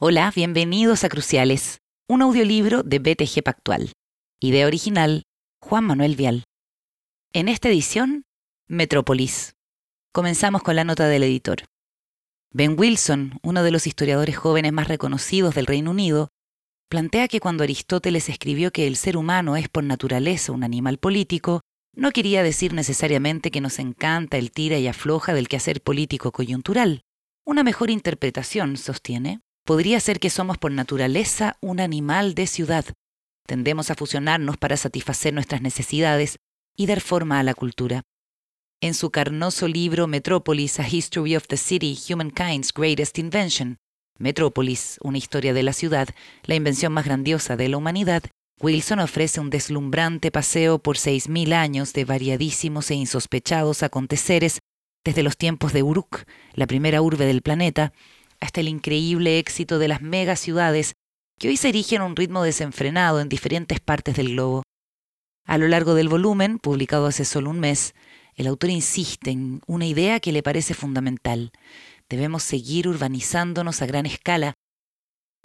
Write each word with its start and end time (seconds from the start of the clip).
Hola, 0.00 0.32
bienvenidos 0.32 1.02
a 1.02 1.08
Cruciales, 1.08 1.80
un 2.08 2.22
audiolibro 2.22 2.84
de 2.84 3.00
BTG 3.00 3.42
Pactual. 3.42 3.90
Idea 4.38 4.68
original, 4.68 5.24
Juan 5.60 5.86
Manuel 5.86 6.14
Vial. 6.14 6.44
En 7.32 7.48
esta 7.48 7.68
edición, 7.68 8.22
Metrópolis. 8.68 9.56
Comenzamos 10.12 10.62
con 10.62 10.76
la 10.76 10.84
nota 10.84 11.08
del 11.08 11.24
editor. 11.24 11.64
Ben 12.52 12.78
Wilson, 12.78 13.40
uno 13.42 13.64
de 13.64 13.72
los 13.72 13.88
historiadores 13.88 14.36
jóvenes 14.36 14.72
más 14.72 14.86
reconocidos 14.86 15.56
del 15.56 15.66
Reino 15.66 15.90
Unido, 15.90 16.28
plantea 16.88 17.26
que 17.26 17.40
cuando 17.40 17.64
Aristóteles 17.64 18.28
escribió 18.28 18.70
que 18.70 18.86
el 18.86 18.94
ser 18.94 19.16
humano 19.16 19.56
es 19.56 19.68
por 19.68 19.82
naturaleza 19.82 20.52
un 20.52 20.62
animal 20.62 20.98
político, 20.98 21.62
no 21.92 22.12
quería 22.12 22.44
decir 22.44 22.72
necesariamente 22.72 23.50
que 23.50 23.60
nos 23.60 23.80
encanta 23.80 24.36
el 24.36 24.52
tira 24.52 24.78
y 24.78 24.86
afloja 24.86 25.34
del 25.34 25.48
quehacer 25.48 25.82
político 25.82 26.30
coyuntural. 26.30 27.00
Una 27.44 27.64
mejor 27.64 27.90
interpretación, 27.90 28.76
sostiene, 28.76 29.40
podría 29.68 30.00
ser 30.00 30.18
que 30.18 30.30
somos 30.30 30.56
por 30.56 30.72
naturaleza 30.72 31.58
un 31.60 31.78
animal 31.78 32.34
de 32.34 32.46
ciudad. 32.46 32.86
Tendemos 33.46 33.90
a 33.90 33.94
fusionarnos 33.94 34.56
para 34.56 34.78
satisfacer 34.78 35.34
nuestras 35.34 35.60
necesidades 35.60 36.38
y 36.74 36.86
dar 36.86 37.02
forma 37.02 37.38
a 37.38 37.42
la 37.42 37.52
cultura. 37.52 38.00
En 38.80 38.94
su 38.94 39.10
carnoso 39.10 39.68
libro 39.68 40.06
Metrópolis, 40.06 40.80
A 40.80 40.88
History 40.88 41.36
of 41.36 41.48
the 41.48 41.58
City, 41.58 41.98
Humankind's 42.08 42.72
Greatest 42.72 43.18
Invention, 43.18 43.76
Metrópolis, 44.18 44.96
una 45.02 45.18
historia 45.18 45.52
de 45.52 45.62
la 45.62 45.74
ciudad, 45.74 46.08
la 46.44 46.54
invención 46.54 46.94
más 46.94 47.04
grandiosa 47.04 47.58
de 47.58 47.68
la 47.68 47.76
humanidad, 47.76 48.22
Wilson 48.62 49.00
ofrece 49.00 49.38
un 49.38 49.50
deslumbrante 49.50 50.30
paseo 50.30 50.78
por 50.78 50.96
seis 50.96 51.28
mil 51.28 51.52
años 51.52 51.92
de 51.92 52.06
variadísimos 52.06 52.90
e 52.90 52.94
insospechados 52.94 53.82
aconteceres 53.82 54.60
desde 55.04 55.22
los 55.22 55.36
tiempos 55.36 55.74
de 55.74 55.82
Uruk, 55.82 56.24
la 56.54 56.66
primera 56.66 57.02
urbe 57.02 57.26
del 57.26 57.42
planeta, 57.42 57.92
hasta 58.40 58.60
el 58.60 58.68
increíble 58.68 59.38
éxito 59.38 59.78
de 59.78 59.88
las 59.88 60.02
megaciudades 60.02 60.94
que 61.38 61.48
hoy 61.48 61.56
se 61.56 61.68
erigen 61.68 62.02
a 62.02 62.04
un 62.04 62.16
ritmo 62.16 62.42
desenfrenado 62.42 63.20
en 63.20 63.28
diferentes 63.28 63.80
partes 63.80 64.16
del 64.16 64.32
globo. 64.32 64.62
A 65.44 65.56
lo 65.56 65.68
largo 65.68 65.94
del 65.94 66.08
volumen, 66.08 66.58
publicado 66.58 67.06
hace 67.06 67.24
solo 67.24 67.50
un 67.50 67.60
mes, 67.60 67.94
el 68.34 68.46
autor 68.46 68.70
insiste 68.70 69.30
en 69.30 69.60
una 69.66 69.86
idea 69.86 70.20
que 70.20 70.32
le 70.32 70.42
parece 70.42 70.74
fundamental. 70.74 71.52
Debemos 72.08 72.42
seguir 72.42 72.86
urbanizándonos 72.86 73.82
a 73.82 73.86
gran 73.86 74.06
escala, 74.06 74.54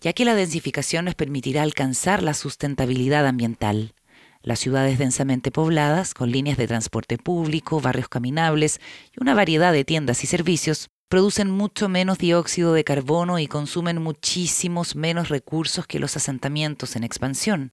ya 0.02 0.14
que 0.14 0.26
la 0.26 0.36
densificación 0.36 1.06
nos 1.06 1.16
permitirá 1.16 1.64
alcanzar 1.64 2.22
la 2.22 2.34
sustentabilidad 2.34 3.26
ambiental. 3.26 3.94
Las 4.42 4.60
ciudades 4.60 5.00
densamente 5.00 5.52
pobladas, 5.52 6.14
con 6.14 6.32
líneas 6.32 6.58
de 6.58 6.68
transporte 6.68 7.18
público, 7.18 7.80
barrios 7.80 8.10
caminables 8.10 8.82
y 9.16 9.22
una 9.22 9.34
variedad 9.34 9.72
de 9.72 9.86
tiendas 9.86 10.24
y 10.24 10.28
servicios, 10.28 10.90
producen 11.14 11.52
mucho 11.52 11.90
menos 11.90 12.18
dióxido 12.18 12.74
de 12.74 12.84
carbono 12.84 13.38
y 13.38 13.46
consumen 13.46 14.02
muchísimos 14.02 14.96
menos 14.96 15.30
recursos 15.30 15.86
que 15.86 16.00
los 16.00 16.18
asentamientos 16.18 16.96
en 16.96 17.04
expansión. 17.04 17.72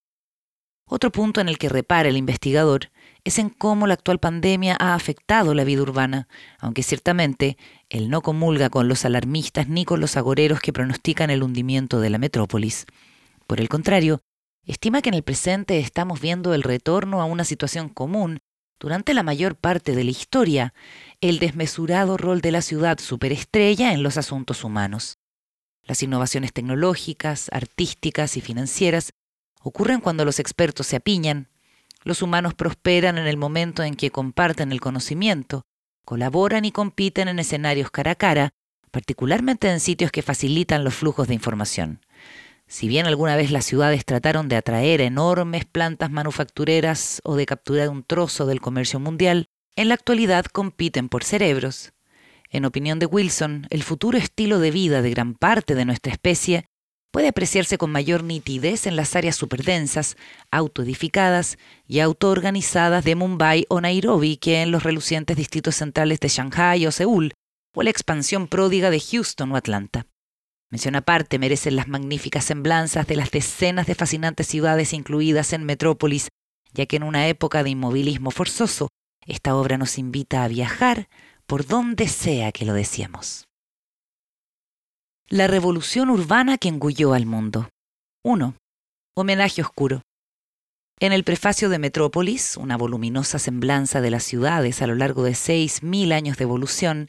Otro 0.85 1.11
punto 1.11 1.41
en 1.41 1.49
el 1.49 1.57
que 1.57 1.71
repara 1.71 2.11
el 2.11 2.19
investigador 2.19 2.91
es 3.25 3.39
en 3.39 3.49
cómo 3.49 3.87
la 3.87 3.95
actual 3.95 4.19
pandemia 4.19 4.77
ha 4.79 4.93
afectado 4.93 5.55
la 5.55 5.65
vida 5.65 5.81
urbana, 5.81 6.29
aunque 6.59 6.83
ciertamente 6.83 7.57
él 7.89 8.11
no 8.11 8.21
comulga 8.21 8.69
con 8.69 8.89
los 8.89 9.07
alarmistas 9.07 9.71
ni 9.71 9.87
con 9.87 10.01
los 10.01 10.19
agoreros 10.19 10.61
que 10.61 10.75
pronostican 10.75 11.31
el 11.31 11.43
hundimiento 11.43 11.99
de 11.99 12.11
la 12.11 12.19
metrópolis. 12.19 12.85
Por 13.47 13.59
el 13.63 13.71
contrario, 13.71 14.21
estima 14.67 15.01
que 15.01 15.09
en 15.09 15.15
el 15.15 15.23
presente 15.23 15.79
estamos 15.79 16.21
viendo 16.21 16.53
el 16.53 16.63
retorno 16.63 17.23
a 17.23 17.25
una 17.25 17.45
situación 17.45 17.89
común 17.89 18.41
durante 18.81 19.13
la 19.13 19.23
mayor 19.23 19.57
parte 19.57 19.95
de 19.95 20.05
la 20.05 20.11
historia, 20.11 20.73
el 21.21 21.39
desmesurado 21.39 22.17
rol 22.17 22.41
de 22.41 22.51
la 22.51 22.63
ciudad 22.63 22.99
superestrella 22.99 23.93
en 23.93 24.03
los 24.03 24.17
asuntos 24.17 24.65
humanos. 24.65 25.19
Las 25.83 26.03
innovaciones 26.03 26.55
tecnológicas, 26.55 27.51
artísticas 27.53 28.39
y 28.39 28.41
financieras 28.41 29.13
ocurren 29.63 30.01
cuando 30.01 30.25
los 30.25 30.39
expertos 30.39 30.87
se 30.87 30.97
apiñan, 30.97 31.49
los 32.05 32.23
humanos 32.23 32.55
prosperan 32.55 33.19
en 33.19 33.27
el 33.27 33.37
momento 33.37 33.83
en 33.83 33.97
que 33.97 34.11
comparten 34.11 34.73
el 34.73 34.81
conocimiento, 34.81 35.67
colaboran 36.07 36.65
y 36.65 36.73
compiten 36.73 37.29
en 37.29 37.39
escenarios 37.39 37.91
cara 37.91 38.13
a 38.13 38.15
cara, 38.15 38.51
particularmente 38.91 39.71
en 39.71 39.81
sitios 39.81 40.11
que 40.11 40.23
facilitan 40.23 40.85
los 40.85 40.95
flujos 40.95 41.29
de 41.29 41.35
información. 41.35 42.01
Si 42.67 42.89
bien 42.89 43.07
alguna 43.07 43.37
vez 43.37 43.51
las 43.51 43.67
ciudades 43.67 44.07
trataron 44.07 44.49
de 44.49 44.57
atraer 44.57 45.03
enormes 45.03 45.67
plantas 45.67 46.11
manufactureras 46.11 47.21
o 47.25 47.37
de 47.37 47.45
capturar 47.45 47.91
un 47.91 48.05
trozo 48.05 48.47
del 48.47 48.63
comercio 48.63 49.01
mundial, 49.01 49.51
en 49.77 49.89
la 49.89 49.95
actualidad 49.95 50.45
compiten 50.47 51.09
por 51.09 51.25
cerebros. 51.25 51.93
En 52.51 52.65
opinión 52.65 52.99
de 52.99 53.07
Wilson, 53.07 53.67
el 53.71 53.83
futuro 53.83 54.19
estilo 54.19 54.59
de 54.59 54.71
vida 54.71 55.03
de 55.03 55.11
gran 55.11 55.35
parte 55.35 55.75
de 55.75 55.85
nuestra 55.85 56.13
especie 56.13 56.67
puede 57.11 57.29
apreciarse 57.29 57.79
con 57.79 57.91
mayor 57.91 58.23
nitidez 58.23 58.87
en 58.87 58.97
las 58.97 59.17
áreas 59.17 59.37
superdensas, 59.37 60.17
autoedificadas 60.51 61.59
y 61.87 62.01
autoorganizadas 62.01 63.05
de 63.05 63.15
Mumbai 63.15 63.67
o 63.69 63.81
Nairobi 63.81 64.37
que 64.37 64.63
en 64.63 64.71
los 64.71 64.83
relucientes 64.83 65.37
distritos 65.37 65.77
centrales 65.77 66.21
de 66.21 66.29
Shanghai 66.29 66.87
o 66.87 66.93
Seúl, 66.93 67.33
o 67.75 67.83
la 67.83 67.91
expansión 67.91 68.49
pródiga 68.49 68.91
de 68.91 69.01
Houston 69.01 69.53
o 69.53 69.57
Atlanta. 69.57 70.07
Mención 70.71 70.95
aparte 70.95 71.39
merecen 71.39 71.75
las 71.77 71.89
magníficas 71.89 72.45
semblanzas 72.45 73.07
de 73.07 73.17
las 73.17 73.31
decenas 73.31 73.87
de 73.87 73.97
fascinantes 73.97 74.47
ciudades 74.47 74.93
incluidas 74.93 75.53
en 75.53 75.65
Metrópolis, 75.65 76.29
ya 76.73 76.87
que 76.87 76.97
en 76.97 77.03
una 77.03 77.27
época 77.27 77.65
de 77.65 77.71
inmovilismo 77.71 78.31
forzoso, 78.31 78.89
esta 79.27 79.55
obra 79.57 79.79
nos 79.79 79.99
invita 79.99 80.45
a 80.45 80.49
viajar 80.49 81.09
por 81.47 81.67
donde 81.67 82.09
sea 82.09 82.53
que 82.53 82.65
lo 82.65 82.75
deseemos. 82.75 83.45
La 85.29 85.47
revolución 85.47 86.11
urbana 86.11 86.59
que 86.59 86.69
engulló 86.69 87.15
al 87.15 87.27
mundo. 87.27 87.69
1. 88.25 88.55
Homenaje 89.17 89.63
oscuro. 89.63 90.03
En 90.99 91.13
el 91.13 91.25
prefacio 91.25 91.69
de 91.69 91.79
Metrópolis, 91.79 92.57
una 92.57 92.77
voluminosa 92.77 93.39
semblanza 93.39 94.01
de 94.01 94.11
las 94.11 94.25
ciudades 94.25 94.83
a 94.83 94.87
lo 94.87 94.95
largo 94.95 95.23
de 95.23 95.35
seis 95.35 95.83
mil 95.83 96.13
años 96.13 96.37
de 96.37 96.45
evolución, 96.45 97.09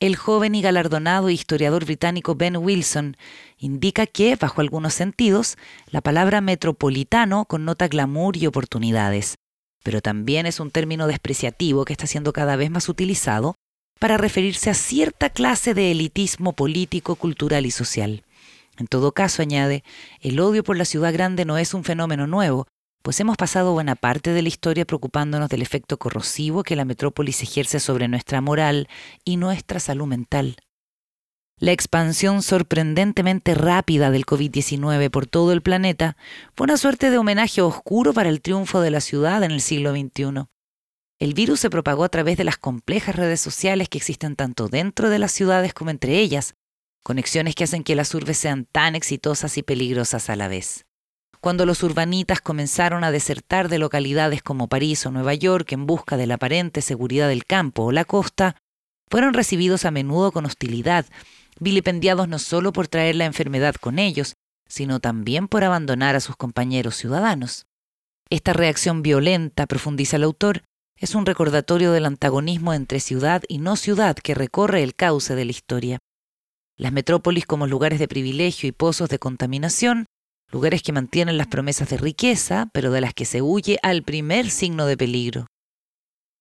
el 0.00 0.16
joven 0.16 0.54
y 0.54 0.62
galardonado 0.62 1.28
historiador 1.28 1.84
británico 1.84 2.34
Ben 2.34 2.56
Wilson 2.56 3.16
indica 3.58 4.06
que, 4.06 4.34
bajo 4.36 4.62
algunos 4.62 4.94
sentidos, 4.94 5.58
la 5.90 6.00
palabra 6.00 6.40
metropolitano 6.40 7.44
connota 7.44 7.86
glamour 7.86 8.38
y 8.38 8.46
oportunidades, 8.46 9.36
pero 9.82 10.00
también 10.00 10.46
es 10.46 10.60
un 10.60 10.70
término 10.70 11.06
despreciativo 11.06 11.84
que 11.84 11.92
está 11.92 12.06
siendo 12.06 12.32
cada 12.32 12.56
vez 12.56 12.70
más 12.70 12.88
utilizado 12.88 13.54
para 13.98 14.16
referirse 14.16 14.70
a 14.70 14.74
cierta 14.74 15.30
clase 15.30 15.74
de 15.74 15.90
elitismo 15.90 16.54
político, 16.54 17.16
cultural 17.16 17.66
y 17.66 17.70
social. 17.70 18.24
En 18.78 18.86
todo 18.86 19.12
caso, 19.12 19.42
añade, 19.42 19.84
el 20.20 20.40
odio 20.40 20.64
por 20.64 20.76
la 20.76 20.86
ciudad 20.86 21.12
grande 21.12 21.44
no 21.44 21.58
es 21.58 21.74
un 21.74 21.84
fenómeno 21.84 22.26
nuevo, 22.26 22.66
pues 23.02 23.20
hemos 23.20 23.36
pasado 23.36 23.72
buena 23.72 23.96
parte 23.96 24.30
de 24.30 24.42
la 24.42 24.48
historia 24.48 24.84
preocupándonos 24.84 25.48
del 25.48 25.62
efecto 25.62 25.98
corrosivo 25.98 26.62
que 26.62 26.76
la 26.76 26.84
metrópolis 26.84 27.42
ejerce 27.42 27.80
sobre 27.80 28.08
nuestra 28.08 28.40
moral 28.40 28.88
y 29.24 29.36
nuestra 29.36 29.80
salud 29.80 30.06
mental. 30.06 30.56
La 31.60 31.72
expansión 31.72 32.42
sorprendentemente 32.42 33.54
rápida 33.54 34.10
del 34.10 34.24
COVID-19 34.24 35.10
por 35.10 35.26
todo 35.26 35.52
el 35.52 35.60
planeta 35.60 36.16
fue 36.54 36.64
una 36.64 36.78
suerte 36.78 37.10
de 37.10 37.18
homenaje 37.18 37.60
oscuro 37.60 38.14
para 38.14 38.30
el 38.30 38.40
triunfo 38.40 38.80
de 38.80 38.90
la 38.90 39.02
ciudad 39.02 39.42
en 39.42 39.50
el 39.50 39.60
siglo 39.60 39.90
XXI. 39.92 40.46
El 41.18 41.34
virus 41.34 41.60
se 41.60 41.68
propagó 41.68 42.04
a 42.04 42.08
través 42.08 42.38
de 42.38 42.44
las 42.44 42.56
complejas 42.56 43.14
redes 43.14 43.42
sociales 43.42 43.90
que 43.90 43.98
existen 43.98 44.36
tanto 44.36 44.68
dentro 44.68 45.10
de 45.10 45.18
las 45.18 45.32
ciudades 45.32 45.74
como 45.74 45.90
entre 45.90 46.18
ellas, 46.18 46.54
conexiones 47.02 47.54
que 47.54 47.64
hacen 47.64 47.84
que 47.84 47.94
las 47.94 48.14
urbes 48.14 48.38
sean 48.38 48.64
tan 48.64 48.94
exitosas 48.94 49.58
y 49.58 49.62
peligrosas 49.62 50.30
a 50.30 50.36
la 50.36 50.48
vez 50.48 50.86
cuando 51.40 51.64
los 51.64 51.82
urbanitas 51.82 52.42
comenzaron 52.42 53.02
a 53.02 53.10
desertar 53.10 53.68
de 53.68 53.78
localidades 53.78 54.42
como 54.42 54.68
París 54.68 55.06
o 55.06 55.10
Nueva 55.10 55.34
York 55.34 55.72
en 55.72 55.86
busca 55.86 56.18
de 56.18 56.26
la 56.26 56.34
aparente 56.34 56.82
seguridad 56.82 57.28
del 57.28 57.46
campo 57.46 57.84
o 57.84 57.92
la 57.92 58.04
costa, 58.04 58.56
fueron 59.08 59.32
recibidos 59.32 59.86
a 59.86 59.90
menudo 59.90 60.32
con 60.32 60.44
hostilidad, 60.44 61.06
vilipendiados 61.58 62.28
no 62.28 62.38
solo 62.38 62.72
por 62.72 62.88
traer 62.88 63.16
la 63.16 63.24
enfermedad 63.24 63.74
con 63.74 63.98
ellos, 63.98 64.34
sino 64.68 65.00
también 65.00 65.48
por 65.48 65.64
abandonar 65.64 66.16
a 66.16 66.20
sus 66.20 66.36
compañeros 66.36 66.96
ciudadanos. 66.96 67.66
Esta 68.28 68.52
reacción 68.52 69.02
violenta, 69.02 69.66
profundiza 69.66 70.16
el 70.16 70.22
autor, 70.22 70.62
es 70.96 71.14
un 71.14 71.26
recordatorio 71.26 71.92
del 71.92 72.06
antagonismo 72.06 72.74
entre 72.74 73.00
ciudad 73.00 73.42
y 73.48 73.58
no 73.58 73.76
ciudad 73.76 74.16
que 74.16 74.34
recorre 74.34 74.82
el 74.82 74.94
cauce 74.94 75.34
de 75.34 75.44
la 75.44 75.50
historia. 75.50 75.98
Las 76.76 76.92
metrópolis 76.92 77.46
como 77.46 77.66
lugares 77.66 77.98
de 77.98 78.06
privilegio 78.06 78.68
y 78.68 78.72
pozos 78.72 79.08
de 79.08 79.18
contaminación 79.18 80.06
lugares 80.50 80.82
que 80.82 80.92
mantienen 80.92 81.38
las 81.38 81.46
promesas 81.46 81.88
de 81.90 81.96
riqueza, 81.96 82.70
pero 82.72 82.90
de 82.90 83.00
las 83.00 83.14
que 83.14 83.24
se 83.24 83.42
huye 83.42 83.78
al 83.82 84.02
primer 84.02 84.50
signo 84.50 84.86
de 84.86 84.96
peligro. 84.96 85.46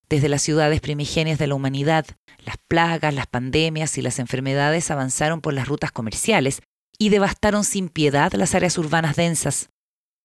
Desde 0.10 0.28
las 0.28 0.42
ciudades 0.42 0.82
primigenias 0.82 1.38
de 1.38 1.46
la 1.46 1.54
humanidad, 1.54 2.06
las 2.44 2.58
plagas, 2.68 3.14
las 3.14 3.28
pandemias 3.28 3.96
y 4.00 4.02
las 4.02 4.18
enfermedades 4.18 4.90
avanzaron 4.90 5.40
por 5.40 5.54
las 5.54 5.68
rutas 5.68 5.92
comerciales 5.92 6.62
y 6.98 7.10
devastaron 7.10 7.64
sin 7.64 7.90
piedad 7.90 8.34
las 8.34 8.56
áreas 8.56 8.78
urbanas 8.80 9.16
densas. 9.16 9.70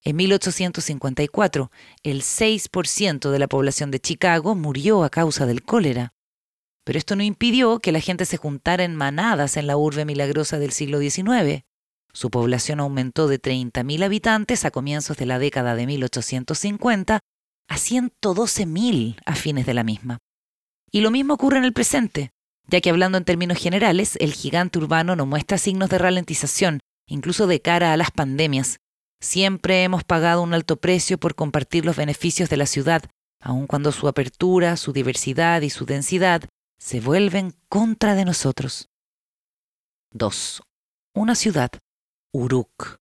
En 0.02 0.16
1854, 0.16 1.70
el 2.02 2.22
6% 2.22 3.30
de 3.30 3.38
la 3.38 3.46
población 3.46 3.90
de 3.90 4.00
Chicago 4.00 4.54
murió 4.54 5.04
a 5.04 5.10
causa 5.10 5.44
del 5.44 5.62
cólera. 5.62 6.14
Pero 6.84 6.98
esto 6.98 7.14
no 7.14 7.22
impidió 7.22 7.78
que 7.78 7.92
la 7.92 8.00
gente 8.00 8.24
se 8.24 8.36
juntara 8.38 8.84
en 8.84 8.94
manadas 8.94 9.56
en 9.56 9.66
la 9.66 9.76
urbe 9.76 10.04
milagrosa 10.04 10.58
del 10.58 10.72
siglo 10.72 10.98
XIX. 10.98 11.64
Su 12.12 12.30
población 12.30 12.80
aumentó 12.80 13.28
de 13.28 13.40
30.000 13.40 14.04
habitantes 14.04 14.64
a 14.64 14.70
comienzos 14.70 15.16
de 15.16 15.26
la 15.26 15.38
década 15.38 15.74
de 15.74 15.86
1850 15.86 17.20
a 17.68 17.76
112.000 17.76 19.18
a 19.24 19.34
fines 19.34 19.66
de 19.66 19.74
la 19.74 19.84
misma. 19.84 20.18
Y 20.90 21.00
lo 21.00 21.10
mismo 21.10 21.34
ocurre 21.34 21.58
en 21.58 21.64
el 21.64 21.72
presente, 21.72 22.30
ya 22.68 22.80
que 22.80 22.90
hablando 22.90 23.18
en 23.18 23.24
términos 23.24 23.58
generales, 23.58 24.16
el 24.20 24.32
gigante 24.32 24.78
urbano 24.78 25.16
no 25.16 25.26
muestra 25.26 25.58
signos 25.58 25.90
de 25.90 25.98
ralentización, 25.98 26.80
incluso 27.06 27.46
de 27.46 27.60
cara 27.60 27.92
a 27.92 27.96
las 27.96 28.10
pandemias. 28.10 28.78
Siempre 29.20 29.82
hemos 29.84 30.04
pagado 30.04 30.42
un 30.42 30.54
alto 30.54 30.76
precio 30.76 31.18
por 31.18 31.34
compartir 31.34 31.84
los 31.84 31.96
beneficios 31.96 32.48
de 32.48 32.56
la 32.56 32.66
ciudad, 32.66 33.02
aun 33.40 33.66
cuando 33.66 33.92
su 33.92 34.08
apertura, 34.08 34.76
su 34.76 34.92
diversidad 34.92 35.62
y 35.62 35.70
su 35.70 35.84
densidad 35.84 36.44
se 36.78 37.00
vuelven 37.00 37.54
contra 37.68 38.14
de 38.14 38.24
nosotros. 38.24 38.88
2. 40.12 40.62
Una 41.14 41.34
ciudad, 41.34 41.70
Uruk. 42.32 42.98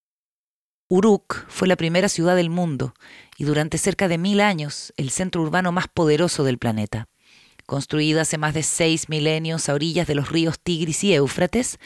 Uruk 0.96 1.48
fue 1.48 1.68
la 1.68 1.76
primera 1.76 2.08
ciudad 2.08 2.36
del 2.36 2.52
mundo 2.52 2.94
y 3.36 3.46
durante 3.46 3.80
cerca 3.80 4.08
de 4.08 4.20
mil 4.20 4.40
años 4.40 4.94
el 4.96 5.10
centro 5.10 5.42
urbano 5.42 5.72
más 5.72 5.88
poderoso 5.88 6.44
del 6.44 6.60
planeta. 6.60 7.08
Construida 7.66 8.22
hace 8.22 8.38
más 8.38 8.54
de 8.54 8.62
seis 8.62 9.10
milenios 9.10 9.70
a 9.70 9.74
orillas 9.74 10.06
de 10.06 10.14
los 10.14 10.30
ríos 10.30 10.60
Tigris 10.60 11.04
y 11.04 11.16
Éufrates, 11.16 11.80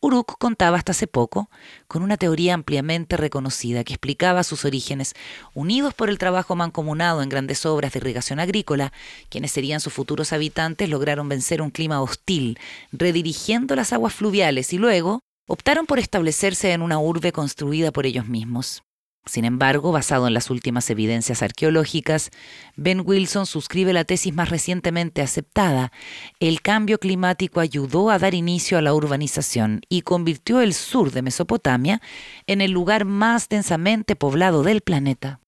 Uruk 0.00 0.38
contaba 0.38 0.76
hasta 0.76 0.90
hace 0.90 1.06
poco 1.06 1.48
con 1.86 2.02
una 2.02 2.16
teoría 2.16 2.54
ampliamente 2.54 3.16
reconocida 3.16 3.84
que 3.84 3.92
explicaba 3.92 4.42
sus 4.42 4.64
orígenes, 4.64 5.14
unidos 5.54 5.94
por 5.94 6.10
el 6.10 6.18
trabajo 6.18 6.56
mancomunado 6.56 7.22
en 7.22 7.28
grandes 7.28 7.64
obras 7.64 7.92
de 7.92 8.00
irrigación 8.00 8.40
agrícola, 8.40 8.92
quienes 9.28 9.52
serían 9.52 9.78
sus 9.78 9.92
futuros 9.92 10.32
habitantes 10.32 10.88
lograron 10.88 11.28
vencer 11.28 11.62
un 11.62 11.70
clima 11.70 12.02
hostil, 12.02 12.58
redirigiendo 12.90 13.76
las 13.76 13.92
aguas 13.92 14.14
fluviales 14.14 14.72
y 14.72 14.78
luego 14.78 15.22
optaron 15.48 15.86
por 15.86 15.98
establecerse 15.98 16.72
en 16.72 16.82
una 16.82 17.00
urbe 17.00 17.32
construida 17.32 17.90
por 17.90 18.06
ellos 18.06 18.28
mismos. 18.28 18.84
Sin 19.26 19.44
embargo, 19.44 19.92
basado 19.92 20.26
en 20.26 20.32
las 20.32 20.48
últimas 20.48 20.88
evidencias 20.88 21.42
arqueológicas, 21.42 22.30
Ben 22.76 23.02
Wilson 23.04 23.44
suscribe 23.44 23.92
la 23.92 24.04
tesis 24.04 24.32
más 24.32 24.48
recientemente 24.48 25.20
aceptada. 25.20 25.92
El 26.40 26.62
cambio 26.62 26.98
climático 26.98 27.60
ayudó 27.60 28.10
a 28.10 28.18
dar 28.18 28.34
inicio 28.34 28.78
a 28.78 28.82
la 28.82 28.94
urbanización 28.94 29.82
y 29.88 30.02
convirtió 30.02 30.60
el 30.60 30.72
sur 30.72 31.10
de 31.10 31.22
Mesopotamia 31.22 32.00
en 32.46 32.62
el 32.62 32.70
lugar 32.70 33.04
más 33.04 33.48
densamente 33.48 34.16
poblado 34.16 34.62
del 34.62 34.80
planeta. 34.80 35.40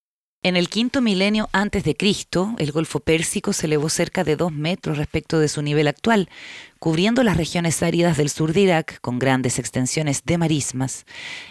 En 0.42 0.56
el 0.56 0.70
quinto 0.70 1.02
milenio 1.02 1.50
antes 1.52 1.84
de 1.84 1.94
Cristo, 1.94 2.54
el 2.56 2.72
Golfo 2.72 3.00
Pérsico 3.00 3.52
se 3.52 3.66
elevó 3.66 3.90
cerca 3.90 4.24
de 4.24 4.36
dos 4.36 4.50
metros 4.50 4.96
respecto 4.96 5.38
de 5.38 5.48
su 5.48 5.60
nivel 5.60 5.86
actual, 5.86 6.30
cubriendo 6.78 7.22
las 7.22 7.36
regiones 7.36 7.82
áridas 7.82 8.16
del 8.16 8.30
sur 8.30 8.54
de 8.54 8.62
Irak 8.62 9.02
con 9.02 9.18
grandes 9.18 9.58
extensiones 9.58 10.24
de 10.24 10.38
marismas. 10.38 11.04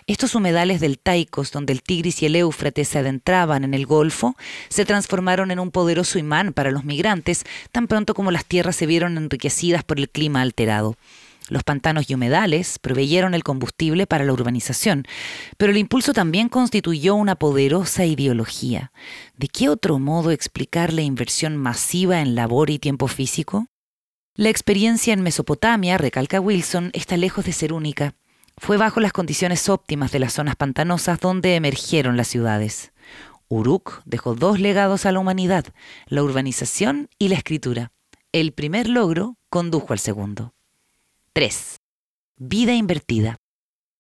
Estos 0.08 0.34
humedales 0.34 0.80
del 0.80 0.98
Taicos, 0.98 1.52
donde 1.52 1.72
el 1.72 1.84
Tigris 1.84 2.24
y 2.24 2.26
el 2.26 2.36
Éufrates 2.36 2.88
se 2.88 2.98
adentraban 2.98 3.64
en 3.64 3.76
el 3.76 3.86
Golfo, 3.86 4.36
se 4.70 4.86
transformaron 4.86 5.52
en 5.52 5.60
un 5.60 5.70
poderoso 5.70 6.18
imán 6.18 6.52
para 6.52 6.72
los 6.72 6.84
migrantes 6.84 7.44
tan 7.72 7.86
pronto 7.86 8.16
como 8.16 8.32
las 8.32 8.46
tierras 8.46 8.76
se 8.76 8.88
vieron 8.88 9.20
enriquecidas 9.20 9.84
por 9.84 10.00
el 10.00 10.10
clima 10.10 10.42
alterado. 10.42 10.96
Los 11.50 11.64
pantanos 11.64 12.10
y 12.10 12.14
humedales 12.14 12.78
proveyeron 12.80 13.34
el 13.34 13.44
combustible 13.44 14.06
para 14.06 14.24
la 14.24 14.34
urbanización, 14.34 15.06
pero 15.58 15.72
el 15.72 15.78
impulso 15.78 16.14
también 16.14 16.48
constituyó 16.48 17.16
una 17.16 17.36
poderosa 17.36 18.06
ideología. 18.06 18.92
¿De 19.36 19.48
qué 19.48 19.68
otro 19.68 19.98
modo 19.98 20.30
explicar 20.30 20.94
la 20.94 21.02
inversión 21.02 21.58
masiva 21.58 22.22
en 22.22 22.36
labor 22.36 22.70
y 22.70 22.78
tiempo 22.78 23.08
físico? 23.08 23.66
La 24.36 24.50
experiencia 24.50 25.12
en 25.12 25.22
Mesopotamia, 25.22 25.98
recalca 25.98 26.40
Wilson, 26.40 26.92
está 26.94 27.18
lejos 27.18 27.44
de 27.46 27.52
ser 27.52 27.74
única. 27.74 28.14
Fue 28.58 28.78
bajo 28.78 29.00
las 29.00 29.12
condiciones 29.12 29.70
óptimas 29.70 30.12
de 30.12 30.20
las 30.20 30.34
zonas 30.34 30.56
pantanosas 30.56 31.20
donde 31.20 31.56
emergieron 31.56 32.16
las 32.16 32.28
ciudades. 32.28 32.94
Uruk 33.48 34.04
dejó 34.06 34.36
dos 34.36 34.60
legados 34.60 35.08
a 35.08 35.12
la 35.12 35.20
humanidad, 35.20 35.66
la 36.06 36.22
urbanización 36.22 37.10
y 37.18 37.30
la 37.30 37.36
escritura. 37.36 37.92
El 38.32 38.54
primer 38.54 38.88
logro 38.88 39.38
condujo 39.50 39.94
al 39.94 40.00
segundo. 40.00 40.54
3. 41.34 41.78
Vida 42.38 42.74
invertida. 42.74 43.38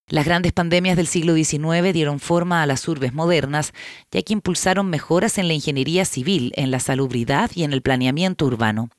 Las 0.07 0.25
grandes 0.25 0.51
pandemias 0.51 0.97
del 0.97 1.05
siglo 1.05 1.35
XIX 1.35 1.93
dieron 1.93 2.19
forma 2.19 2.63
a 2.63 2.65
las 2.65 2.87
urbes 2.87 3.13
modernas, 3.13 3.71
ya 4.11 4.23
que 4.23 4.33
impulsaron 4.33 4.89
mejoras 4.89 5.37
en 5.37 5.47
la 5.47 5.53
ingeniería 5.53 6.05
civil, 6.05 6.51
en 6.55 6.71
la 6.71 6.79
salubridad 6.79 7.51
y 7.53 7.63
en 7.63 7.73
el 7.73 7.83
planeamiento 7.83 8.47
urbano. 8.47 8.89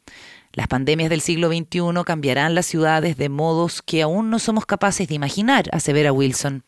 Las 0.52 0.68
pandemias 0.68 1.10
del 1.10 1.20
siglo 1.20 1.48
XXI 1.48 2.04
cambiarán 2.06 2.54
las 2.54 2.66
ciudades 2.66 3.16
de 3.16 3.28
modos 3.28 3.82
que 3.82 4.02
aún 4.02 4.30
no 4.30 4.38
somos 4.38 4.64
capaces 4.64 5.08
de 5.08 5.16
imaginar, 5.16 5.64
asevera 5.72 6.12
Wilson. 6.12 6.64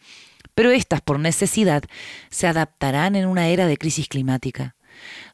Pero 0.57 0.73
estas, 0.73 1.01
por 1.01 1.21
necesidad, 1.21 1.85
se 2.29 2.49
adaptarán 2.49 3.15
en 3.15 3.27
una 3.27 3.47
era 3.49 3.67
de 3.67 3.77
crisis 3.77 4.09
climática. 4.09 4.75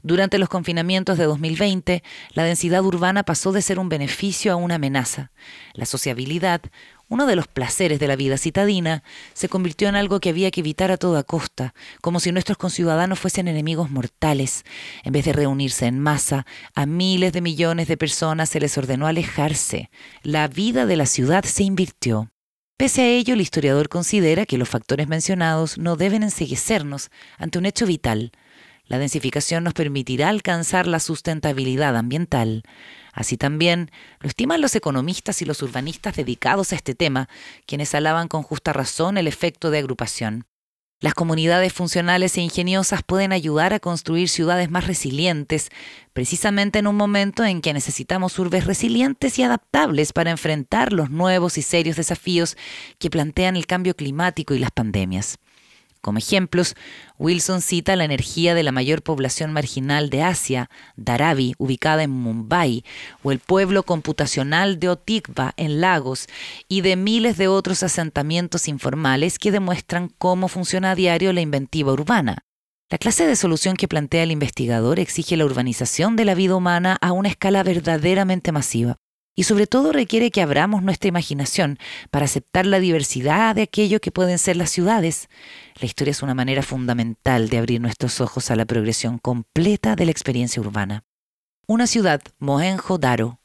Durante 0.03 0.38
los 0.38 0.49
confinamientos 0.49 1.19
de 1.19 1.25
2020, 1.25 2.03
la 2.32 2.44
densidad 2.44 2.85
urbana 2.85 3.23
pasó 3.23 3.53
de 3.53 3.62
ser 3.62 3.79
un 3.79 3.88
beneficio 3.88 4.53
a 4.53 4.56
una 4.56 4.76
amenaza. 4.76 5.32
La 5.75 5.87
sociabilidad, 5.87 6.61
uno 7.09 7.26
de 7.26 7.37
los 7.37 7.49
placeres 7.49 7.99
de 7.99 8.06
la 8.06 8.17
vida 8.17 8.37
citadina, 8.37 9.03
se 9.32 9.49
convirtió 9.49 9.88
en 9.88 9.97
algo 9.97 10.20
que 10.20 10.29
había 10.29 10.50
que 10.50 10.61
evitar 10.61 10.91
a 10.91 10.97
toda 10.99 11.23
costa, 11.23 11.75
como 12.03 12.20
si 12.20 12.32
nuestros 12.32 12.59
conciudadanos 12.59 13.19
fuesen 13.19 13.49
enemigos 13.49 13.91
mortales. 13.91 14.65
En 15.05 15.12
vez 15.12 15.25
de 15.25 15.32
reunirse 15.32 15.87
en 15.87 15.99
masa, 15.99 16.47
a 16.75 16.87
miles 16.87 17.32
de 17.32 17.41
millones 17.41 17.88
de 17.88 17.97
personas 17.97 18.50
se 18.50 18.61
les 18.61 18.76
ordenó 18.76 19.06
alejarse. 19.06 19.91
La 20.23 20.49
vida 20.49 20.87
de 20.87 20.97
la 20.97 21.06
ciudad 21.06 21.44
se 21.44 21.65
invirtió. 21.65 22.31
Pese 22.79 23.03
a 23.03 23.09
ello, 23.09 23.35
el 23.35 23.41
historiador 23.41 23.88
considera 23.88 24.47
que 24.47 24.56
los 24.56 24.69
factores 24.69 25.09
mencionados 25.09 25.79
no 25.79 25.97
deben 25.97 26.23
enseguecernos 26.23 27.11
ante 27.37 27.59
un 27.59 27.67
hecho 27.67 27.87
vital, 27.87 28.31
la 28.88 28.99
densificación 28.99 29.64
nos 29.64 29.75
permitirá 29.75 30.31
alcanzar 30.31 30.87
la 30.87 30.99
sustentabilidad 30.99 31.96
ambiental. 31.96 32.64
Así 33.12 33.37
también 33.37 33.90
lo 34.20 34.29
estiman 34.29 34.61
los 34.61 34.75
economistas 34.75 35.43
y 35.43 35.44
los 35.44 35.62
urbanistas 35.62 36.17
dedicados 36.17 36.73
a 36.73 36.76
este 36.76 36.94
tema, 36.94 37.29
quienes 37.67 37.94
alaban 37.94 38.29
con 38.29 38.43
justa 38.43 38.73
razón 38.73 39.19
el 39.19 39.29
efecto 39.29 39.70
de 39.70 39.79
agrupación. 39.79 40.46
Las 41.00 41.14
comunidades 41.14 41.73
funcionales 41.73 42.37
e 42.37 42.40
ingeniosas 42.40 43.05
pueden 43.05 43.32
ayudar 43.32 43.73
a 43.73 43.79
construir 43.79 44.29
ciudades 44.29 44.69
más 44.69 44.88
resilientes, 44.88 45.69
precisamente 46.12 46.81
en 46.81 46.88
un 46.88 46.96
momento 46.96 47.44
en 47.44 47.61
que 47.61 47.73
necesitamos 47.73 48.37
urbes 48.41 48.64
resilientes 48.67 49.38
y 49.38 49.44
adaptables 49.44 50.12
para 50.12 50.32
enfrentar 50.32 50.93
los 50.93 51.08
nuevos 51.08 51.56
y 51.56 51.62
serios 51.62 51.96
desafíos 51.96 52.56
que 52.99 53.11
plantean 53.11 53.55
el 53.55 53.67
cambio 53.67 53.94
climático 53.94 54.55
y 54.55 54.58
las 54.58 54.73
pandemias. 54.73 55.38
Como 56.00 56.18
ejemplos, 56.18 56.76
Wilson 57.19 57.60
cita 57.60 57.96
la 57.96 58.05
energía 58.05 58.55
de 58.55 58.62
la 58.62 58.72
mayor 58.72 59.02
población 59.02 59.52
marginal 59.52 60.10
de 60.10 60.22
Asia, 60.22 60.70
Dharavi, 60.96 61.55
ubicada 61.58 62.05
en 62.05 62.10
Mumbai, 62.10 62.84
o 63.22 63.32
el 63.32 63.40
pueblo 63.40 63.82
computacional 63.82 64.78
de 64.78 64.88
Otikva, 64.88 65.55
en 65.56 65.81
Lagos, 65.81 66.28
y 66.69 66.82
de 66.82 66.96
miles 66.96 67.36
de 67.36 67.48
otros 67.48 67.82
asentamientos 67.82 68.69
informales 68.69 69.38
que 69.38 69.50
demuestran 69.50 70.08
cómo 70.19 70.48
funciona 70.48 70.93
a 70.93 70.94
diario 70.94 71.32
la 71.32 71.40
inventiva 71.40 71.93
urbana. 71.93 72.38
La 72.90 72.98
clase 72.98 73.26
de 73.26 73.36
solución 73.36 73.76
que 73.76 73.88
plantea 73.88 74.22
el 74.22 74.31
investigador 74.31 74.98
exige 75.00 75.36
la 75.36 75.44
urbanización 75.44 76.17
de 76.17 76.24
la 76.24 76.34
vida 76.34 76.55
humana 76.55 76.96
a 77.00 77.12
una 77.12 77.28
escala 77.28 77.62
verdaderamente 77.62 78.52
masiva 78.52 78.96
y 79.38 79.44
sobre 79.44 79.68
todo 79.68 79.92
requiere 79.92 80.32
que 80.32 80.42
abramos 80.42 80.82
nuestra 80.82 81.06
imaginación 81.06 81.78
para 82.10 82.24
aceptar 82.24 82.66
la 82.66 82.80
diversidad 82.80 83.54
de 83.54 83.62
aquello 83.62 84.00
que 84.00 84.10
pueden 84.10 84.36
ser 84.36 84.56
las 84.56 84.68
ciudades. 84.68 85.28
La 85.80 85.86
historia 85.86 86.10
es 86.10 86.24
una 86.24 86.34
manera 86.34 86.64
fundamental 86.64 87.48
de 87.48 87.58
abrir 87.58 87.80
nuestros 87.80 88.20
ojos 88.20 88.50
a 88.50 88.56
la 88.56 88.64
progresión 88.64 89.18
completa 89.18 89.94
de 89.94 90.06
la 90.06 90.10
experiencia 90.10 90.60
urbana. 90.60 91.04
Una 91.68 91.86
ciudad, 91.86 92.20
Mohenjo-Daro, 92.40 93.38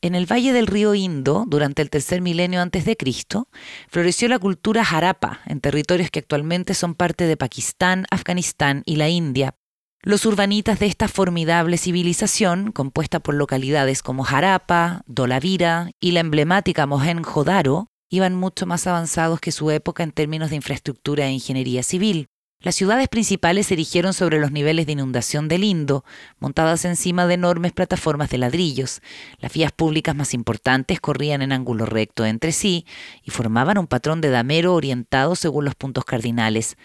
en 0.00 0.14
el 0.14 0.30
valle 0.30 0.52
del 0.52 0.68
río 0.68 0.94
Indo, 0.94 1.44
durante 1.48 1.82
el 1.82 1.90
tercer 1.90 2.20
milenio 2.20 2.62
antes 2.62 2.84
de 2.84 2.96
Cristo, 2.96 3.48
floreció 3.88 4.28
la 4.28 4.38
cultura 4.38 4.82
Harappa 4.88 5.40
en 5.46 5.60
territorios 5.60 6.12
que 6.12 6.20
actualmente 6.20 6.74
son 6.74 6.94
parte 6.94 7.26
de 7.26 7.36
Pakistán, 7.36 8.06
Afganistán 8.12 8.84
y 8.86 8.94
la 8.94 9.08
India, 9.08 9.56
los 10.04 10.26
urbanitas 10.26 10.80
de 10.80 10.86
esta 10.86 11.06
formidable 11.06 11.78
civilización, 11.78 12.72
compuesta 12.72 13.20
por 13.20 13.36
localidades 13.36 14.02
como 14.02 14.24
Jarapa, 14.24 15.02
Dolavira 15.06 15.92
y 16.00 16.10
la 16.10 16.20
emblemática 16.20 16.86
Mohenjo-Daro, 16.86 17.86
iban 18.10 18.34
mucho 18.34 18.66
más 18.66 18.88
avanzados 18.88 19.40
que 19.40 19.52
su 19.52 19.70
época 19.70 20.02
en 20.02 20.10
términos 20.10 20.50
de 20.50 20.56
infraestructura 20.56 21.26
e 21.26 21.30
ingeniería 21.30 21.84
civil. 21.84 22.26
Las 22.62 22.76
ciudades 22.76 23.08
principales 23.08 23.66
se 23.66 23.74
erigieron 23.74 24.14
sobre 24.14 24.38
los 24.38 24.52
niveles 24.52 24.86
de 24.86 24.92
inundación 24.92 25.48
del 25.48 25.64
Indo, 25.64 26.04
montadas 26.38 26.84
encima 26.84 27.26
de 27.26 27.34
enormes 27.34 27.72
plataformas 27.72 28.30
de 28.30 28.38
ladrillos. 28.38 29.02
Las 29.40 29.52
vías 29.52 29.72
públicas 29.72 30.14
más 30.14 30.32
importantes 30.32 31.00
corrían 31.00 31.42
en 31.42 31.50
ángulo 31.50 31.86
recto 31.86 32.24
entre 32.24 32.52
sí 32.52 32.86
y 33.24 33.32
formaban 33.32 33.78
un 33.78 33.88
patrón 33.88 34.20
de 34.20 34.30
damero 34.30 34.74
orientado 34.74 35.34
según 35.34 35.64
los 35.64 35.74
puntos 35.74 36.04
cardinales. 36.04 36.76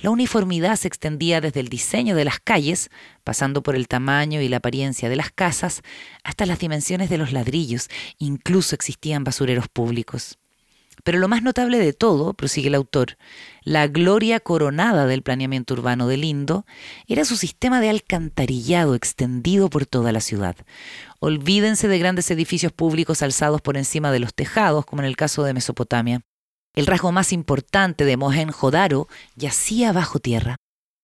La 0.00 0.08
uniformidad 0.08 0.76
se 0.76 0.88
extendía 0.88 1.42
desde 1.42 1.60
el 1.60 1.68
diseño 1.68 2.16
de 2.16 2.24
las 2.24 2.40
calles, 2.40 2.88
pasando 3.22 3.62
por 3.62 3.76
el 3.76 3.86
tamaño 3.86 4.40
y 4.40 4.48
la 4.48 4.58
apariencia 4.58 5.10
de 5.10 5.16
las 5.16 5.30
casas, 5.30 5.82
hasta 6.24 6.46
las 6.46 6.58
dimensiones 6.58 7.10
de 7.10 7.18
los 7.18 7.32
ladrillos, 7.32 7.90
incluso 8.16 8.74
existían 8.74 9.24
basureros 9.24 9.68
públicos. 9.68 10.38
Pero 11.04 11.18
lo 11.18 11.28
más 11.28 11.42
notable 11.42 11.78
de 11.78 11.92
todo, 11.92 12.34
prosigue 12.34 12.68
el 12.68 12.74
autor, 12.74 13.16
la 13.62 13.86
gloria 13.86 14.40
coronada 14.40 15.06
del 15.06 15.22
planeamiento 15.22 15.74
urbano 15.74 16.08
del 16.08 16.24
Indo, 16.24 16.66
era 17.06 17.24
su 17.24 17.36
sistema 17.36 17.80
de 17.80 17.90
alcantarillado 17.90 18.94
extendido 18.94 19.70
por 19.70 19.86
toda 19.86 20.12
la 20.12 20.20
ciudad. 20.20 20.56
Olvídense 21.20 21.88
de 21.88 21.98
grandes 21.98 22.30
edificios 22.30 22.72
públicos 22.72 23.22
alzados 23.22 23.60
por 23.60 23.76
encima 23.76 24.12
de 24.12 24.20
los 24.20 24.34
tejados, 24.34 24.84
como 24.86 25.02
en 25.02 25.06
el 25.06 25.16
caso 25.16 25.42
de 25.44 25.54
Mesopotamia. 25.54 26.20
El 26.74 26.86
rasgo 26.86 27.12
más 27.12 27.32
importante 27.32 28.04
de 28.04 28.16
Mohenjo-Daro 28.16 29.08
yacía 29.34 29.92
bajo 29.92 30.20
tierra. 30.20 30.56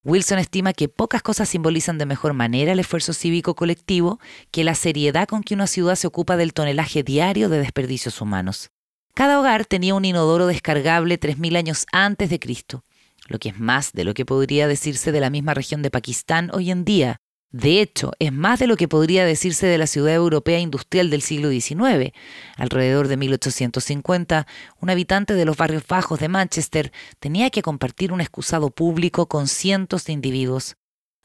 Wilson 0.04 0.38
estima 0.38 0.74
que 0.74 0.88
pocas 0.88 1.22
cosas 1.22 1.48
simbolizan 1.48 1.96
de 1.96 2.04
mejor 2.04 2.34
manera 2.34 2.72
el 2.72 2.78
esfuerzo 2.78 3.14
cívico 3.14 3.54
colectivo 3.54 4.20
que 4.50 4.62
la 4.62 4.74
seriedad 4.74 5.26
con 5.26 5.42
que 5.42 5.54
una 5.54 5.66
ciudad 5.66 5.96
se 5.96 6.06
ocupa 6.06 6.36
del 6.36 6.52
tonelaje 6.52 7.02
diario 7.02 7.48
de 7.48 7.58
desperdicios 7.58 8.20
humanos. 8.20 8.70
Cada 9.14 9.38
hogar 9.38 9.64
tenía 9.64 9.94
un 9.94 10.04
inodoro 10.04 10.48
descargable 10.48 11.20
3.000 11.20 11.56
años 11.56 11.86
antes 11.92 12.30
de 12.30 12.40
Cristo, 12.40 12.84
lo 13.28 13.38
que 13.38 13.50
es 13.50 13.60
más 13.60 13.92
de 13.92 14.02
lo 14.02 14.12
que 14.12 14.26
podría 14.26 14.66
decirse 14.66 15.12
de 15.12 15.20
la 15.20 15.30
misma 15.30 15.54
región 15.54 15.82
de 15.82 15.90
Pakistán 15.92 16.50
hoy 16.52 16.72
en 16.72 16.84
día. 16.84 17.20
De 17.52 17.80
hecho, 17.80 18.10
es 18.18 18.32
más 18.32 18.58
de 18.58 18.66
lo 18.66 18.76
que 18.76 18.88
podría 18.88 19.24
decirse 19.24 19.68
de 19.68 19.78
la 19.78 19.86
ciudad 19.86 20.14
europea 20.14 20.58
industrial 20.58 21.10
del 21.10 21.22
siglo 21.22 21.50
XIX. 21.50 22.12
Alrededor 22.56 23.06
de 23.06 23.16
1850, 23.16 24.48
un 24.80 24.90
habitante 24.90 25.34
de 25.34 25.44
los 25.44 25.56
barrios 25.56 25.86
bajos 25.86 26.18
de 26.18 26.28
Manchester 26.28 26.92
tenía 27.20 27.50
que 27.50 27.62
compartir 27.62 28.12
un 28.12 28.20
excusado 28.20 28.70
público 28.70 29.28
con 29.28 29.46
cientos 29.46 30.04
de 30.06 30.12
individuos. 30.12 30.74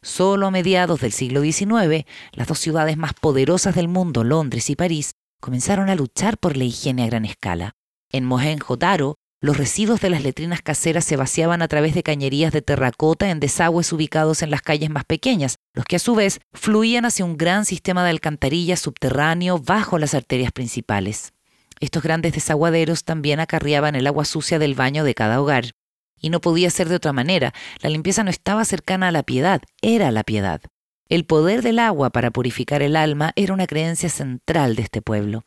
Solo 0.03 0.45
a 0.45 0.51
mediados 0.51 1.01
del 1.01 1.11
siglo 1.11 1.41
XIX, 1.41 2.05
las 2.33 2.47
dos 2.47 2.59
ciudades 2.59 2.97
más 2.97 3.15
poderosas 3.15 3.73
del 3.73 3.87
mundo, 3.87 4.23
Londres 4.23 4.69
y 4.69 4.75
París, 4.75 5.15
comenzaron 5.39 5.89
a 5.89 5.95
luchar 5.95 6.37
por 6.37 6.55
la 6.55 6.65
higiene 6.65 7.03
a 7.03 7.07
gran 7.07 7.25
escala. 7.25 7.78
En 8.11 8.25
Mohenjo-Daro, 8.25 9.15
los 9.41 9.57
residuos 9.57 10.01
de 10.01 10.09
las 10.09 10.23
letrinas 10.23 10.61
caseras 10.61 11.05
se 11.05 11.15
vaciaban 11.15 11.61
a 11.61 11.67
través 11.67 11.93
de 11.93 12.03
cañerías 12.03 12.51
de 12.51 12.61
terracota 12.61 13.29
en 13.29 13.39
desagües 13.39 13.93
ubicados 13.93 14.41
en 14.41 14.51
las 14.51 14.61
calles 14.61 14.89
más 14.89 15.05
pequeñas, 15.05 15.55
los 15.73 15.85
que 15.85 15.95
a 15.95 15.99
su 15.99 16.15
vez 16.15 16.39
fluían 16.51 17.05
hacia 17.05 17.23
un 17.23 17.37
gran 17.37 17.63
sistema 17.65 18.03
de 18.03 18.09
alcantarillas 18.09 18.81
subterráneo 18.81 19.59
bajo 19.59 19.97
las 19.97 20.13
arterias 20.13 20.51
principales. 20.51 21.31
Estos 21.79 22.03
grandes 22.03 22.33
desaguaderos 22.33 23.05
también 23.05 23.39
acarreaban 23.39 23.95
el 23.95 24.07
agua 24.07 24.25
sucia 24.25 24.59
del 24.59 24.75
baño 24.75 25.05
de 25.05 25.15
cada 25.15 25.39
hogar. 25.39 25.71
Y 26.19 26.31
no 26.31 26.41
podía 26.41 26.69
ser 26.69 26.89
de 26.89 26.95
otra 26.95 27.13
manera, 27.13 27.53
la 27.79 27.89
limpieza 27.89 28.23
no 28.23 28.29
estaba 28.29 28.65
cercana 28.65 29.07
a 29.07 29.11
la 29.11 29.23
piedad, 29.23 29.61
era 29.81 30.11
la 30.11 30.23
piedad. 30.23 30.61
El 31.07 31.25
poder 31.25 31.61
del 31.61 31.79
agua 31.79 32.09
para 32.09 32.31
purificar 32.31 32.81
el 32.81 32.97
alma 32.97 33.31
era 33.37 33.53
una 33.53 33.67
creencia 33.67 34.09
central 34.09 34.75
de 34.75 34.81
este 34.81 35.01
pueblo. 35.01 35.45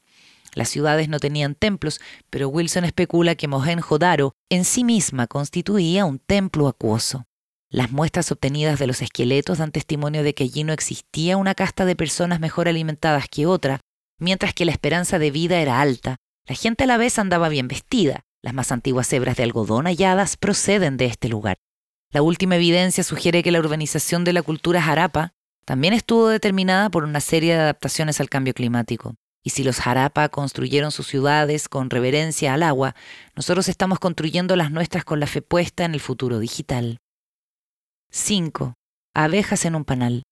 Las 0.54 0.68
ciudades 0.68 1.08
no 1.08 1.18
tenían 1.18 1.54
templos, 1.54 2.00
pero 2.30 2.48
Wilson 2.48 2.84
especula 2.84 3.34
que 3.34 3.48
Mohenjo-Daro 3.48 4.32
en 4.50 4.64
sí 4.64 4.84
misma 4.84 5.26
constituía 5.26 6.04
un 6.04 6.18
templo 6.18 6.68
acuoso. 6.68 7.24
Las 7.70 7.90
muestras 7.90 8.30
obtenidas 8.30 8.78
de 8.78 8.86
los 8.86 9.00
esqueletos 9.00 9.58
dan 9.58 9.72
testimonio 9.72 10.22
de 10.22 10.34
que 10.34 10.44
allí 10.44 10.62
no 10.62 10.74
existía 10.74 11.38
una 11.38 11.54
casta 11.54 11.86
de 11.86 11.96
personas 11.96 12.38
mejor 12.38 12.68
alimentadas 12.68 13.28
que 13.30 13.46
otra, 13.46 13.80
mientras 14.18 14.52
que 14.52 14.66
la 14.66 14.72
esperanza 14.72 15.18
de 15.18 15.30
vida 15.30 15.58
era 15.58 15.80
alta. 15.80 16.16
La 16.46 16.54
gente 16.54 16.84
a 16.84 16.86
la 16.86 16.98
vez 16.98 17.18
andaba 17.18 17.48
bien 17.48 17.68
vestida. 17.68 18.26
Las 18.42 18.52
más 18.52 18.72
antiguas 18.72 19.10
hebras 19.12 19.36
de 19.36 19.44
algodón 19.44 19.86
halladas 19.86 20.36
proceden 20.36 20.98
de 20.98 21.06
este 21.06 21.28
lugar. 21.28 21.56
La 22.10 22.20
última 22.20 22.56
evidencia 22.56 23.04
sugiere 23.04 23.42
que 23.42 23.52
la 23.52 23.60
urbanización 23.60 24.24
de 24.24 24.34
la 24.34 24.42
cultura 24.42 24.84
Harappa 24.84 25.32
también 25.64 25.94
estuvo 25.94 26.28
determinada 26.28 26.90
por 26.90 27.04
una 27.04 27.20
serie 27.20 27.54
de 27.54 27.60
adaptaciones 27.60 28.20
al 28.20 28.28
cambio 28.28 28.52
climático. 28.52 29.14
Y 29.42 29.50
si 29.50 29.64
los 29.64 29.84
Harappa 29.86 30.28
construyeron 30.28 30.92
sus 30.92 31.06
ciudades 31.08 31.68
con 31.68 31.90
reverencia 31.90 32.54
al 32.54 32.62
agua, 32.62 32.94
nosotros 33.34 33.68
estamos 33.68 33.98
construyendo 33.98 34.56
las 34.56 34.70
nuestras 34.70 35.04
con 35.04 35.20
la 35.20 35.26
fe 35.26 35.42
puesta 35.42 35.84
en 35.84 35.94
el 35.94 36.00
futuro 36.00 36.38
digital. 36.38 36.98
5. 38.10 38.74
Abejas 39.14 39.64
en 39.64 39.74
un 39.74 39.84
panal. 39.84 40.22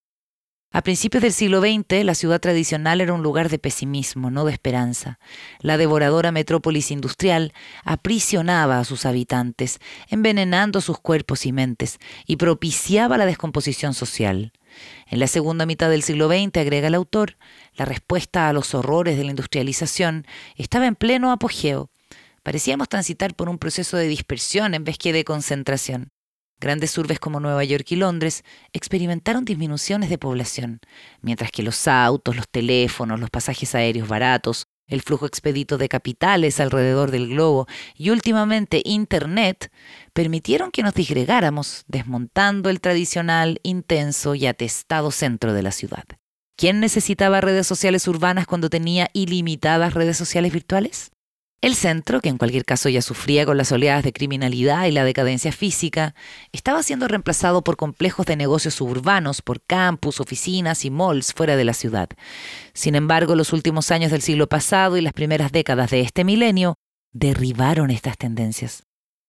A 0.73 0.83
principios 0.83 1.25
del 1.25 1.33
siglo 1.33 1.61
XX, 1.61 2.05
la 2.05 2.15
ciudad 2.15 2.41
tradicional 2.41 3.01
era 3.01 3.13
un 3.13 3.25
lugar 3.25 3.49
de 3.49 3.59
pesimismo, 3.59 4.31
no 4.31 4.45
de 4.45 4.53
esperanza. 4.53 5.19
La 5.59 5.77
devoradora 5.77 6.31
metrópolis 6.31 6.93
industrial 6.93 7.53
aprisionaba 7.83 8.79
a 8.79 8.85
sus 8.85 9.05
habitantes, 9.05 9.81
envenenando 10.11 10.81
sus 10.81 11.01
cuerpos 11.01 11.45
y 11.45 11.51
mentes, 11.51 11.99
y 12.25 12.37
propiciaba 12.37 13.19
la 13.19 13.27
descomposición 13.27 13.95
social. 13.95 14.53
En 15.09 15.19
la 15.19 15.27
segunda 15.27 15.67
mitad 15.67 15.91
del 15.91 16.05
siglo 16.05 16.29
XX, 16.29 16.57
agrega 16.59 16.87
el 16.87 16.95
autor, 16.95 17.37
la 17.75 17.85
respuesta 17.85 18.49
a 18.49 18.53
los 18.53 18.73
horrores 18.73 19.17
de 19.17 19.25
la 19.25 19.31
industrialización 19.31 20.25
estaba 20.55 20.87
en 20.87 20.95
pleno 20.95 21.33
apogeo. 21.33 21.91
Parecíamos 22.45 22.89
transitar 22.89 23.35
por 23.35 23.49
un 23.49 23.59
proceso 23.59 23.97
de 23.97 24.07
dispersión 24.07 24.75
en 24.75 24.85
vez 24.85 24.99
que 24.99 25.13
de 25.13 25.25
concentración. 25.25 26.13
Grandes 26.61 26.97
urbes 26.99 27.19
como 27.19 27.41
Nueva 27.41 27.65
York 27.65 27.87
y 27.91 27.97
Londres 27.97 28.45
experimentaron 28.75 29.47
disminuciones 29.47 30.11
de 30.11 30.19
población, 30.19 30.81
mientras 31.23 31.51
que 31.51 31.63
los 31.63 31.89
autos, 31.89 32.37
los 32.37 32.49
teléfonos, 32.49 33.19
los 33.19 33.31
pasajes 33.31 33.75
aéreos 33.75 34.09
baratos, 34.09 34.67
el 34.87 35.01
flujo 35.01 35.25
expedito 35.25 35.79
de 35.79 35.89
capitales 35.89 36.61
alrededor 36.61 37.13
del 37.13 37.29
globo 37.29 37.67
y 37.95 38.11
últimamente 38.11 38.83
Internet 38.85 39.73
permitieron 40.13 40.71
que 40.71 40.83
nos 40.83 40.95
disgregáramos, 40.95 41.85
desmontando 41.87 42.69
el 42.69 42.81
tradicional, 42.81 43.61
intenso 43.63 44.35
y 44.35 44.47
atestado 44.47 45.11
centro 45.13 45.55
de 45.55 45.63
la 45.63 45.71
ciudad. 45.71 46.05
¿Quién 46.57 46.81
necesitaba 46.81 47.41
redes 47.41 47.67
sociales 47.67 48.07
urbanas 48.07 48.47
cuando 48.47 48.69
tenía 48.69 49.09
ilimitadas 49.15 49.95
redes 49.95 50.19
sociales 50.19 50.53
virtuales? 50.53 51.11
El 51.61 51.75
centro, 51.75 52.23
que 52.23 52.31
en 52.31 52.39
cualquier 52.39 52.65
caso 52.65 52.89
ya 52.89 53.03
sufría 53.03 53.45
con 53.45 53.59
las 53.59 53.71
oleadas 53.71 54.03
de 54.03 54.15
criminalidad 54.15 54.87
y 54.87 54.93
la 54.93 55.05
decadencia 55.05 55.53
física, 55.53 56.15
estaba 56.53 56.83
siendo 56.83 57.07
reemplazado 57.07 57.63
por 57.63 57.77
complejos 57.77 58.25
de 58.25 58.37
negocios 58.37 58.75
suburbanos, 58.75 59.43
por 59.43 59.61
campus, 59.61 60.21
oficinas 60.21 60.87
y 60.87 60.91
malls 60.91 61.35
fuera 61.35 61.57
de 61.57 61.65
la 61.65 61.75
ciudad. 61.75 62.09
Sin 62.73 62.95
embargo, 62.95 63.35
los 63.35 63.53
últimos 63.53 63.91
años 63.91 64.11
del 64.11 64.23
siglo 64.23 64.49
pasado 64.49 64.97
y 64.97 65.03
las 65.03 65.13
primeras 65.13 65.53
décadas 65.53 65.91
de 65.91 66.01
este 66.01 66.25
milenio 66.25 66.77
derribaron 67.13 67.91
estas 67.91 68.17
tendencias. 68.17 68.85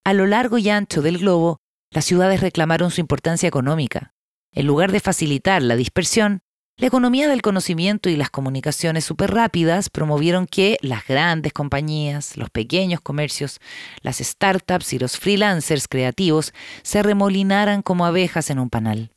A 0.05 0.13
lo 0.13 0.25
largo 0.25 0.57
y 0.57 0.69
ancho 0.69 1.01
del 1.01 1.17
globo, 1.17 1.57
las 1.91 2.05
ciudades 2.05 2.39
reclamaron 2.39 2.91
su 2.91 3.01
importancia 3.01 3.50
económica. 3.50 4.13
En 4.53 4.67
lugar 4.67 4.93
de 4.93 5.01
facilitar 5.01 5.61
la 5.61 5.75
dispersión, 5.75 6.43
la 6.81 6.88
economía 6.88 7.27
del 7.27 7.43
conocimiento 7.43 8.09
y 8.09 8.15
las 8.15 8.31
comunicaciones 8.31 9.07
rápidas 9.15 9.91
promovieron 9.91 10.47
que 10.47 10.79
las 10.81 11.05
grandes 11.05 11.53
compañías, 11.53 12.38
los 12.38 12.50
pequeños 12.50 13.01
comercios, 13.01 13.59
las 14.01 14.17
startups 14.17 14.91
y 14.93 14.97
los 14.97 15.19
freelancers 15.19 15.88
creativos 15.88 16.55
se 16.81 17.03
remolinaran 17.03 17.83
como 17.83 18.07
abejas 18.07 18.50
en 18.50 18.57
un 18.57 18.71
panal. 18.71 19.11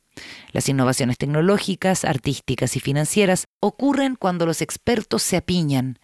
Las 0.51 0.69
innovaciones 0.69 1.17
tecnológicas, 1.17 2.05
artísticas 2.05 2.75
y 2.75 2.79
financieras 2.79 3.45
ocurren 3.59 4.15
cuando 4.15 4.45
los 4.45 4.61
expertos 4.61 5.23
se 5.23 5.37
apiñan. 5.37 5.97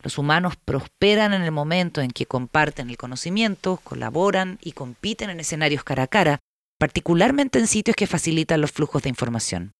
Los 0.00 0.18
humanos 0.18 0.54
prosperan 0.64 1.34
en 1.34 1.42
el 1.42 1.50
momento 1.50 2.00
en 2.00 2.12
que 2.12 2.26
comparten 2.26 2.90
el 2.90 2.96
conocimiento, 2.96 3.80
colaboran 3.82 4.60
y 4.62 4.70
compiten 4.70 5.30
en 5.30 5.40
escenarios 5.40 5.82
cara 5.82 6.04
a 6.04 6.06
cara, 6.06 6.38
particularmente 6.78 7.58
en 7.58 7.66
sitios 7.66 7.96
que 7.96 8.06
facilitan 8.06 8.60
los 8.60 8.70
flujos 8.70 9.02
de 9.02 9.08
información. 9.08 9.72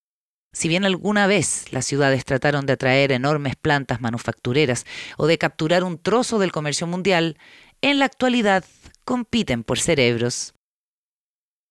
Si 0.53 0.69
bien 0.69 0.85
alguna 0.85 1.27
vez 1.27 1.73
las 1.73 1.85
ciudades 1.87 2.25
trataron 2.25 2.67
de 2.67 2.73
atraer 2.73 3.13
enormes 3.13 3.57
plantas 3.57 4.01
manufactureras 4.01 4.87
o 5.17 5.27
de 5.27 5.39
capturar 5.39 5.85
un 5.85 5.99
trozo 5.99 6.39
del 6.39 6.53
comercio 6.53 6.87
mundial, 6.87 7.39
en 7.81 7.99
la 7.99 8.07
actualidad 8.07 8.65
compiten 9.05 9.63
por 9.63 9.79
cerebros. 9.79 10.55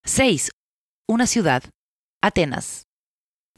6. 0.05 0.51
Una 1.07 1.27
ciudad, 1.27 1.63
Atenas. 2.21 2.83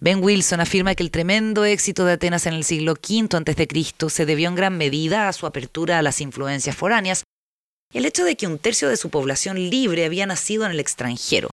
Ben 0.01 0.23
Wilson 0.23 0.61
afirma 0.61 0.95
que 0.95 1.03
el 1.03 1.11
tremendo 1.11 1.65
éxito 1.65 2.05
de 2.05 2.13
Atenas 2.13 2.45
en 2.45 2.53
el 2.53 2.63
siglo 2.63 2.93
V 2.93 3.27
a.C. 3.35 4.09
se 4.09 4.25
debió 4.25 4.47
en 4.47 4.55
gran 4.55 4.77
medida 4.77 5.27
a 5.27 5.33
su 5.33 5.45
apertura 5.45 5.99
a 5.99 6.01
las 6.01 6.21
influencias 6.21 6.75
foráneas 6.75 7.23
y 7.91 7.97
el 7.97 8.05
hecho 8.05 8.23
de 8.23 8.38
que 8.38 8.47
un 8.47 8.59
tercio 8.59 8.88
de 8.88 8.97
su 8.97 9.09
población 9.09 9.57
libre 9.69 10.05
había 10.05 10.25
nacido 10.25 10.65
en 10.65 10.71
el 10.71 10.79
extranjero, 10.79 11.49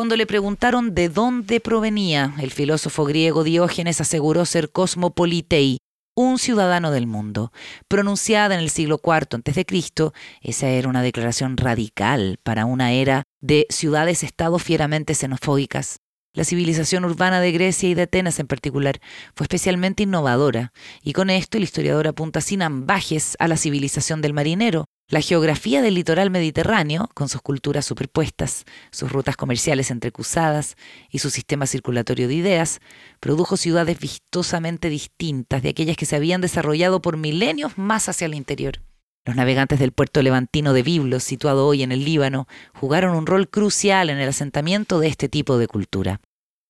cuando 0.00 0.16
le 0.16 0.24
preguntaron 0.24 0.94
de 0.94 1.10
dónde 1.10 1.60
provenía, 1.60 2.32
el 2.40 2.52
filósofo 2.52 3.04
griego 3.04 3.44
Diógenes 3.44 4.00
aseguró 4.00 4.46
ser 4.46 4.70
cosmopolitei, 4.70 5.76
un 6.16 6.38
ciudadano 6.38 6.90
del 6.90 7.06
mundo. 7.06 7.52
Pronunciada 7.86 8.54
en 8.54 8.62
el 8.62 8.70
siglo 8.70 8.98
IV 9.04 9.42
a.C., 9.46 10.12
esa 10.40 10.68
era 10.70 10.88
una 10.88 11.02
declaración 11.02 11.58
radical 11.58 12.38
para 12.42 12.64
una 12.64 12.92
era 12.92 13.24
de 13.42 13.66
ciudades-estado 13.68 14.58
fieramente 14.58 15.14
xenofóbicas. 15.14 15.98
La 16.32 16.44
civilización 16.44 17.04
urbana 17.04 17.42
de 17.42 17.52
Grecia 17.52 17.90
y 17.90 17.92
de 17.92 18.02
Atenas 18.02 18.40
en 18.40 18.46
particular 18.46 19.00
fue 19.34 19.44
especialmente 19.44 20.04
innovadora, 20.04 20.72
y 21.02 21.12
con 21.12 21.28
esto 21.28 21.58
el 21.58 21.64
historiador 21.64 22.08
apunta 22.08 22.40
sin 22.40 22.62
ambajes 22.62 23.36
a 23.38 23.48
la 23.48 23.58
civilización 23.58 24.22
del 24.22 24.32
marinero, 24.32 24.86
la 25.10 25.20
geografía 25.20 25.82
del 25.82 25.94
litoral 25.94 26.30
mediterráneo, 26.30 27.10
con 27.14 27.28
sus 27.28 27.42
culturas 27.42 27.84
superpuestas, 27.84 28.64
sus 28.92 29.10
rutas 29.10 29.36
comerciales 29.36 29.90
entrecruzadas 29.90 30.76
y 31.10 31.18
su 31.18 31.30
sistema 31.30 31.66
circulatorio 31.66 32.28
de 32.28 32.34
ideas, 32.34 32.80
produjo 33.18 33.56
ciudades 33.56 33.98
vistosamente 33.98 34.88
distintas 34.88 35.62
de 35.62 35.70
aquellas 35.70 35.96
que 35.96 36.06
se 36.06 36.14
habían 36.14 36.40
desarrollado 36.40 37.02
por 37.02 37.16
milenios 37.16 37.76
más 37.76 38.08
hacia 38.08 38.26
el 38.26 38.34
interior. 38.34 38.80
Los 39.26 39.34
navegantes 39.34 39.80
del 39.80 39.92
puerto 39.92 40.22
levantino 40.22 40.72
de 40.72 40.84
Biblos, 40.84 41.24
situado 41.24 41.66
hoy 41.66 41.82
en 41.82 41.90
el 41.90 42.04
Líbano, 42.04 42.46
jugaron 42.72 43.16
un 43.16 43.26
rol 43.26 43.50
crucial 43.50 44.10
en 44.10 44.18
el 44.18 44.28
asentamiento 44.28 45.00
de 45.00 45.08
este 45.08 45.28
tipo 45.28 45.58
de 45.58 45.66
cultura. 45.66 46.20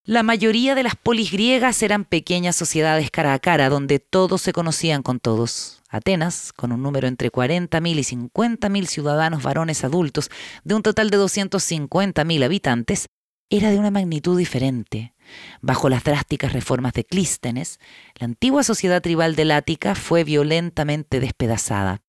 La 0.03 0.23
mayoría 0.23 0.73
de 0.73 0.81
las 0.81 0.95
polis 0.95 1.31
griegas 1.31 1.83
eran 1.83 2.05
pequeñas 2.05 2.55
sociedades 2.55 3.11
cara 3.11 3.33
a 3.33 3.39
cara, 3.39 3.69
donde 3.69 3.99
todos 3.99 4.41
se 4.41 4.51
conocían 4.51 5.03
con 5.03 5.19
todos. 5.19 5.80
Atenas, 5.91 6.53
con 6.53 6.71
un 6.71 6.81
número 6.81 7.07
entre 7.07 7.31
40.000 7.31 7.95
y 7.95 8.29
50.000 8.29 8.85
ciudadanos 8.85 9.43
varones 9.43 9.83
adultos, 9.83 10.31
de 10.63 10.73
un 10.73 10.81
total 10.81 11.09
de 11.09 11.17
250.000 11.17 12.43
habitantes, 12.43 13.09
era 13.49 13.69
de 13.69 13.77
una 13.77 13.91
magnitud 13.91 14.37
diferente. 14.37 15.13
Bajo 15.61 15.89
las 15.89 16.05
drásticas 16.05 16.53
reformas 16.53 16.93
de 16.93 17.03
Clístenes, 17.03 17.79
la 18.15 18.25
antigua 18.25 18.63
sociedad 18.63 19.01
tribal 19.01 19.35
del 19.35 19.51
Ática 19.51 19.93
fue 19.93 20.23
violentamente 20.23 21.19
despedazada. 21.19 22.01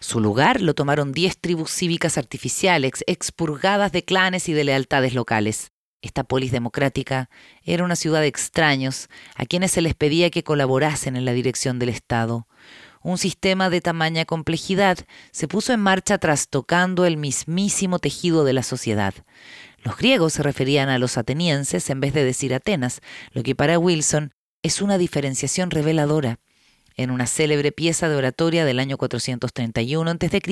Su 0.00 0.20
lugar 0.20 0.62
lo 0.62 0.74
tomaron 0.74 1.12
diez 1.12 1.38
tribus 1.38 1.70
cívicas 1.70 2.16
artificiales, 2.16 3.04
expurgadas 3.06 3.92
de 3.92 4.04
clanes 4.04 4.48
y 4.48 4.54
de 4.54 4.64
lealtades 4.64 5.12
locales. 5.12 5.72
Esta 6.00 6.22
polis 6.22 6.52
democrática 6.52 7.28
era 7.64 7.84
una 7.84 7.96
ciudad 7.96 8.20
de 8.20 8.28
extraños 8.28 9.08
a 9.34 9.44
quienes 9.44 9.72
se 9.72 9.82
les 9.82 9.94
pedía 9.94 10.30
que 10.30 10.44
colaborasen 10.44 11.16
en 11.16 11.24
la 11.24 11.32
dirección 11.32 11.80
del 11.80 11.88
Estado. 11.88 12.46
Un 13.08 13.16
sistema 13.16 13.70
de 13.70 13.80
tamaña 13.80 14.26
complejidad 14.26 14.98
se 15.30 15.48
puso 15.48 15.72
en 15.72 15.80
marcha 15.80 16.18
trastocando 16.18 17.06
el 17.06 17.16
mismísimo 17.16 18.00
tejido 18.00 18.44
de 18.44 18.52
la 18.52 18.62
sociedad. 18.62 19.14
Los 19.82 19.96
griegos 19.96 20.34
se 20.34 20.42
referían 20.42 20.90
a 20.90 20.98
los 20.98 21.16
atenienses 21.16 21.88
en 21.88 22.00
vez 22.00 22.12
de 22.12 22.22
decir 22.22 22.52
Atenas, 22.52 23.00
lo 23.32 23.42
que 23.42 23.54
para 23.54 23.78
Wilson 23.78 24.34
es 24.62 24.82
una 24.82 24.98
diferenciación 24.98 25.70
reveladora. 25.70 26.38
En 26.98 27.12
una 27.12 27.28
célebre 27.28 27.70
pieza 27.70 28.08
de 28.08 28.16
oratoria 28.16 28.64
del 28.64 28.80
año 28.80 28.98
431 28.98 30.10
a.C., 30.10 30.42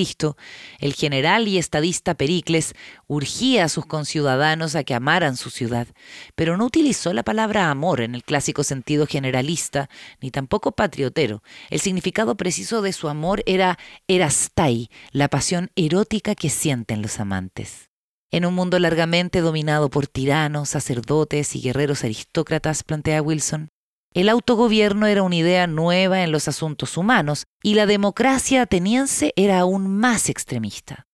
el 0.79 0.95
general 0.95 1.49
y 1.49 1.59
estadista 1.59 2.15
Pericles 2.15 2.75
urgía 3.09 3.65
a 3.65 3.69
sus 3.69 3.85
conciudadanos 3.85 4.77
a 4.77 4.85
que 4.85 4.95
amaran 4.95 5.37
su 5.37 5.51
ciudad, 5.51 5.89
pero 6.37 6.57
no 6.57 6.65
utilizó 6.65 7.13
la 7.13 7.25
palabra 7.25 7.69
amor 7.69 8.01
en 8.01 8.15
el 8.15 8.23
clásico 8.23 8.63
sentido 8.63 9.09
generalista, 9.09 9.91
ni 10.21 10.31
tampoco 10.31 10.71
patriotero. 10.71 11.43
El 11.69 11.81
significado 11.81 12.37
preciso 12.37 12.81
de 12.81 12.93
su 12.93 13.09
amor 13.09 13.43
era 13.45 13.77
erastai, 14.07 14.89
la 15.11 15.27
pasión 15.27 15.73
erótica 15.75 16.37
que 16.37 16.49
sienten 16.49 17.03
los 17.03 17.19
amantes. 17.19 17.91
En 18.31 18.47
un 18.47 18.55
mundo 18.55 18.79
largamente 18.79 19.41
dominado 19.41 19.91
por 19.91 20.07
tiranos, 20.07 20.69
sacerdotes 20.69 21.57
y 21.57 21.61
guerreros 21.61 22.05
aristócratas, 22.05 22.85
plantea 22.85 23.21
Wilson, 23.21 23.71
el 24.17 24.31
autogobierno 24.31 25.07
era 25.07 25.23
una 25.23 25.37
idea 25.37 25.67
nueva 25.67 26.23
en 26.23 26.33
los 26.33 26.49
asuntos 26.49 26.97
humanos 26.97 27.45
y 27.63 27.75
la 27.75 27.85
democracia 27.85 28.63
ateniense 28.63 29.35
era 29.37 29.61
aún 29.61 29.95
más 29.95 30.31
extremista. 30.31 31.05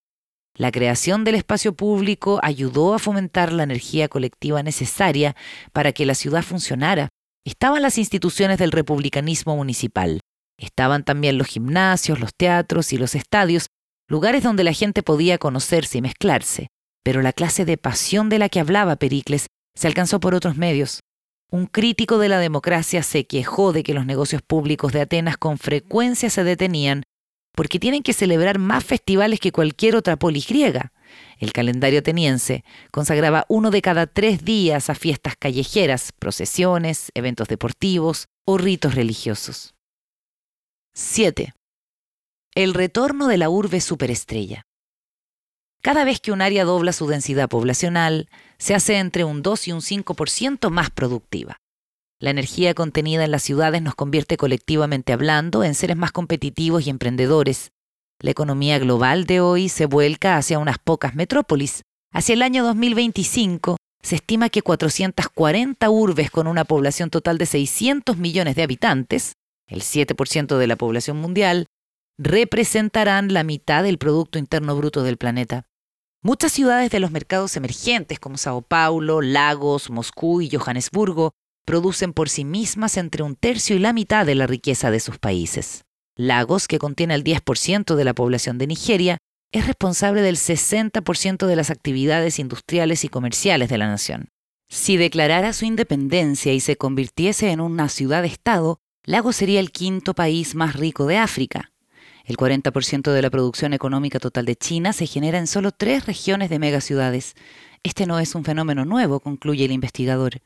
La 0.56 0.70
creación 0.70 1.24
del 1.24 1.34
espacio 1.34 1.74
público 1.74 2.38
ayudó 2.44 2.94
a 2.94 3.00
fomentar 3.00 3.52
la 3.52 3.64
energía 3.64 4.06
colectiva 4.06 4.62
necesaria 4.62 5.34
para 5.72 5.90
que 5.90 6.06
la 6.06 6.14
ciudad 6.14 6.44
funcionara. 6.44 7.08
Estaban 7.44 7.82
las 7.82 7.98
instituciones 7.98 8.58
del 8.58 8.70
republicanismo 8.70 9.56
municipal. 9.56 10.20
Estaban 10.56 11.02
también 11.02 11.38
los 11.38 11.48
gimnasios, 11.48 12.20
los 12.20 12.30
teatros 12.36 12.92
y 12.92 12.98
los 12.98 13.16
estadios, 13.16 13.66
lugares 14.08 14.44
donde 14.44 14.62
la 14.62 14.74
gente 14.74 15.02
podía 15.02 15.38
conocerse 15.38 15.98
y 15.98 16.02
mezclarse. 16.02 16.68
Pero 17.02 17.20
la 17.20 17.32
clase 17.32 17.64
de 17.64 17.78
pasión 17.78 18.28
de 18.28 18.38
la 18.38 18.48
que 18.48 18.60
hablaba 18.60 18.94
Pericles 18.94 19.48
se 19.74 19.88
alcanzó 19.88 20.20
por 20.20 20.36
otros 20.36 20.56
medios. 20.56 21.00
Un 21.52 21.66
crítico 21.66 22.16
de 22.16 22.30
la 22.30 22.38
democracia 22.38 23.02
se 23.02 23.26
quejó 23.26 23.74
de 23.74 23.82
que 23.82 23.92
los 23.92 24.06
negocios 24.06 24.40
públicos 24.40 24.90
de 24.90 25.02
Atenas 25.02 25.36
con 25.36 25.58
frecuencia 25.58 26.30
se 26.30 26.44
detenían 26.44 27.02
porque 27.54 27.78
tienen 27.78 28.02
que 28.02 28.14
celebrar 28.14 28.58
más 28.58 28.82
festivales 28.82 29.38
que 29.38 29.52
cualquier 29.52 29.94
otra 29.94 30.16
polis 30.16 30.48
griega. 30.48 30.94
El 31.36 31.52
calendario 31.52 31.98
ateniense 31.98 32.64
consagraba 32.90 33.44
uno 33.50 33.70
de 33.70 33.82
cada 33.82 34.06
tres 34.06 34.46
días 34.46 34.88
a 34.88 34.94
fiestas 34.94 35.36
callejeras, 35.38 36.12
procesiones, 36.18 37.10
eventos 37.12 37.48
deportivos 37.48 38.28
o 38.46 38.56
ritos 38.56 38.94
religiosos. 38.94 39.74
7. 40.94 41.52
El 42.54 42.72
retorno 42.72 43.28
de 43.28 43.36
la 43.36 43.50
urbe 43.50 43.82
superestrella. 43.82 44.62
Cada 45.82 46.04
vez 46.04 46.20
que 46.20 46.32
un 46.32 46.40
área 46.40 46.64
dobla 46.64 46.92
su 46.92 47.08
densidad 47.08 47.48
poblacional, 47.48 48.30
se 48.62 48.76
hace 48.76 48.98
entre 48.98 49.24
un 49.24 49.42
2 49.42 49.66
y 49.66 49.72
un 49.72 49.80
5% 49.80 50.70
más 50.70 50.88
productiva. 50.90 51.56
La 52.20 52.30
energía 52.30 52.74
contenida 52.74 53.24
en 53.24 53.32
las 53.32 53.42
ciudades 53.42 53.82
nos 53.82 53.96
convierte 53.96 54.36
colectivamente 54.36 55.12
hablando 55.12 55.64
en 55.64 55.74
seres 55.74 55.96
más 55.96 56.12
competitivos 56.12 56.86
y 56.86 56.90
emprendedores. 56.90 57.72
La 58.20 58.30
economía 58.30 58.78
global 58.78 59.24
de 59.24 59.40
hoy 59.40 59.68
se 59.68 59.86
vuelca 59.86 60.36
hacia 60.36 60.60
unas 60.60 60.78
pocas 60.78 61.16
metrópolis. 61.16 61.82
Hacia 62.12 62.34
el 62.34 62.42
año 62.42 62.62
2025 62.62 63.78
se 64.00 64.14
estima 64.14 64.48
que 64.48 64.62
440 64.62 65.90
urbes 65.90 66.30
con 66.30 66.46
una 66.46 66.64
población 66.64 67.10
total 67.10 67.38
de 67.38 67.46
600 67.46 68.16
millones 68.16 68.54
de 68.54 68.62
habitantes, 68.62 69.32
el 69.66 69.80
7% 69.80 70.56
de 70.56 70.66
la 70.68 70.76
población 70.76 71.16
mundial, 71.16 71.66
representarán 72.16 73.32
la 73.32 73.42
mitad 73.42 73.82
del 73.82 73.98
Producto 73.98 74.38
Interno 74.38 74.76
Bruto 74.76 75.02
del 75.02 75.16
planeta. 75.16 75.64
Muchas 76.24 76.52
ciudades 76.52 76.92
de 76.92 77.00
los 77.00 77.10
mercados 77.10 77.56
emergentes 77.56 78.20
como 78.20 78.36
Sao 78.36 78.62
Paulo, 78.62 79.22
Lagos, 79.22 79.90
Moscú 79.90 80.40
y 80.40 80.48
Johannesburgo 80.48 81.32
producen 81.66 82.12
por 82.12 82.28
sí 82.28 82.44
mismas 82.44 82.96
entre 82.96 83.24
un 83.24 83.34
tercio 83.34 83.74
y 83.74 83.80
la 83.80 83.92
mitad 83.92 84.24
de 84.24 84.36
la 84.36 84.46
riqueza 84.46 84.92
de 84.92 85.00
sus 85.00 85.18
países. 85.18 85.82
Lagos, 86.16 86.68
que 86.68 86.78
contiene 86.78 87.14
el 87.14 87.24
10% 87.24 87.96
de 87.96 88.04
la 88.04 88.14
población 88.14 88.56
de 88.58 88.68
Nigeria, 88.68 89.18
es 89.50 89.66
responsable 89.66 90.22
del 90.22 90.36
60% 90.36 91.46
de 91.46 91.56
las 91.56 91.70
actividades 91.70 92.38
industriales 92.38 93.02
y 93.02 93.08
comerciales 93.08 93.68
de 93.68 93.78
la 93.78 93.88
nación. 93.88 94.28
Si 94.70 94.96
declarara 94.96 95.52
su 95.52 95.64
independencia 95.64 96.52
y 96.52 96.60
se 96.60 96.76
convirtiese 96.76 97.50
en 97.50 97.60
una 97.60 97.88
ciudad-estado, 97.88 98.78
Lagos 99.04 99.34
sería 99.34 99.58
el 99.58 99.72
quinto 99.72 100.14
país 100.14 100.54
más 100.54 100.76
rico 100.76 101.06
de 101.06 101.18
África, 101.18 101.71
el 102.24 102.36
40% 102.36 103.12
de 103.12 103.22
la 103.22 103.30
producción 103.30 103.72
económica 103.72 104.18
total 104.18 104.44
de 104.44 104.56
China 104.56 104.92
se 104.92 105.06
genera 105.06 105.38
en 105.38 105.46
solo 105.46 105.72
tres 105.72 106.06
regiones 106.06 106.50
de 106.50 106.58
megaciudades. 106.58 107.34
Este 107.82 108.06
no 108.06 108.18
es 108.18 108.34
un 108.34 108.44
fenómeno 108.44 108.84
nuevo, 108.84 109.20
concluye 109.20 109.64
el 109.64 109.72
investigador. 109.72 110.40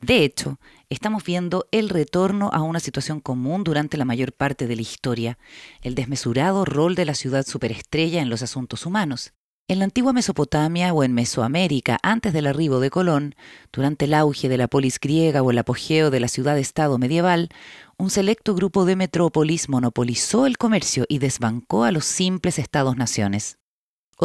De 0.00 0.24
hecho, 0.24 0.58
estamos 0.88 1.22
viendo 1.22 1.66
el 1.70 1.88
retorno 1.88 2.50
a 2.52 2.62
una 2.62 2.80
situación 2.80 3.20
común 3.20 3.62
durante 3.62 3.96
la 3.96 4.04
mayor 4.04 4.32
parte 4.32 4.66
de 4.66 4.74
la 4.74 4.82
historia, 4.82 5.38
el 5.80 5.94
desmesurado 5.94 6.64
rol 6.64 6.96
de 6.96 7.04
la 7.04 7.14
ciudad 7.14 7.46
superestrella 7.46 8.20
en 8.20 8.28
los 8.28 8.42
asuntos 8.42 8.84
humanos. 8.84 9.32
En 9.72 9.78
la 9.78 9.86
antigua 9.86 10.12
Mesopotamia 10.12 10.92
o 10.92 11.02
en 11.02 11.14
Mesoamérica, 11.14 11.98
antes 12.02 12.34
del 12.34 12.46
arribo 12.46 12.78
de 12.78 12.90
Colón, 12.90 13.34
durante 13.72 14.04
el 14.04 14.12
auge 14.12 14.50
de 14.50 14.58
la 14.58 14.68
polis 14.68 15.00
griega 15.00 15.40
o 15.40 15.50
el 15.50 15.56
apogeo 15.56 16.10
de 16.10 16.20
la 16.20 16.28
ciudad-estado 16.28 16.98
medieval, 16.98 17.48
un 17.96 18.10
selecto 18.10 18.54
grupo 18.54 18.84
de 18.84 18.96
metrópolis 18.96 19.70
monopolizó 19.70 20.44
el 20.44 20.58
comercio 20.58 21.06
y 21.08 21.20
desbancó 21.20 21.84
a 21.84 21.90
los 21.90 22.04
simples 22.04 22.58
estados-naciones. 22.58 23.61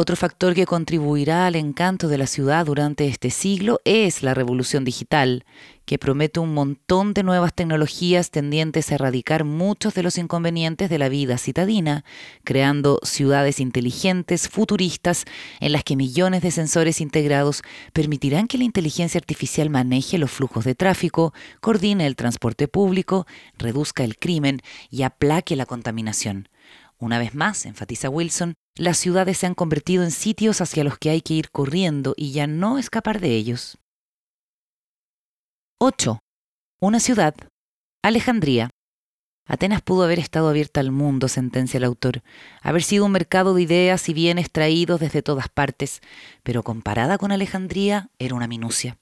Otro 0.00 0.14
factor 0.14 0.54
que 0.54 0.64
contribuirá 0.64 1.48
al 1.48 1.56
encanto 1.56 2.06
de 2.06 2.18
la 2.18 2.28
ciudad 2.28 2.66
durante 2.66 3.08
este 3.08 3.30
siglo 3.30 3.80
es 3.84 4.22
la 4.22 4.32
revolución 4.32 4.84
digital, 4.84 5.44
que 5.86 5.98
promete 5.98 6.38
un 6.38 6.54
montón 6.54 7.14
de 7.14 7.24
nuevas 7.24 7.52
tecnologías 7.52 8.30
tendientes 8.30 8.92
a 8.92 8.94
erradicar 8.94 9.42
muchos 9.42 9.94
de 9.94 10.04
los 10.04 10.16
inconvenientes 10.16 10.88
de 10.88 10.98
la 10.98 11.08
vida 11.08 11.36
citadina, 11.36 12.04
creando 12.44 13.00
ciudades 13.02 13.58
inteligentes, 13.58 14.48
futuristas, 14.48 15.24
en 15.58 15.72
las 15.72 15.82
que 15.82 15.96
millones 15.96 16.42
de 16.42 16.52
sensores 16.52 17.00
integrados 17.00 17.62
permitirán 17.92 18.46
que 18.46 18.58
la 18.58 18.62
inteligencia 18.62 19.18
artificial 19.18 19.68
maneje 19.68 20.16
los 20.16 20.30
flujos 20.30 20.64
de 20.64 20.76
tráfico, 20.76 21.34
coordine 21.58 22.06
el 22.06 22.14
transporte 22.14 22.68
público, 22.68 23.26
reduzca 23.58 24.04
el 24.04 24.16
crimen 24.16 24.60
y 24.92 25.02
aplaque 25.02 25.56
la 25.56 25.66
contaminación. 25.66 26.48
Una 27.00 27.18
vez 27.18 27.34
más, 27.34 27.64
enfatiza 27.64 28.10
Wilson, 28.10 28.54
las 28.76 28.98
ciudades 28.98 29.38
se 29.38 29.46
han 29.46 29.54
convertido 29.54 30.02
en 30.02 30.10
sitios 30.10 30.60
hacia 30.60 30.82
los 30.82 30.98
que 30.98 31.10
hay 31.10 31.20
que 31.20 31.34
ir 31.34 31.50
corriendo 31.50 32.14
y 32.16 32.32
ya 32.32 32.46
no 32.46 32.78
escapar 32.78 33.20
de 33.20 33.36
ellos. 33.36 33.78
8. 35.80 36.18
Una 36.80 36.98
ciudad. 36.98 37.36
Alejandría. 38.02 38.70
Atenas 39.46 39.80
pudo 39.80 40.02
haber 40.02 40.18
estado 40.18 40.48
abierta 40.48 40.80
al 40.80 40.90
mundo, 40.90 41.28
sentencia 41.28 41.78
el 41.78 41.84
autor, 41.84 42.22
haber 42.60 42.82
sido 42.82 43.06
un 43.06 43.12
mercado 43.12 43.54
de 43.54 43.62
ideas 43.62 44.08
y 44.08 44.12
bienes 44.12 44.50
traídos 44.50 45.00
desde 45.00 45.22
todas 45.22 45.48
partes, 45.48 46.02
pero 46.42 46.62
comparada 46.62 47.16
con 47.16 47.32
Alejandría 47.32 48.10
era 48.18 48.34
una 48.34 48.48
minucia. 48.48 48.98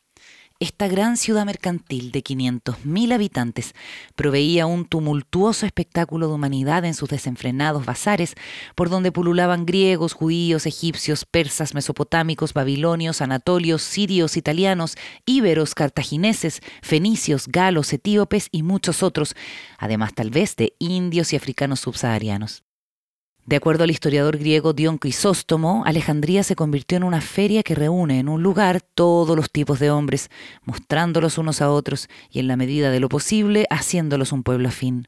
Esta 0.58 0.88
gran 0.88 1.18
ciudad 1.18 1.44
mercantil 1.44 2.12
de 2.12 2.24
500.000 2.24 3.12
habitantes 3.12 3.74
proveía 4.14 4.64
un 4.64 4.86
tumultuoso 4.86 5.66
espectáculo 5.66 6.28
de 6.28 6.34
humanidad 6.34 6.86
en 6.86 6.94
sus 6.94 7.10
desenfrenados 7.10 7.84
bazares, 7.84 8.36
por 8.74 8.88
donde 8.88 9.12
pululaban 9.12 9.66
griegos, 9.66 10.14
judíos, 10.14 10.64
egipcios, 10.64 11.26
persas, 11.26 11.74
mesopotámicos, 11.74 12.54
babilonios, 12.54 13.20
anatolios, 13.20 13.82
sirios, 13.82 14.38
italianos, 14.38 14.96
íberos, 15.26 15.74
cartagineses, 15.74 16.62
fenicios, 16.80 17.48
galos, 17.48 17.92
etíopes 17.92 18.48
y 18.50 18.62
muchos 18.62 19.02
otros, 19.02 19.36
además 19.76 20.14
tal 20.14 20.30
vez 20.30 20.56
de 20.56 20.72
indios 20.78 21.34
y 21.34 21.36
africanos 21.36 21.80
subsaharianos. 21.80 22.65
De 23.46 23.54
acuerdo 23.54 23.84
al 23.84 23.92
historiador 23.92 24.38
griego 24.38 24.72
Dion 24.72 24.98
Crisóstomo, 24.98 25.84
Alejandría 25.86 26.42
se 26.42 26.56
convirtió 26.56 26.96
en 26.96 27.04
una 27.04 27.20
feria 27.20 27.62
que 27.62 27.76
reúne 27.76 28.18
en 28.18 28.28
un 28.28 28.42
lugar 28.42 28.80
todos 28.80 29.36
los 29.36 29.52
tipos 29.52 29.78
de 29.78 29.92
hombres, 29.92 30.30
mostrándolos 30.64 31.38
unos 31.38 31.62
a 31.62 31.70
otros 31.70 32.08
y 32.28 32.40
en 32.40 32.48
la 32.48 32.56
medida 32.56 32.90
de 32.90 32.98
lo 32.98 33.08
posible 33.08 33.68
haciéndolos 33.70 34.32
un 34.32 34.42
pueblo 34.42 34.68
afín. 34.68 35.06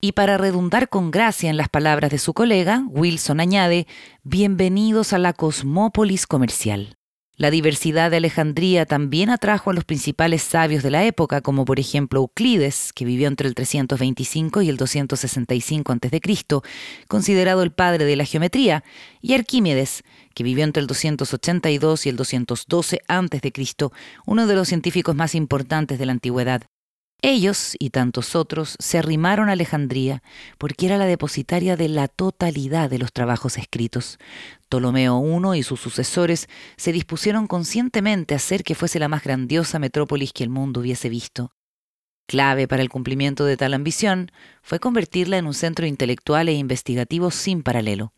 Y 0.00 0.12
para 0.12 0.38
redundar 0.38 0.88
con 0.88 1.10
gracia 1.10 1.50
en 1.50 1.56
las 1.56 1.68
palabras 1.68 2.12
de 2.12 2.18
su 2.18 2.32
colega, 2.32 2.84
Wilson 2.90 3.40
añade, 3.40 3.88
Bienvenidos 4.22 5.12
a 5.12 5.18
la 5.18 5.32
cosmópolis 5.32 6.28
comercial. 6.28 6.96
La 7.40 7.50
diversidad 7.50 8.10
de 8.10 8.18
Alejandría 8.18 8.84
también 8.84 9.30
atrajo 9.30 9.70
a 9.70 9.72
los 9.72 9.86
principales 9.86 10.42
sabios 10.42 10.82
de 10.82 10.90
la 10.90 11.06
época, 11.06 11.40
como 11.40 11.64
por 11.64 11.80
ejemplo 11.80 12.20
Euclides, 12.20 12.92
que 12.92 13.06
vivió 13.06 13.28
entre 13.28 13.48
el 13.48 13.54
325 13.54 14.60
y 14.60 14.68
el 14.68 14.76
265 14.76 15.90
a.C., 15.90 16.20
considerado 17.08 17.62
el 17.62 17.72
padre 17.72 18.04
de 18.04 18.16
la 18.16 18.26
geometría, 18.26 18.84
y 19.22 19.32
Arquímedes, 19.32 20.04
que 20.34 20.44
vivió 20.44 20.64
entre 20.64 20.82
el 20.82 20.86
282 20.86 22.04
y 22.04 22.08
el 22.10 22.16
212 22.16 23.00
a.C., 23.08 23.90
uno 24.26 24.46
de 24.46 24.54
los 24.54 24.68
científicos 24.68 25.16
más 25.16 25.34
importantes 25.34 25.98
de 25.98 26.04
la 26.04 26.12
antigüedad. 26.12 26.64
Ellos 27.22 27.76
y 27.78 27.90
tantos 27.90 28.34
otros 28.34 28.76
se 28.78 28.96
arrimaron 28.98 29.48
a 29.48 29.52
Alejandría 29.52 30.22
porque 30.56 30.86
era 30.86 30.96
la 30.96 31.04
depositaria 31.04 31.76
de 31.76 31.88
la 31.88 32.08
totalidad 32.08 32.88
de 32.88 32.98
los 32.98 33.12
trabajos 33.12 33.58
escritos. 33.58 34.18
Ptolomeo 34.68 35.22
I 35.54 35.58
y 35.58 35.62
sus 35.62 35.80
sucesores 35.80 36.48
se 36.76 36.92
dispusieron 36.92 37.46
conscientemente 37.46 38.34
a 38.34 38.38
hacer 38.38 38.64
que 38.64 38.74
fuese 38.74 38.98
la 38.98 39.08
más 39.08 39.22
grandiosa 39.22 39.78
metrópolis 39.78 40.32
que 40.32 40.44
el 40.44 40.50
mundo 40.50 40.80
hubiese 40.80 41.10
visto. 41.10 41.52
Clave 42.30 42.68
para 42.68 42.80
el 42.80 42.88
cumplimiento 42.88 43.44
de 43.44 43.56
tal 43.56 43.74
ambición 43.74 44.30
fue 44.62 44.78
convertirla 44.78 45.36
en 45.36 45.46
un 45.46 45.52
centro 45.52 45.84
intelectual 45.84 46.48
e 46.48 46.52
investigativo 46.52 47.32
sin 47.32 47.64
paralelo. 47.64 48.12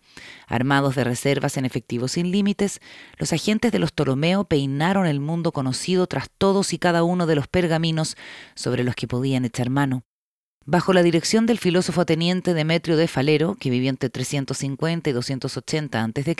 Armados 0.47 0.97
de 0.97 1.03
reservas 1.03 1.57
en 1.57 1.65
efectivo 1.65 2.09
sin 2.09 2.31
límites, 2.31 2.81
los 3.17 3.33
agentes 3.33 3.73
de 3.73 3.79
los 3.79 3.91
Ptolomeo 3.91 4.45
peinaron 4.45 5.07
el 5.07 5.19
mundo 5.19 5.53
conocido 5.53 6.07
tras 6.09 6.29
todos 6.29 6.75
y 6.75 6.79
cada 6.79 7.05
uno 7.05 7.25
de 7.25 7.37
los 7.37 7.49
pergaminos 7.49 8.19
sobre 8.55 8.85
los 8.85 8.97
que 8.97 9.09
podían 9.09 9.47
echar 9.47 9.71
mano. 9.71 10.05
Bajo 10.65 10.93
la 10.93 11.03
dirección 11.03 11.47
del 11.47 11.59
filósofo 11.59 12.03
ateniente 12.03 12.55
Demetrio 12.55 12.97
de 12.97 13.09
Falero, 13.09 13.57
que 13.57 13.69
vivió 13.69 13.91
entre 13.91 14.11
350 14.11 15.11
y 15.11 15.13
280 15.13 16.05
a.C., 16.05 16.37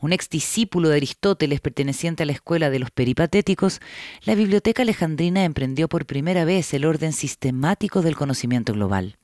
un 0.00 0.12
ex 0.14 0.30
discípulo 0.30 0.88
de 0.88 0.96
Aristóteles 0.96 1.60
perteneciente 1.60 2.22
a 2.22 2.26
la 2.26 2.32
escuela 2.32 2.70
de 2.70 2.78
los 2.78 2.90
peripatéticos, 2.90 3.80
la 4.22 4.34
biblioteca 4.34 4.80
alejandrina 4.80 5.44
emprendió 5.44 5.88
por 5.88 6.06
primera 6.06 6.46
vez 6.46 6.72
el 6.72 6.86
orden 6.86 7.12
sistemático 7.12 8.00
del 8.00 8.16
conocimiento 8.16 8.72
global. 8.72 9.18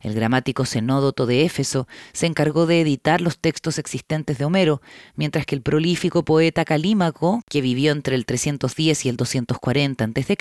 El 0.00 0.14
gramático 0.14 0.64
Zenódoto 0.66 1.24
de 1.24 1.44
Éfeso 1.44 1.86
se 2.12 2.26
encargó 2.26 2.66
de 2.66 2.80
editar 2.80 3.20
los 3.20 3.38
textos 3.38 3.78
existentes 3.78 4.38
de 4.38 4.44
Homero, 4.44 4.82
mientras 5.14 5.46
que 5.46 5.54
el 5.54 5.62
prolífico 5.62 6.24
poeta 6.24 6.64
Calímaco, 6.64 7.42
que 7.48 7.60
vivió 7.60 7.92
entre 7.92 8.16
el 8.16 8.26
310 8.26 9.06
y 9.06 9.08
el 9.08 9.16
240 9.16 10.04
a.C., 10.04 10.36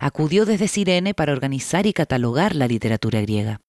acudió 0.00 0.46
desde 0.46 0.66
Sirene 0.66 1.14
para 1.14 1.32
organizar 1.32 1.86
y 1.86 1.92
catalogar 1.92 2.56
la 2.56 2.66
literatura 2.66 3.20
griega. 3.20 3.60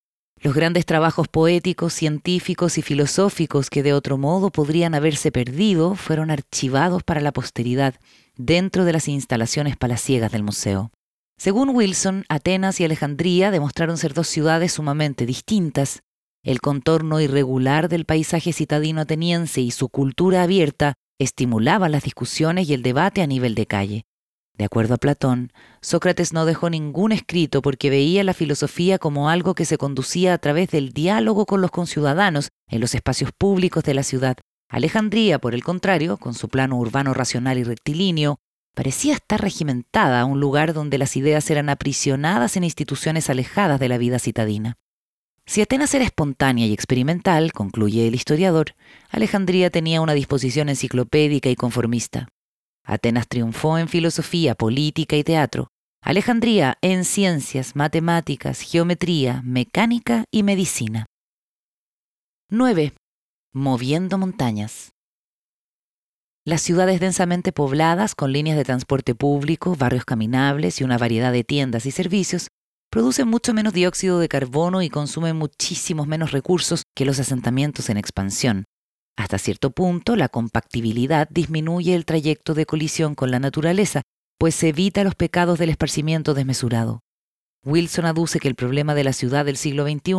Los 0.42 0.56
grandes 0.56 0.88
trabajos 0.88 1.28
poéticos, 1.28 1.94
científicos 1.94 2.80
y 2.80 2.82
filosóficos 2.82 3.70
que 3.70 3.84
de 3.84 3.94
otro 3.94 4.18
modo 4.18 4.50
podrían 4.50 4.96
haberse 4.96 5.32
perdido 5.32 5.94
fueron 5.94 6.32
archivados 6.32 7.04
para 7.04 7.22
la 7.22 7.32
posteridad 7.32 7.96
dentro 8.38 8.86
de 8.86 8.94
las 8.94 9.08
instalaciones 9.08 9.78
palaciegas 9.78 10.32
del 10.32 10.42
museo. 10.42 10.90
Según 11.38 11.70
Wilson, 11.76 12.26
Atenas 12.30 12.80
y 12.80 12.86
Alejandría 12.86 13.52
demostraron 13.52 13.98
ser 13.98 14.14
dos 14.14 14.28
ciudades 14.28 14.72
sumamente 14.72 15.26
distintas. 15.26 16.02
El 16.44 16.60
contorno 16.60 17.20
irregular 17.20 17.88
del 17.90 18.06
paisaje 18.06 18.54
citadino 18.54 19.02
ateniense 19.02 19.62
y 19.62 19.70
su 19.70 19.90
cultura 19.90 20.44
abierta 20.44 20.96
estimulaban 21.20 21.92
las 21.92 22.04
discusiones 22.04 22.68
y 22.68 22.74
el 22.74 22.82
debate 22.82 23.22
a 23.22 23.28
nivel 23.28 23.54
de 23.54 23.68
calle. 23.68 24.06
De 24.58 24.66
acuerdo 24.66 24.94
a 24.94 24.98
Platón, 24.98 25.52
Sócrates 25.82 26.34
no 26.34 26.46
dejó 26.46 26.70
ningún 26.70 27.12
escrito 27.12 27.62
porque 27.62 27.90
veía 27.90 28.24
la 28.24 28.34
filosofía 28.34 29.00
como 29.00 29.30
algo 29.30 29.56
que 29.56 29.66
se 29.66 29.78
conducía 29.78 30.34
a 30.34 30.38
través 30.38 30.70
del 30.70 30.92
diálogo 30.92 31.46
con 31.46 31.62
los 31.62 31.72
conciudadanos 31.72 32.50
en 32.68 32.82
los 32.82 32.94
espacios 32.94 33.32
públicos 33.32 33.84
de 33.84 33.94
la 33.94 34.04
ciudad. 34.04 34.38
Alejandría, 34.70 35.40
por 35.40 35.54
el 35.54 35.64
contrario, 35.64 36.18
con 36.18 36.34
su 36.34 36.48
plano 36.48 36.78
urbano 36.78 37.14
racional 37.14 37.58
y 37.58 37.64
rectilíneo, 37.64 38.38
parecía 38.74 39.14
estar 39.14 39.42
regimentada 39.42 40.22
a 40.22 40.26
un 40.26 40.40
lugar 40.40 40.74
donde 40.74 40.98
las 40.98 41.18
ideas 41.18 41.50
eran 41.50 41.70
aprisionadas 41.70 42.56
en 42.56 42.64
instituciones 42.64 43.30
alejadas 43.30 43.80
de 43.80 43.90
la 43.90 43.98
vida 43.98 44.20
citadina. 44.20 44.78
Si 45.46 45.62
Atenas 45.62 45.94
era 45.94 46.06
espontánea 46.06 46.68
y 46.68 46.74
experimental, 46.74 47.52
concluye 47.52 48.08
el 48.08 48.16
historiador, 48.16 48.76
Alejandría 49.10 49.70
tenía 49.70 50.00
una 50.00 50.14
disposición 50.14 50.70
enciclopédica 50.70 51.50
y 51.50 51.56
conformista. 51.56 52.30
Atenas 52.84 53.28
triunfó 53.28 53.78
en 53.78 53.88
filosofía, 53.88 54.56
política 54.56 55.16
y 55.16 55.24
teatro. 55.24 55.68
Alejandría 56.04 56.78
en 56.82 57.06
ciencias, 57.06 57.76
matemáticas, 57.76 58.62
geometría, 58.62 59.42
mecánica 59.44 60.26
y 60.32 60.44
medicina. 60.44 61.06
9. 62.50 62.94
Moviendo 63.54 64.18
montañas. 64.18 64.92
Las 66.44 66.62
ciudades 66.62 67.00
densamente 67.00 67.52
pobladas, 67.52 68.16
con 68.16 68.32
líneas 68.32 68.58
de 68.58 68.64
transporte 68.64 69.14
público, 69.14 69.76
barrios 69.76 70.06
caminables 70.06 70.82
y 70.82 70.84
una 70.84 70.98
variedad 70.98 71.32
de 71.32 71.44
tiendas 71.44 71.86
y 71.86 71.92
servicios, 71.92 72.48
producen 72.90 73.28
mucho 73.28 73.54
menos 73.54 73.74
dióxido 73.74 74.18
de 74.20 74.28
carbono 74.28 74.82
y 74.82 74.90
consumen 74.90 75.38
muchísimos 75.38 76.08
menos 76.08 76.32
recursos 76.32 76.84
que 76.96 77.06
los 77.06 77.20
asentamientos 77.20 77.90
en 77.90 77.98
expansión. 77.98 78.66
Hasta 79.18 79.38
cierto 79.38 79.72
punto, 79.72 80.16
la 80.16 80.30
compactibilidad 80.30 81.28
disminuye 81.30 81.96
el 81.96 82.06
trayecto 82.06 82.54
de 82.54 82.66
colisión 82.66 83.16
con 83.16 83.32
la 83.32 83.40
naturaleza, 83.40 84.02
pues 84.38 84.56
se 84.56 84.70
evita 84.70 85.04
los 85.04 85.16
pecados 85.16 85.60
del 85.60 85.70
esparcimiento 85.70 86.34
desmesurado. 86.34 87.02
Wilson 87.64 88.06
aduce 88.06 88.40
que 88.40 88.48
el 88.48 88.56
problema 88.56 88.96
de 88.96 89.04
la 89.04 89.14
ciudad 89.14 89.46
del 89.46 89.58
siglo 89.58 89.86
XXI 89.86 90.14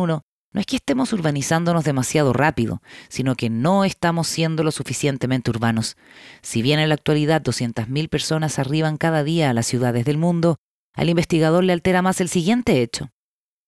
no 0.53 0.61
es 0.61 0.65
que 0.65 0.75
estemos 0.75 1.11
urbanizándonos 1.11 1.83
demasiado 1.83 2.31
rápido, 2.31 2.81
sino 3.09 3.35
que 3.35 3.49
no 3.49 3.83
estamos 3.83 4.27
siendo 4.27 4.63
lo 4.63 4.71
suficientemente 4.71 5.49
urbanos. 5.49 5.97
Si 6.41 6.61
bien 6.61 6.79
en 6.79 6.89
la 6.89 6.95
actualidad 6.95 7.41
200.000 7.41 8.07
personas 8.07 8.59
arriban 8.59 8.97
cada 8.97 9.23
día 9.23 9.49
a 9.49 9.53
las 9.53 9.65
ciudades 9.65 10.05
del 10.05 10.17
mundo, 10.19 10.57
al 10.95 11.09
investigador 11.09 11.63
le 11.63 11.73
altera 11.73 12.01
más 12.03 12.21
el 12.21 12.29
siguiente 12.29 12.81
hecho. 12.81 13.09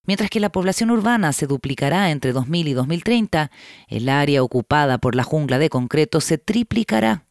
Mientras 0.08 0.30
que 0.30 0.39
la 0.39 0.52
población 0.52 0.91
urbana 0.91 1.34
se 1.34 1.48
duplicará 1.48 2.12
entre 2.12 2.32
2000 2.32 2.68
y 2.68 2.74
2030, 2.74 3.52
el 3.88 4.10
área 4.10 4.44
ocupada 4.44 4.98
por 4.98 5.15
la 5.15 5.24
jungla 5.24 5.58
de 5.58 5.70
concreto 5.70 6.22
se 6.22 6.38
triplicará. 6.38 7.26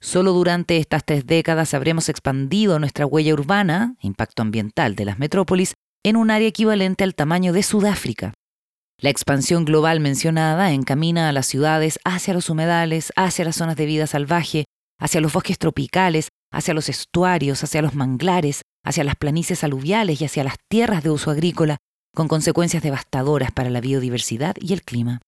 Solo 0.00 0.32
durante 0.32 0.78
estas 0.78 1.04
tres 1.04 1.26
décadas 1.26 1.74
habremos 1.74 2.08
expandido 2.08 2.78
nuestra 2.78 3.06
huella 3.06 3.34
urbana, 3.34 3.94
impacto 4.00 4.42
ambiental 4.42 4.94
de 4.94 5.04
las 5.04 5.18
metrópolis, 5.18 5.74
en 6.04 6.16
un 6.16 6.30
área 6.30 6.48
equivalente 6.48 7.04
al 7.04 7.14
tamaño 7.14 7.52
de 7.52 7.62
Sudáfrica. 7.62 8.34
La 8.98 9.10
expansión 9.10 9.64
global 9.64 10.00
mencionada 10.00 10.72
encamina 10.72 11.28
a 11.28 11.32
las 11.32 11.46
ciudades 11.46 11.98
hacia 12.04 12.32
los 12.32 12.48
humedales, 12.48 13.12
hacia 13.16 13.44
las 13.44 13.56
zonas 13.56 13.76
de 13.76 13.86
vida 13.86 14.06
salvaje, 14.06 14.64
hacia 14.98 15.20
los 15.20 15.32
bosques 15.32 15.58
tropicales, 15.58 16.28
hacia 16.50 16.74
los 16.74 16.88
estuarios, 16.88 17.62
hacia 17.62 17.82
los 17.82 17.94
manglares, 17.94 18.62
hacia 18.84 19.04
las 19.04 19.16
planicies 19.16 19.64
aluviales 19.64 20.20
y 20.20 20.24
hacia 20.24 20.44
las 20.44 20.56
tierras 20.70 21.02
de 21.02 21.10
uso 21.10 21.30
agrícola, 21.30 21.76
con 22.16 22.28
consecuencias 22.28 22.82
devastadoras 22.82 23.52
para 23.52 23.68
la 23.68 23.82
biodiversidad 23.82 24.56
y 24.58 24.72
el 24.72 24.82
clima. 24.82 25.20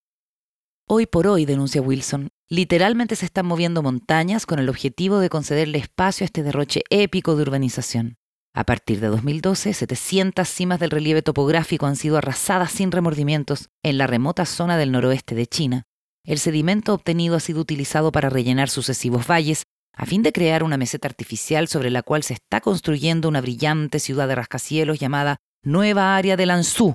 Hoy 0.89 1.05
por 1.05 1.27
hoy, 1.27 1.45
denuncia 1.45 1.83
Wilson, 1.83 2.31
literalmente 2.49 3.15
se 3.15 3.27
están 3.27 3.45
moviendo 3.45 3.83
montañas 3.83 4.47
con 4.47 4.59
el 4.59 4.71
objetivo 4.71 5.19
de 5.19 5.29
concederle 5.29 5.77
espacio 5.77 6.25
a 6.25 6.29
este 6.29 6.43
derroche 6.43 6.83
épico 6.89 7.37
de 7.37 7.43
urbanización. 7.43 8.17
A 8.55 8.65
partir 8.65 9.01
de 9.01 9.09
2012, 9.09 9.75
700 9.75 10.49
cimas 10.49 10.81
del 10.81 10.91
relieve 10.91 11.21
topográfico 11.21 11.85
han 11.85 11.95
sido 11.95 12.17
arrasadas 12.17 12.73
sin 12.73 12.91
remordimientos 12.91 13.69
en 13.85 13.99
la 13.99 14.07
remota 14.07 14.47
zona 14.47 14.79
del 14.79 14.91
noroeste 14.91 15.35
de 15.35 15.47
China. 15.47 15.83
El 16.25 16.39
sedimento 16.39 16.95
obtenido 16.95 17.37
ha 17.37 17.41
sido 17.41 17.61
utilizado 17.61 18.13
para 18.13 18.31
rellenar 18.31 18.71
sucesivos 18.71 19.27
valles, 19.27 19.65
a 19.95 20.07
fin 20.07 20.23
de 20.23 20.33
crear 20.33 20.63
una 20.63 20.79
meseta 20.79 21.07
artificial 21.07 21.69
sobre 21.69 21.91
la 21.91 22.03
cual 22.03 22.23
se 22.23 22.33
está 22.33 22.63
construyendo 22.63 23.29
una 23.29 23.43
brillante 23.43 23.99
ciudad 24.01 24.27
de 24.27 24.37
rascacielos 24.37 24.99
llamada 24.99 25.37
Nueva 25.65 26.17
Área 26.17 26.37
de 26.37 26.47
Lanzhou, 26.47 26.95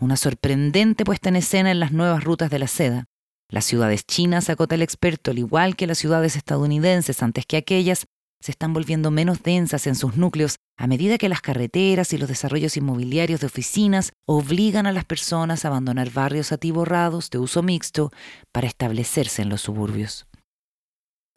una 0.00 0.16
sorprendente 0.16 1.04
puesta 1.04 1.28
en 1.28 1.36
escena 1.36 1.70
en 1.70 1.78
las 1.78 1.92
nuevas 1.92 2.24
rutas 2.24 2.50
de 2.50 2.58
la 2.58 2.66
seda. 2.66 3.04
Las 3.50 3.66
ciudades 3.66 4.06
chinas, 4.06 4.48
acota 4.48 4.76
el 4.76 4.82
experto, 4.82 5.30
al 5.30 5.38
igual 5.38 5.76
que 5.76 5.86
las 5.86 5.98
ciudades 5.98 6.34
estadounidenses 6.34 7.22
antes 7.22 7.44
que 7.44 7.58
aquellas, 7.58 8.06
se 8.40 8.52
están 8.52 8.72
volviendo 8.72 9.10
menos 9.10 9.42
densas 9.42 9.86
en 9.86 9.94
sus 9.94 10.16
núcleos 10.16 10.56
a 10.78 10.86
medida 10.86 11.18
que 11.18 11.28
las 11.28 11.42
carreteras 11.42 12.12
y 12.14 12.18
los 12.18 12.28
desarrollos 12.28 12.78
inmobiliarios 12.78 13.40
de 13.40 13.46
oficinas 13.46 14.12
obligan 14.26 14.86
a 14.86 14.92
las 14.92 15.04
personas 15.04 15.64
a 15.64 15.68
abandonar 15.68 16.10
barrios 16.10 16.50
atiborrados 16.50 17.28
de 17.28 17.38
uso 17.38 17.62
mixto 17.62 18.10
para 18.52 18.68
establecerse 18.68 19.42
en 19.42 19.50
los 19.50 19.60
suburbios. 19.60 20.26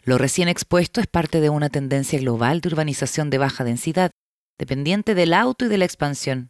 Lo 0.03 0.17
recién 0.17 0.47
expuesto 0.47 1.01
es 1.01 1.07
parte 1.07 1.41
de 1.41 1.49
una 1.49 1.69
tendencia 1.69 2.17
global 2.19 2.62
de 2.62 2.69
urbanización 2.69 3.29
de 3.29 3.39
baja 3.39 3.65
densidad, 3.65 4.12
dependiente 4.57 5.15
del 5.15 5.34
auto 5.34 5.65
y 5.65 5.67
de 5.67 5.77
la 5.77 5.86
expansión. 5.86 6.49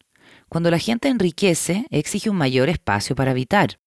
Cuando 0.51 0.69
la 0.69 0.77
gente 0.79 1.07
enriquece, 1.07 1.85
exige 1.91 2.29
un 2.29 2.35
mayor 2.35 2.67
espacio 2.67 3.15
para 3.15 3.31
habitar. 3.31 3.77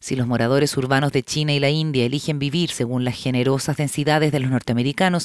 Si 0.00 0.14
los 0.14 0.28
moradores 0.28 0.76
urbanos 0.76 1.10
de 1.10 1.24
China 1.24 1.52
y 1.52 1.58
la 1.58 1.70
India 1.70 2.04
eligen 2.04 2.38
vivir 2.38 2.70
según 2.70 3.04
las 3.04 3.20
generosas 3.20 3.76
densidades 3.76 4.30
de 4.30 4.38
los 4.38 4.52
norteamericanos, 4.52 5.24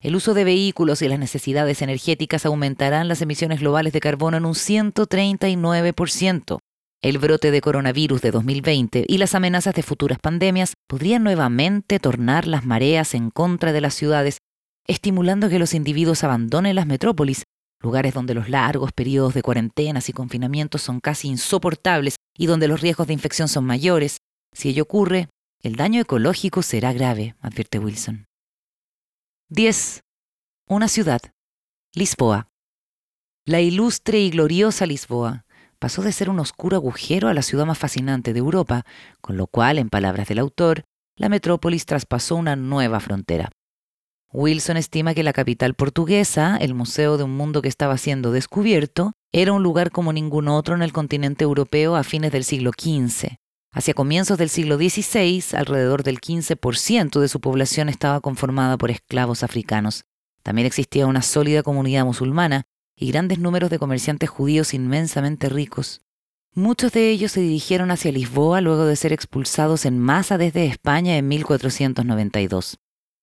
el 0.00 0.16
uso 0.16 0.32
de 0.32 0.44
vehículos 0.44 1.02
y 1.02 1.08
las 1.08 1.18
necesidades 1.18 1.82
energéticas 1.82 2.46
aumentarán 2.46 3.08
las 3.08 3.20
emisiones 3.20 3.60
globales 3.60 3.92
de 3.92 4.00
carbono 4.00 4.38
en 4.38 4.46
un 4.46 4.54
139%. 4.54 6.58
El 7.02 7.18
brote 7.18 7.50
de 7.50 7.60
coronavirus 7.60 8.22
de 8.22 8.30
2020 8.30 9.04
y 9.06 9.18
las 9.18 9.34
amenazas 9.34 9.74
de 9.74 9.82
futuras 9.82 10.18
pandemias 10.18 10.72
podrían 10.88 11.24
nuevamente 11.24 11.98
tornar 11.98 12.46
las 12.46 12.64
mareas 12.64 13.12
en 13.12 13.28
contra 13.28 13.74
de 13.74 13.82
las 13.82 13.92
ciudades, 13.92 14.38
estimulando 14.86 15.50
que 15.50 15.58
los 15.58 15.74
individuos 15.74 16.24
abandonen 16.24 16.74
las 16.74 16.86
metrópolis, 16.86 17.42
lugares 17.80 18.14
donde 18.14 18.34
los 18.34 18.48
largos 18.48 18.92
periodos 18.92 19.34
de 19.34 19.42
cuarentenas 19.42 20.08
y 20.08 20.12
confinamientos 20.12 20.82
son 20.82 21.00
casi 21.00 21.28
insoportables 21.28 22.16
y 22.36 22.46
donde 22.46 22.68
los 22.68 22.80
riesgos 22.80 23.06
de 23.06 23.12
infección 23.12 23.48
son 23.48 23.64
mayores. 23.64 24.18
Si 24.52 24.68
ello 24.68 24.84
ocurre, 24.84 25.28
el 25.62 25.76
daño 25.76 26.00
ecológico 26.00 26.62
será 26.62 26.92
grave, 26.92 27.34
advierte 27.40 27.78
Wilson. 27.78 28.26
10. 29.50 30.00
Una 30.68 30.88
ciudad. 30.88 31.20
Lisboa. 31.94 32.48
La 33.46 33.60
ilustre 33.60 34.20
y 34.20 34.30
gloriosa 34.30 34.84
Lisboa 34.84 35.46
pasó 35.78 36.02
de 36.02 36.12
ser 36.12 36.28
un 36.28 36.38
oscuro 36.40 36.76
agujero 36.76 37.28
a 37.28 37.34
la 37.34 37.42
ciudad 37.42 37.64
más 37.64 37.78
fascinante 37.78 38.32
de 38.32 38.40
Europa, 38.40 38.84
con 39.20 39.36
lo 39.36 39.46
cual, 39.46 39.78
en 39.78 39.88
palabras 39.88 40.28
del 40.28 40.38
autor, 40.38 40.84
la 41.16 41.28
metrópolis 41.28 41.86
traspasó 41.86 42.36
una 42.36 42.56
nueva 42.56 43.00
frontera. 43.00 43.50
Wilson 44.30 44.76
estima 44.76 45.14
que 45.14 45.22
la 45.22 45.32
capital 45.32 45.72
portuguesa, 45.72 46.58
el 46.60 46.74
museo 46.74 47.16
de 47.16 47.24
un 47.24 47.34
mundo 47.34 47.62
que 47.62 47.68
estaba 47.68 47.96
siendo 47.96 48.30
descubierto, 48.30 49.12
era 49.32 49.54
un 49.54 49.62
lugar 49.62 49.90
como 49.90 50.12
ningún 50.12 50.48
otro 50.48 50.74
en 50.74 50.82
el 50.82 50.92
continente 50.92 51.44
europeo 51.44 51.96
a 51.96 52.04
fines 52.04 52.30
del 52.30 52.44
siglo 52.44 52.72
XV. 52.78 53.38
Hacia 53.72 53.94
comienzos 53.94 54.36
del 54.36 54.50
siglo 54.50 54.76
XVI, 54.76 55.56
alrededor 55.56 56.02
del 56.02 56.20
15% 56.20 57.20
de 57.20 57.28
su 57.28 57.40
población 57.40 57.88
estaba 57.88 58.20
conformada 58.20 58.76
por 58.76 58.90
esclavos 58.90 59.42
africanos. 59.42 60.04
También 60.42 60.66
existía 60.66 61.06
una 61.06 61.22
sólida 61.22 61.62
comunidad 61.62 62.04
musulmana 62.04 62.64
y 62.96 63.10
grandes 63.10 63.38
números 63.38 63.70
de 63.70 63.78
comerciantes 63.78 64.28
judíos 64.28 64.74
inmensamente 64.74 65.48
ricos. 65.48 66.02
Muchos 66.54 66.92
de 66.92 67.10
ellos 67.10 67.32
se 67.32 67.40
dirigieron 67.40 67.90
hacia 67.90 68.12
Lisboa 68.12 68.60
luego 68.60 68.84
de 68.84 68.96
ser 68.96 69.14
expulsados 69.14 69.86
en 69.86 69.98
masa 69.98 70.36
desde 70.36 70.66
España 70.66 71.16
en 71.16 71.28
1492. 71.28 72.78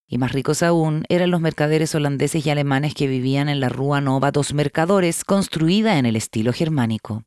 Y 0.07 0.17
más 0.17 0.33
ricos 0.33 0.61
aún 0.61 1.05
eran 1.09 1.31
los 1.31 1.41
mercaderes 1.41 1.95
holandeses 1.95 2.45
y 2.45 2.49
alemanes 2.49 2.93
que 2.93 3.07
vivían 3.07 3.49
en 3.49 3.59
la 3.59 3.69
Rúa 3.69 4.01
Nova 4.01 4.31
dos 4.31 4.53
Mercadores, 4.53 5.23
construida 5.23 5.97
en 5.97 6.05
el 6.05 6.15
estilo 6.15 6.53
germánico. 6.53 7.23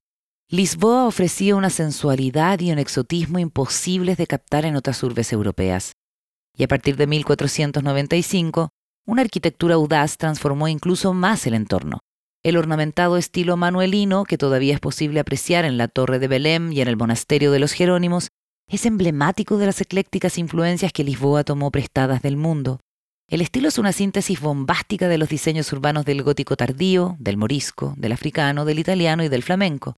Lisboa 0.51 1.07
ofrecía 1.07 1.57
una 1.57 1.71
sensualidad 1.71 2.61
y 2.61 2.73
un 2.73 2.79
exotismo 2.79 3.39
imposibles 3.39 4.17
de 4.17 4.27
captar 4.27 4.65
en 4.65 4.77
otras 4.77 5.03
urbes 5.03 5.33
europeas. 5.33 5.93
Y 6.57 6.63
a 6.63 6.69
partir 6.69 6.97
de 6.97 7.07
1495, 7.07 8.71
una 9.07 9.23
arquitectura 9.23 9.75
audaz 9.75 10.17
transformó 10.17 10.69
incluso 10.69 11.13
más 11.15 11.47
el 11.47 11.55
entorno. 11.55 12.01
El 12.43 12.57
ornamentado 12.57 13.17
estilo 13.17 13.57
manuelino, 13.57 14.25
que 14.25 14.39
todavía 14.39 14.75
es 14.75 14.81
posible 14.81 15.21
apreciar 15.21 15.65
en 15.65 15.77
la 15.77 15.89
Torre 15.89 16.19
de 16.19 16.29
Belém 16.29 16.73
y 16.73 16.81
en 16.81 16.89
el 16.89 16.97
Monasterio 16.97 17.51
de 17.51 17.59
los 17.59 17.73
Jerónimos, 17.73 18.29
es 18.69 18.87
emblemático 18.87 19.59
de 19.59 19.67
las 19.67 19.81
eclécticas 19.81 20.39
influencias 20.39 20.93
que 20.93 21.05
Lisboa 21.05 21.45
tomó 21.45 21.71
prestadas 21.71 22.23
del 22.23 22.37
mundo. 22.37 22.81
El 23.29 23.41
estilo 23.41 23.69
es 23.69 23.79
una 23.79 23.93
síntesis 23.93 24.41
bombástica 24.41 25.09
de 25.09 25.19
los 25.19 25.29
diseños 25.29 25.73
urbanos 25.73 26.05
del 26.05 26.23
gótico 26.23 26.57
tardío, 26.57 27.17
del 27.19 27.37
morisco, 27.37 27.95
del 27.97 28.13
africano, 28.13 28.65
del 28.65 28.79
italiano 28.79 29.25
y 29.25 29.29
del 29.29 29.43
flamenco 29.43 29.97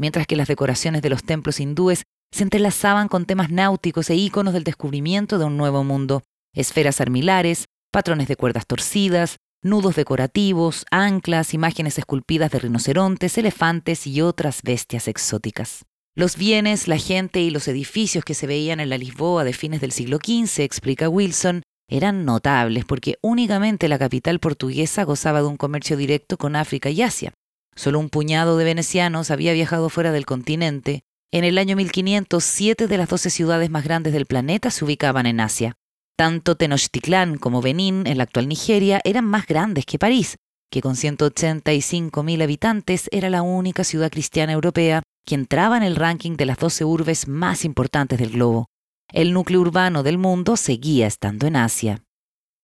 mientras 0.00 0.26
que 0.26 0.34
las 0.34 0.48
decoraciones 0.48 1.02
de 1.02 1.10
los 1.10 1.22
templos 1.22 1.60
hindúes 1.60 2.04
se 2.32 2.42
entrelazaban 2.42 3.08
con 3.08 3.26
temas 3.26 3.50
náuticos 3.50 4.08
e 4.08 4.16
íconos 4.16 4.54
del 4.54 4.64
descubrimiento 4.64 5.38
de 5.38 5.44
un 5.44 5.58
nuevo 5.58 5.84
mundo, 5.84 6.22
esferas 6.54 7.00
armilares, 7.00 7.66
patrones 7.92 8.26
de 8.26 8.36
cuerdas 8.36 8.66
torcidas, 8.66 9.36
nudos 9.62 9.96
decorativos, 9.96 10.86
anclas, 10.90 11.52
imágenes 11.52 11.98
esculpidas 11.98 12.50
de 12.50 12.60
rinocerontes, 12.60 13.36
elefantes 13.36 14.06
y 14.06 14.22
otras 14.22 14.62
bestias 14.62 15.06
exóticas. 15.06 15.84
Los 16.16 16.36
bienes, 16.36 16.88
la 16.88 16.98
gente 16.98 17.40
y 17.40 17.50
los 17.50 17.68
edificios 17.68 18.24
que 18.24 18.34
se 18.34 18.48
veían 18.48 18.80
en 18.80 18.90
la 18.90 18.98
Lisboa 18.98 19.44
de 19.44 19.52
fines 19.52 19.80
del 19.80 19.92
siglo 19.92 20.18
XV, 20.18 20.64
explica 20.64 21.08
Wilson, 21.08 21.62
eran 21.88 22.24
notables 22.24 22.84
porque 22.84 23.16
únicamente 23.22 23.88
la 23.88 23.98
capital 23.98 24.40
portuguesa 24.40 25.04
gozaba 25.04 25.40
de 25.40 25.46
un 25.46 25.56
comercio 25.56 25.96
directo 25.96 26.36
con 26.36 26.56
África 26.56 26.90
y 26.90 27.02
Asia. 27.02 27.32
Solo 27.76 28.00
un 28.00 28.10
puñado 28.10 28.56
de 28.58 28.64
venecianos 28.64 29.30
había 29.30 29.52
viajado 29.52 29.88
fuera 29.88 30.10
del 30.10 30.26
continente. 30.26 31.02
En 31.32 31.44
el 31.44 31.58
año 31.58 31.76
1500, 31.76 32.42
siete 32.42 32.88
de 32.88 32.98
las 32.98 33.08
doce 33.08 33.30
ciudades 33.30 33.70
más 33.70 33.84
grandes 33.84 34.12
del 34.12 34.26
planeta 34.26 34.72
se 34.72 34.84
ubicaban 34.84 35.26
en 35.26 35.38
Asia. 35.38 35.74
Tanto 36.16 36.56
Tenochtitlán 36.56 37.38
como 37.38 37.62
Benín, 37.62 38.08
en 38.08 38.18
la 38.18 38.24
actual 38.24 38.48
Nigeria, 38.48 39.00
eran 39.04 39.24
más 39.24 39.46
grandes 39.46 39.86
que 39.86 39.98
París, 39.98 40.36
que 40.72 40.82
con 40.82 40.96
185.000 40.96 42.42
habitantes 42.42 43.08
era 43.12 43.30
la 43.30 43.42
única 43.42 43.84
ciudad 43.84 44.10
cristiana 44.10 44.52
europea 44.52 45.02
que 45.24 45.34
entraba 45.34 45.76
en 45.76 45.82
el 45.82 45.96
ranking 45.96 46.36
de 46.36 46.46
las 46.46 46.58
doce 46.58 46.84
urbes 46.84 47.28
más 47.28 47.64
importantes 47.64 48.18
del 48.18 48.30
globo. 48.30 48.66
El 49.12 49.32
núcleo 49.32 49.60
urbano 49.60 50.02
del 50.02 50.18
mundo 50.18 50.56
seguía 50.56 51.06
estando 51.06 51.46
en 51.46 51.56
Asia. 51.56 52.02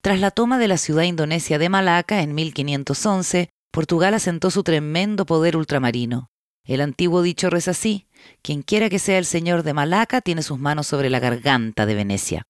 Tras 0.01 0.21
la 0.21 0.31
toma 0.31 0.59
de 0.59 0.69
la 0.69 0.77
ciudad 0.77 1.03
indonesia 1.03 1.59
de 1.59 1.69
Malaca 1.69 2.23
en 2.23 2.35
1511, 2.35 3.49
Portugal 3.73 4.14
asentó 4.14 4.51
su 4.51 4.62
tremendo 4.62 5.27
poder 5.27 5.57
ultramarino. 5.57 6.31
El 6.64 6.81
antiguo 6.81 7.23
dicho 7.23 7.51
reza 7.51 7.73
así, 7.73 8.09
quien 8.42 8.62
quiera 8.62 8.88
que 8.88 8.99
sea 8.99 9.19
el 9.19 9.25
señor 9.25 9.62
de 9.62 9.75
Malaca 9.75 10.21
tiene 10.21 10.42
sus 10.42 10.59
manos 10.59 10.87
sobre 10.87 11.11
la 11.11 11.21
garganta 11.21 11.87
de 11.87 11.95
Venecia. 11.95 12.42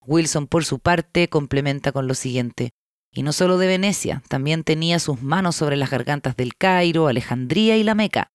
Wilson, 0.00 0.46
por 0.46 0.64
su 0.64 0.78
parte, 0.78 1.28
complementa 1.28 1.92
con 1.92 2.06
lo 2.06 2.14
siguiente, 2.14 2.70
y 3.12 3.22
no 3.22 3.32
solo 3.32 3.58
de 3.58 3.66
Venecia, 3.66 4.22
también 4.28 4.62
tenía 4.62 4.98
sus 4.98 5.22
manos 5.22 5.56
sobre 5.56 5.76
las 5.76 5.90
gargantas 5.90 6.36
del 6.36 6.54
Cairo, 6.56 7.08
Alejandría 7.08 7.76
y 7.76 7.82
la 7.82 7.94
Meca. 7.94 8.30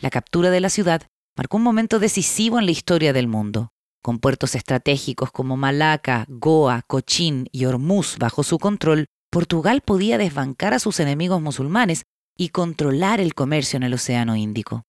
La 0.00 0.10
captura 0.10 0.50
de 0.50 0.60
la 0.60 0.70
ciudad 0.70 1.02
marcó 1.36 1.56
un 1.56 1.64
momento 1.64 1.98
decisivo 1.98 2.60
en 2.60 2.66
la 2.66 2.70
historia 2.70 3.12
del 3.12 3.26
mundo. 3.26 3.70
Con 4.00 4.20
puertos 4.20 4.54
estratégicos 4.54 5.32
como 5.32 5.56
Malaca, 5.56 6.24
Goa, 6.28 6.82
Cochín 6.86 7.48
y 7.50 7.64
Hormuz 7.64 8.16
bajo 8.16 8.44
su 8.44 8.58
control, 8.60 9.06
Portugal 9.28 9.80
podía 9.80 10.16
desbancar 10.16 10.72
a 10.72 10.78
sus 10.78 11.00
enemigos 11.00 11.42
musulmanes 11.42 12.04
y 12.36 12.50
controlar 12.50 13.20
el 13.20 13.34
comercio 13.34 13.76
en 13.76 13.82
el 13.82 13.94
Océano 13.94 14.36
Índico. 14.36 14.84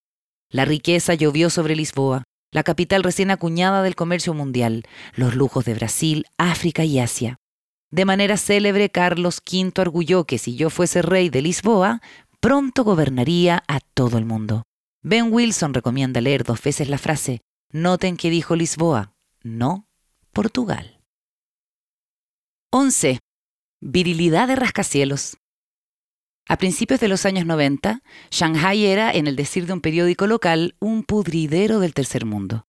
La 0.52 0.66
riqueza 0.66 1.16
llovió 1.16 1.50
sobre 1.50 1.76
Lisboa, 1.76 2.24
la 2.52 2.62
capital 2.62 3.04
recién 3.04 3.32
acuñada 3.32 3.82
del 3.82 3.96
comercio 3.96 4.36
mundial, 4.36 4.84
los 5.16 5.36
lujos 5.36 5.66
de 5.66 5.74
Brasil, 5.74 6.26
África 6.38 6.86
y 6.86 7.00
Asia. 7.00 7.38
De 7.92 8.06
manera 8.06 8.38
célebre, 8.38 8.90
Carlos 8.90 9.42
V 9.52 9.74
arguyó 9.82 10.26
que 10.26 10.38
si 10.38 10.56
yo 10.56 10.70
fuese 10.70 11.02
rey 11.02 11.30
de 11.30 11.42
Lisboa, 11.42 12.02
pronto 12.40 12.84
gobernaría 12.84 13.64
a 13.68 13.80
todo 13.80 14.20
el 14.20 14.26
mundo. 14.26 14.64
Ben 15.02 15.32
Wilson 15.32 15.74
recomienda 15.74 16.20
leer 16.20 16.44
dos 16.44 16.62
veces 16.62 16.90
la 16.90 16.98
frase, 16.98 17.40
noten 17.72 18.18
que 18.18 18.30
dijo 18.30 18.58
Lisboa, 18.58 19.14
no 19.44 19.88
Portugal. 20.34 21.00
11. 22.72 23.20
Virilidad 23.80 24.50
de 24.50 24.58
rascacielos. 24.58 25.38
A 26.50 26.58
principios 26.58 27.00
de 27.00 27.08
los 27.08 27.26
años 27.26 27.46
90, 27.46 28.02
Shanghai 28.30 28.86
era, 28.88 29.14
en 29.14 29.28
el 29.28 29.38
decir 29.38 29.68
de 29.68 29.74
un 29.74 29.80
periódico 29.80 30.28
local, 30.28 30.76
un 30.80 31.04
pudridero 31.04 31.80
del 31.80 31.94
tercer 31.94 32.26
mundo. 32.26 32.66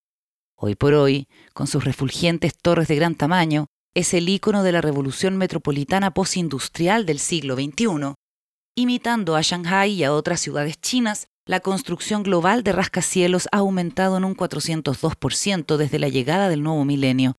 Hoy 0.55 0.75
por 0.75 0.93
hoy, 0.93 1.27
con 1.53 1.67
sus 1.67 1.83
refulgentes 1.83 2.55
torres 2.57 2.87
de 2.87 2.95
gran 2.95 3.15
tamaño, 3.15 3.67
es 3.93 4.13
el 4.13 4.29
ícono 4.29 4.63
de 4.63 4.71
la 4.71 4.79
revolución 4.79 5.35
metropolitana 5.35 6.13
postindustrial 6.13 7.05
del 7.05 7.19
siglo 7.19 7.55
XXI. 7.55 8.15
Imitando 8.75 9.35
a 9.35 9.41
Shanghai 9.41 9.91
y 9.91 10.03
a 10.05 10.13
otras 10.13 10.39
ciudades 10.39 10.79
chinas, 10.79 11.27
la 11.51 11.59
construcción 11.59 12.23
global 12.23 12.63
de 12.63 12.71
rascacielos 12.71 13.49
ha 13.51 13.57
aumentado 13.57 14.15
en 14.15 14.23
un 14.23 14.37
402% 14.37 15.75
desde 15.75 15.99
la 15.99 16.07
llegada 16.07 16.47
del 16.47 16.63
nuevo 16.63 16.85
milenio, 16.85 17.35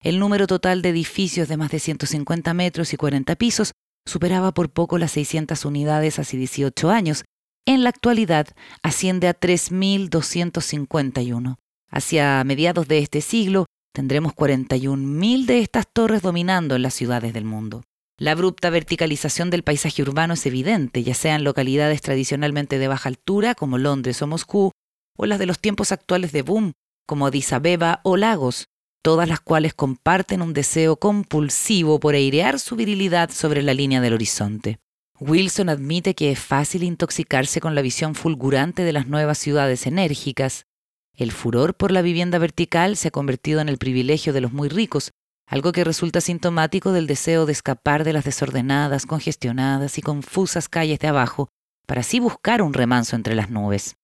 el 0.00 0.20
número 0.20 0.46
total 0.46 0.82
de 0.82 0.90
edificios 0.90 1.48
de 1.48 1.56
más 1.56 1.72
de 1.72 1.80
150 1.80 2.54
metros 2.54 2.92
y 2.92 2.96
40 2.96 3.34
pisos 3.34 3.72
superaba 4.04 4.54
por 4.54 4.70
poco 4.70 4.98
las 4.98 5.10
600 5.10 5.64
unidades 5.64 6.20
hace 6.20 6.36
18 6.36 6.90
años. 6.90 7.24
En 7.66 7.82
la 7.82 7.88
actualidad 7.88 8.46
asciende 8.84 9.26
a 9.26 9.34
3.251. 9.34 11.56
Hacia 11.90 12.44
mediados 12.44 12.86
de 12.86 12.98
este 12.98 13.20
siglo 13.20 13.66
tendremos 13.92 14.32
41.000 14.34 15.44
de 15.44 15.58
estas 15.58 15.88
torres 15.92 16.22
dominando 16.22 16.76
en 16.76 16.82
las 16.82 16.94
ciudades 16.94 17.34
del 17.34 17.46
mundo. 17.46 17.82
La 18.18 18.30
abrupta 18.30 18.70
verticalización 18.70 19.50
del 19.50 19.62
paisaje 19.62 20.00
urbano 20.00 20.34
es 20.34 20.46
evidente, 20.46 21.02
ya 21.02 21.12
sean 21.12 21.44
localidades 21.44 22.00
tradicionalmente 22.00 22.78
de 22.78 22.88
baja 22.88 23.10
altura 23.10 23.54
como 23.54 23.76
Londres 23.76 24.22
o 24.22 24.26
Moscú, 24.26 24.72
o 25.18 25.26
las 25.26 25.38
de 25.38 25.44
los 25.44 25.58
tiempos 25.58 25.92
actuales 25.92 26.32
de 26.32 26.40
boom 26.40 26.72
como 27.06 27.26
Addis 27.26 27.52
Abeba 27.52 28.00
o 28.04 28.16
Lagos, 28.16 28.68
todas 29.02 29.28
las 29.28 29.40
cuales 29.40 29.74
comparten 29.74 30.42
un 30.42 30.54
deseo 30.54 30.96
compulsivo 30.96 32.00
por 32.00 32.14
airear 32.14 32.58
su 32.58 32.74
virilidad 32.74 33.30
sobre 33.30 33.62
la 33.62 33.74
línea 33.74 34.00
del 34.00 34.14
horizonte. 34.14 34.78
Wilson 35.20 35.68
admite 35.68 36.14
que 36.14 36.32
es 36.32 36.38
fácil 36.38 36.82
intoxicarse 36.82 37.60
con 37.60 37.74
la 37.74 37.82
visión 37.82 38.14
fulgurante 38.14 38.82
de 38.82 38.92
las 38.92 39.06
nuevas 39.06 39.38
ciudades 39.38 39.86
enérgicas. 39.86 40.64
el 41.14 41.32
furor 41.32 41.74
por 41.74 41.92
la 41.92 42.02
vivienda 42.02 42.38
vertical 42.38 42.96
se 42.96 43.08
ha 43.08 43.10
convertido 43.10 43.60
en 43.60 43.70
el 43.70 43.78
privilegio 43.78 44.34
de 44.34 44.42
los 44.42 44.52
muy 44.52 44.68
ricos, 44.68 45.12
algo 45.46 45.72
que 45.72 45.84
resulta 45.84 46.20
sintomático 46.20 46.92
del 46.92 47.06
deseo 47.06 47.46
de 47.46 47.52
escapar 47.52 48.04
de 48.04 48.12
las 48.12 48.24
desordenadas, 48.24 49.06
congestionadas 49.06 49.98
y 49.98 50.02
confusas 50.02 50.68
calles 50.68 50.98
de 50.98 51.08
abajo, 51.08 51.48
para 51.86 52.00
así 52.00 52.18
buscar 52.18 52.62
un 52.62 52.74
remanso 52.74 53.16
entre 53.16 53.34
las 53.34 53.50
nubes. 53.50 53.96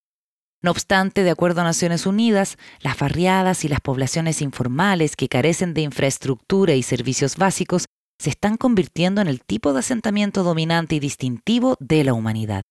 No 0.63 0.71
obstante, 0.71 1.25
de 1.25 1.31
acuerdo 1.31 1.61
a 1.61 1.65
Naciones 1.65 2.07
Unidas, 2.07 2.57
las 2.81 2.97
barriadas 2.97 3.65
y 3.65 3.69
las 3.69 3.81
poblaciones 3.81 4.41
informales 4.41 5.17
que 5.17 5.29
carecen 5.29 5.75
de 5.75 5.81
infraestructura 5.81 6.75
y 6.75 6.85
servicios 6.85 7.37
básicos 7.37 7.87
se 8.21 8.31
están 8.31 8.57
convirtiendo 8.57 9.21
en 9.21 9.27
el 9.27 9.43
tipo 9.43 9.73
de 9.73 9.81
asentamiento 9.81 10.45
dominante 10.45 10.95
y 10.95 11.01
distintivo 11.01 11.77
de 11.81 12.05
la 12.05 12.15
humanidad. 12.15 12.63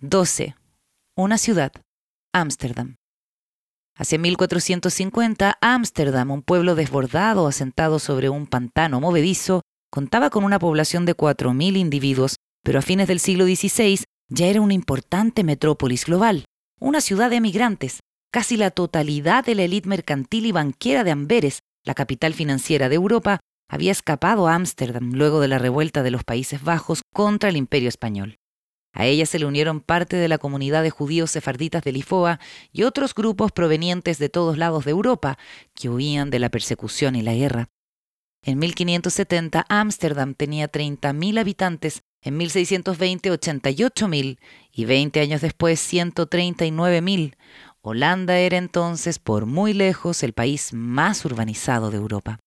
12. 0.00 0.54
Una 1.16 1.38
ciudad, 1.38 1.72
Ámsterdam. 2.34 2.99
Hacia 4.00 4.18
1450, 4.18 5.58
Ámsterdam, 5.60 6.30
un 6.30 6.42
pueblo 6.42 6.74
desbordado 6.74 7.46
asentado 7.46 7.98
sobre 7.98 8.30
un 8.30 8.46
pantano 8.46 8.98
movedizo, 8.98 9.60
contaba 9.92 10.30
con 10.30 10.42
una 10.42 10.58
población 10.58 11.04
de 11.04 11.14
4.000 11.14 11.76
individuos, 11.76 12.36
pero 12.64 12.78
a 12.78 12.82
fines 12.82 13.08
del 13.08 13.20
siglo 13.20 13.44
XVI 13.44 14.02
ya 14.30 14.46
era 14.46 14.62
una 14.62 14.72
importante 14.74 15.44
metrópolis 15.44 16.06
global 16.06 16.46
una 16.80 17.00
ciudad 17.00 17.30
de 17.30 17.36
emigrantes. 17.36 18.00
Casi 18.32 18.56
la 18.56 18.70
totalidad 18.70 19.44
de 19.44 19.54
la 19.54 19.62
élite 19.62 19.88
mercantil 19.88 20.46
y 20.46 20.52
banquera 20.52 21.04
de 21.04 21.10
Amberes, 21.10 21.60
la 21.84 21.94
capital 21.94 22.32
financiera 22.32 22.88
de 22.88 22.94
Europa, 22.94 23.40
había 23.68 23.92
escapado 23.92 24.48
a 24.48 24.54
Ámsterdam 24.54 25.12
luego 25.12 25.40
de 25.40 25.48
la 25.48 25.58
revuelta 25.58 26.02
de 26.02 26.10
los 26.10 26.24
Países 26.24 26.62
Bajos 26.62 27.02
contra 27.12 27.50
el 27.50 27.56
Imperio 27.56 27.88
Español. 27.88 28.39
A 28.92 29.06
ella 29.06 29.26
se 29.26 29.38
le 29.38 29.46
unieron 29.46 29.80
parte 29.80 30.16
de 30.16 30.28
la 30.28 30.38
comunidad 30.38 30.82
de 30.82 30.90
judíos 30.90 31.30
sefarditas 31.30 31.82
de 31.82 31.92
Lifoa 31.92 32.40
y 32.72 32.82
otros 32.82 33.14
grupos 33.14 33.52
provenientes 33.52 34.18
de 34.18 34.28
todos 34.28 34.58
lados 34.58 34.84
de 34.84 34.90
Europa 34.90 35.38
que 35.74 35.88
huían 35.88 36.30
de 36.30 36.40
la 36.40 36.48
persecución 36.48 37.16
y 37.16 37.22
la 37.22 37.34
guerra. 37.34 37.68
En 38.42 38.58
1570 38.58 39.66
Ámsterdam 39.68 40.34
tenía 40.34 40.70
30.000 40.70 41.38
habitantes 41.38 42.02
en 42.22 42.36
1620, 42.36 43.32
88.000 43.32 44.38
y 44.72 44.84
20 44.84 45.20
años 45.20 45.40
después, 45.40 45.80
139.000. 45.92 47.36
Holanda 47.82 48.38
era 48.38 48.58
entonces, 48.58 49.18
por 49.18 49.46
muy 49.46 49.72
lejos, 49.72 50.22
el 50.22 50.32
país 50.32 50.72
más 50.72 51.24
urbanizado 51.24 51.90
de 51.90 51.96
Europa. 51.96 52.38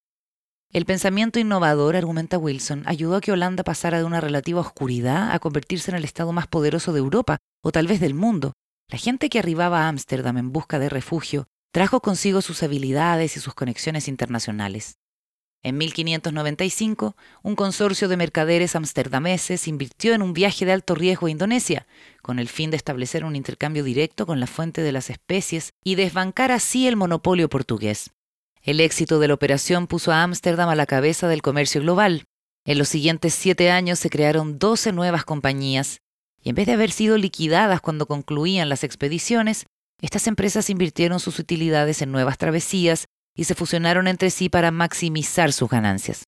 El 0.74 0.86
pensamiento 0.86 1.40
innovador, 1.40 1.96
argumenta 1.96 2.40
Wilson, 2.40 2.82
ayudó 2.88 3.18
a 3.18 3.22
que 3.22 3.32
Holanda 3.32 3.64
pasara 3.64 4.00
de 4.00 4.06
una 4.06 4.20
relativa 4.20 4.60
oscuridad 4.60 5.32
a 5.32 5.38
convertirse 5.38 5.92
en 5.92 5.98
el 5.98 6.04
estado 6.04 6.32
más 6.32 6.48
poderoso 6.48 6.94
de 6.94 7.00
Europa, 7.00 7.38
o 7.62 7.72
tal 7.72 7.86
vez 7.86 8.00
del 8.00 8.16
mundo. 8.16 8.54
La 8.90 8.98
gente 8.98 9.30
que 9.30 9.38
arribaba 9.38 9.82
a 9.82 9.88
Ámsterdam 9.88 10.40
en 10.40 10.52
busca 10.52 10.80
de 10.80 10.90
refugio 10.90 11.46
trajo 11.72 12.02
consigo 12.02 12.42
sus 12.42 12.64
habilidades 12.64 13.38
y 13.38 13.40
sus 13.40 13.54
conexiones 13.54 14.08
internacionales. 14.08 14.98
En 15.62 15.78
1595, 15.78 17.16
un 17.44 17.56
consorcio 17.56 18.08
de 18.08 18.18
mercaderes 18.18 18.76
amsterdameses 18.76 19.68
invirtió 19.68 20.16
en 20.16 20.24
un 20.24 20.34
viaje 20.34 20.66
de 20.66 20.72
alto 20.72 20.96
riesgo 20.96 21.28
a 21.28 21.32
Indonesia, 21.32 21.86
con 22.24 22.40
el 22.40 22.50
fin 22.50 22.72
de 22.72 22.78
establecer 22.78 23.26
un 23.26 23.36
intercambio 23.36 23.84
directo 23.84 24.26
con 24.26 24.40
la 24.40 24.48
fuente 24.48 24.82
de 24.82 24.92
las 24.92 25.12
especies 25.12 25.70
y 25.84 25.94
desbancar 25.94 26.52
así 26.52 26.88
el 26.88 26.96
monopolio 26.96 27.48
portugués. 27.48 28.10
El 28.66 28.80
éxito 28.80 29.20
de 29.20 29.28
la 29.28 29.34
operación 29.34 29.88
puso 29.88 30.14
a 30.14 30.24
Ámsterdam 30.24 30.70
a 30.70 30.76
la 30.76 30.86
cabeza 30.86 31.28
del 31.28 31.42
comercio 31.42 31.82
global. 31.82 32.24
En 32.66 32.78
los 32.78 32.88
siguientes 32.88 33.34
siete 33.34 33.70
años 33.70 34.00
se 34.00 34.10
crearon 34.10 34.58
12 34.58 34.94
nuevas 34.94 35.26
compañías, 35.26 36.00
y 36.42 36.48
en 36.48 36.56
vez 36.56 36.68
de 36.68 36.74
haber 36.74 36.92
sido 36.92 37.18
liquidadas 37.18 37.82
cuando 37.82 38.06
concluían 38.06 38.70
las 38.70 38.86
expediciones, 38.86 39.66
estas 40.02 40.28
empresas 40.28 40.70
invirtieron 40.70 41.20
sus 41.20 41.40
utilidades 41.40 42.02
en 42.02 42.14
nuevas 42.14 42.38
travesías 42.38 43.06
y 43.36 43.44
se 43.44 43.54
fusionaron 43.54 44.08
entre 44.08 44.30
sí 44.30 44.48
para 44.48 44.72
maximizar 44.72 45.52
sus 45.52 45.70
ganancias. 45.70 46.24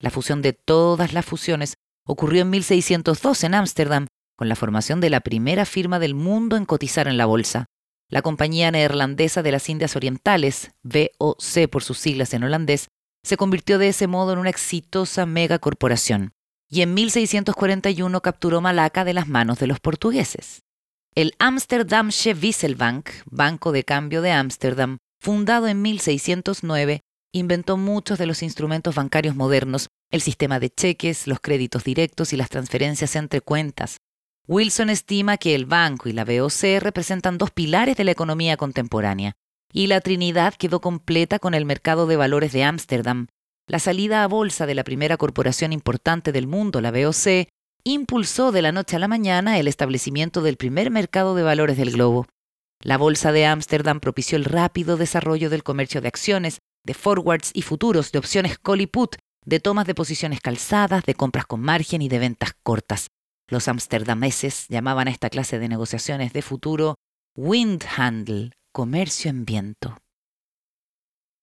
La 0.00 0.08
fusión 0.10 0.40
de 0.40 0.54
todas 0.54 1.12
las 1.12 1.26
fusiones 1.26 1.74
ocurrió 2.06 2.40
en 2.40 2.50
1602 2.50 3.44
en 3.44 3.54
Ámsterdam, 3.54 4.06
con 4.34 4.48
la 4.48 4.56
formación 4.56 5.02
de 5.02 5.10
la 5.10 5.20
primera 5.20 5.66
firma 5.66 5.98
del 5.98 6.14
mundo 6.14 6.56
en 6.56 6.64
cotizar 6.64 7.06
en 7.06 7.18
la 7.18 7.26
bolsa, 7.26 7.66
la 8.08 8.22
Compañía 8.22 8.70
Neerlandesa 8.70 9.42
de 9.42 9.52
las 9.52 9.68
Indias 9.68 9.96
Orientales, 9.96 10.70
VOC 10.82 11.68
por 11.70 11.82
sus 11.82 11.98
siglas 11.98 12.34
en 12.34 12.44
holandés, 12.44 12.88
se 13.22 13.36
convirtió 13.36 13.78
de 13.78 13.88
ese 13.88 14.06
modo 14.06 14.32
en 14.32 14.38
una 14.38 14.50
exitosa 14.50 15.26
megacorporación 15.26 16.32
y 16.68 16.82
en 16.82 16.94
1641 16.94 18.20
capturó 18.20 18.60
Malaca 18.60 19.04
de 19.04 19.14
las 19.14 19.28
manos 19.28 19.58
de 19.58 19.66
los 19.66 19.80
portugueses. 19.80 20.62
El 21.14 21.34
Amsterdamsche 21.38 22.34
Wisselbank, 22.34 23.08
Banco 23.26 23.72
de 23.72 23.84
Cambio 23.84 24.22
de 24.22 24.32
Ámsterdam, 24.32 24.98
fundado 25.20 25.66
en 25.66 25.80
1609, 25.82 27.00
inventó 27.32 27.76
muchos 27.76 28.18
de 28.18 28.26
los 28.26 28.42
instrumentos 28.42 28.94
bancarios 28.94 29.34
modernos, 29.34 29.88
el 30.10 30.20
sistema 30.20 30.60
de 30.60 30.70
cheques, 30.70 31.26
los 31.26 31.40
créditos 31.40 31.84
directos 31.84 32.32
y 32.32 32.36
las 32.36 32.50
transferencias 32.50 33.16
entre 33.16 33.40
cuentas. 33.40 33.98
Wilson 34.48 34.90
estima 34.90 35.38
que 35.38 35.56
el 35.56 35.66
banco 35.66 36.08
y 36.08 36.12
la 36.12 36.24
BOC 36.24 36.78
representan 36.78 37.36
dos 37.36 37.50
pilares 37.50 37.96
de 37.96 38.04
la 38.04 38.12
economía 38.12 38.56
contemporánea, 38.56 39.32
y 39.72 39.88
la 39.88 40.00
Trinidad 40.00 40.54
quedó 40.54 40.80
completa 40.80 41.40
con 41.40 41.52
el 41.54 41.64
mercado 41.64 42.06
de 42.06 42.16
valores 42.16 42.52
de 42.52 42.62
Ámsterdam. 42.62 43.26
La 43.66 43.80
salida 43.80 44.22
a 44.22 44.28
bolsa 44.28 44.66
de 44.66 44.76
la 44.76 44.84
primera 44.84 45.16
corporación 45.16 45.72
importante 45.72 46.30
del 46.30 46.46
mundo, 46.46 46.80
la 46.80 46.92
BOC, 46.92 47.48
impulsó 47.82 48.52
de 48.52 48.62
la 48.62 48.70
noche 48.70 48.94
a 48.94 48.98
la 49.00 49.08
mañana 49.08 49.58
el 49.58 49.66
establecimiento 49.66 50.42
del 50.42 50.56
primer 50.56 50.92
mercado 50.92 51.34
de 51.34 51.42
valores 51.42 51.76
del 51.76 51.90
globo. 51.90 52.26
La 52.82 52.98
Bolsa 52.98 53.32
de 53.32 53.46
Ámsterdam 53.46 53.98
propició 53.98 54.36
el 54.36 54.44
rápido 54.44 54.96
desarrollo 54.96 55.50
del 55.50 55.64
comercio 55.64 56.00
de 56.00 56.08
acciones, 56.08 56.58
de 56.84 56.94
forwards 56.94 57.50
y 57.52 57.62
futuros, 57.62 58.12
de 58.12 58.18
opciones 58.20 58.58
call 58.58 58.80
y 58.80 58.86
put, 58.86 59.16
de 59.44 59.58
tomas 59.58 59.86
de 59.86 59.94
posiciones 59.94 60.40
calzadas, 60.40 61.04
de 61.04 61.14
compras 61.14 61.46
con 61.46 61.60
margen 61.60 62.02
y 62.02 62.08
de 62.08 62.20
ventas 62.20 62.52
cortas. 62.62 63.08
Los 63.48 63.68
amsterdameses 63.68 64.66
llamaban 64.68 65.08
a 65.08 65.10
esta 65.10 65.30
clase 65.30 65.58
de 65.58 65.68
negociaciones 65.68 66.32
de 66.32 66.42
futuro 66.42 66.96
windhandel, 67.36 68.54
comercio 68.72 69.30
en 69.30 69.44
viento. 69.44 69.98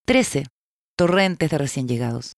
13. 0.06 0.48
Torrentes 0.98 1.50
de 1.50 1.58
recién 1.58 1.88
llegados. 1.88 2.36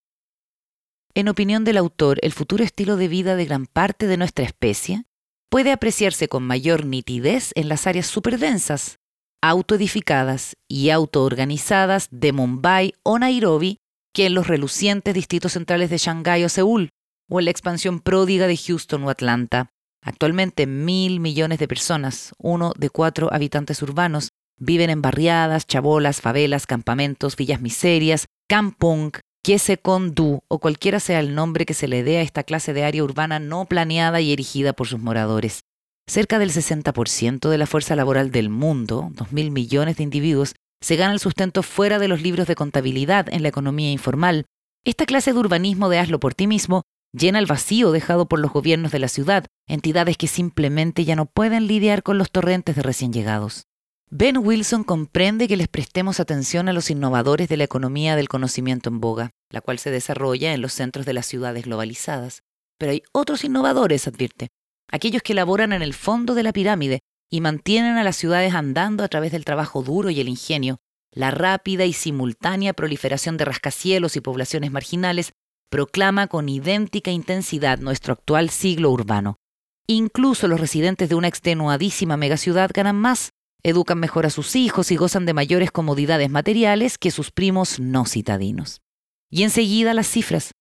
En 1.14 1.28
opinión 1.28 1.64
del 1.64 1.78
autor, 1.78 2.18
el 2.22 2.32
futuro 2.32 2.62
estilo 2.62 2.96
de 2.96 3.08
vida 3.08 3.36
de 3.36 3.44
gran 3.44 3.66
parte 3.66 4.06
de 4.06 4.16
nuestra 4.16 4.44
especie 4.44 5.04
puede 5.48 5.72
apreciarse 5.72 6.28
con 6.28 6.42
mayor 6.42 6.84
nitidez 6.84 7.52
en 7.54 7.68
las 7.68 7.86
áreas 7.86 8.06
superdensas, 8.06 8.98
autoedificadas 9.42 10.56
y 10.68 10.90
autoorganizadas 10.90 12.08
de 12.10 12.32
Mumbai 12.32 12.94
o 13.02 13.18
Nairobi 13.18 13.78
que 14.12 14.26
en 14.26 14.34
los 14.34 14.46
relucientes 14.46 15.14
distritos 15.14 15.52
centrales 15.52 15.90
de 15.90 15.98
Shanghái 15.98 16.44
o 16.44 16.48
Seúl, 16.48 16.90
o 17.28 17.38
en 17.38 17.46
la 17.46 17.50
expansión 17.50 18.00
pródiga 18.00 18.46
de 18.46 18.56
Houston 18.56 19.04
o 19.04 19.10
Atlanta. 19.10 19.70
Actualmente 20.02 20.66
mil 20.66 21.20
millones 21.20 21.58
de 21.58 21.68
personas, 21.68 22.32
uno 22.38 22.72
de 22.76 22.90
cuatro 22.90 23.32
habitantes 23.32 23.82
urbanos, 23.82 24.30
viven 24.58 24.90
en 24.90 25.02
barriadas, 25.02 25.66
chabolas, 25.66 26.20
favelas, 26.20 26.66
campamentos, 26.66 27.36
villas 27.36 27.60
miserias, 27.60 28.26
kampung, 28.48 29.12
Du 30.12 30.40
o 30.48 30.58
cualquiera 30.58 30.98
sea 30.98 31.20
el 31.20 31.36
nombre 31.36 31.66
que 31.66 31.74
se 31.74 31.86
le 31.86 32.02
dé 32.02 32.18
a 32.18 32.22
esta 32.22 32.42
clase 32.42 32.72
de 32.72 32.82
área 32.82 33.04
urbana 33.04 33.38
no 33.38 33.64
planeada 33.66 34.20
y 34.20 34.32
erigida 34.32 34.72
por 34.72 34.88
sus 34.88 34.98
moradores. 34.98 35.60
Cerca 36.08 36.40
del 36.40 36.50
60% 36.50 37.48
de 37.48 37.58
la 37.58 37.66
fuerza 37.66 37.94
laboral 37.94 38.32
del 38.32 38.48
mundo, 38.48 39.10
2.000 39.14 39.52
millones 39.52 39.98
de 39.98 40.02
individuos, 40.02 40.56
se 40.80 40.96
gana 40.96 41.12
el 41.12 41.20
sustento 41.20 41.62
fuera 41.62 42.00
de 42.00 42.08
los 42.08 42.22
libros 42.22 42.48
de 42.48 42.56
contabilidad 42.56 43.32
en 43.32 43.42
la 43.42 43.48
economía 43.48 43.92
informal. 43.92 44.46
Esta 44.84 45.06
clase 45.06 45.32
de 45.32 45.38
urbanismo 45.38 45.88
de 45.88 46.00
hazlo 46.00 46.18
por 46.18 46.34
ti 46.34 46.48
mismo 46.48 46.82
llena 47.12 47.38
el 47.38 47.46
vacío 47.46 47.92
dejado 47.92 48.26
por 48.26 48.38
los 48.38 48.52
gobiernos 48.52 48.92
de 48.92 48.98
la 48.98 49.08
ciudad, 49.08 49.46
entidades 49.66 50.16
que 50.16 50.26
simplemente 50.26 51.04
ya 51.04 51.16
no 51.16 51.26
pueden 51.26 51.66
lidiar 51.66 52.02
con 52.02 52.18
los 52.18 52.30
torrentes 52.30 52.76
de 52.76 52.82
recién 52.82 53.12
llegados. 53.12 53.66
Ben 54.08 54.38
Wilson 54.38 54.84
comprende 54.84 55.48
que 55.48 55.56
les 55.56 55.66
prestemos 55.66 56.20
atención 56.20 56.68
a 56.68 56.72
los 56.72 56.90
innovadores 56.90 57.48
de 57.48 57.56
la 57.56 57.64
economía 57.64 58.14
del 58.14 58.28
conocimiento 58.28 58.88
en 58.88 59.00
boga, 59.00 59.30
la 59.50 59.60
cual 59.60 59.80
se 59.80 59.90
desarrolla 59.90 60.54
en 60.54 60.62
los 60.62 60.72
centros 60.72 61.06
de 61.06 61.12
las 61.12 61.26
ciudades 61.26 61.64
globalizadas. 61.64 62.42
Pero 62.78 62.92
hay 62.92 63.02
otros 63.12 63.42
innovadores, 63.42 64.06
advierte, 64.06 64.48
aquellos 64.88 65.22
que 65.22 65.34
laboran 65.34 65.72
en 65.72 65.82
el 65.82 65.92
fondo 65.92 66.34
de 66.34 66.44
la 66.44 66.52
pirámide 66.52 67.00
y 67.28 67.40
mantienen 67.40 67.96
a 67.96 68.04
las 68.04 68.16
ciudades 68.16 68.54
andando 68.54 69.02
a 69.02 69.08
través 69.08 69.32
del 69.32 69.44
trabajo 69.44 69.82
duro 69.82 70.10
y 70.10 70.20
el 70.20 70.28
ingenio. 70.28 70.78
La 71.10 71.30
rápida 71.30 71.84
y 71.84 71.92
simultánea 71.92 72.74
proliferación 72.74 73.36
de 73.38 73.46
rascacielos 73.46 74.16
y 74.16 74.20
poblaciones 74.20 74.70
marginales 74.70 75.32
proclama 75.76 76.26
con 76.26 76.48
idéntica 76.48 77.10
intensidad 77.10 77.80
nuestro 77.80 78.14
actual 78.14 78.48
siglo 78.48 78.90
urbano. 78.90 79.36
Incluso 79.86 80.48
los 80.48 80.58
residentes 80.58 81.10
de 81.10 81.16
una 81.16 81.28
extenuadísima 81.28 82.16
megaciudad 82.16 82.70
ganan 82.72 82.96
más 82.96 83.28
educan 83.62 83.98
mejor 83.98 84.24
a 84.24 84.30
sus 84.30 84.56
hijos 84.56 84.90
y 84.90 84.96
gozan 84.96 85.26
de 85.26 85.34
mayores 85.34 85.70
comodidades 85.70 86.30
materiales 86.30 86.96
que 86.96 87.10
sus 87.10 87.30
primos 87.30 87.78
no 87.78 88.06
citadinos. 88.06 88.80
Y 89.30 89.42
enseguida 89.42 89.92
las 89.92 90.06
cifras. 90.06 90.52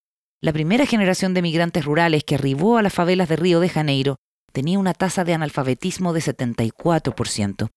La 0.41 0.51
primera 0.51 0.86
generación 0.86 1.34
de 1.34 1.41
migrantes 1.41 1.86
rurales 1.86 2.26
que 2.26 2.36
arribó 2.36 2.78
a 2.78 2.82
las 2.82 2.91
favelas 2.91 3.30
de 3.30 3.38
Río 3.38 3.61
de 3.61 3.70
Janeiro 3.70 4.18
tenía 4.51 4.80
una 4.80 4.93
tasa 4.93 5.24
de 5.24 5.34
analfabetismo 5.34 6.11
de 6.11 6.20
74%. 6.20 7.70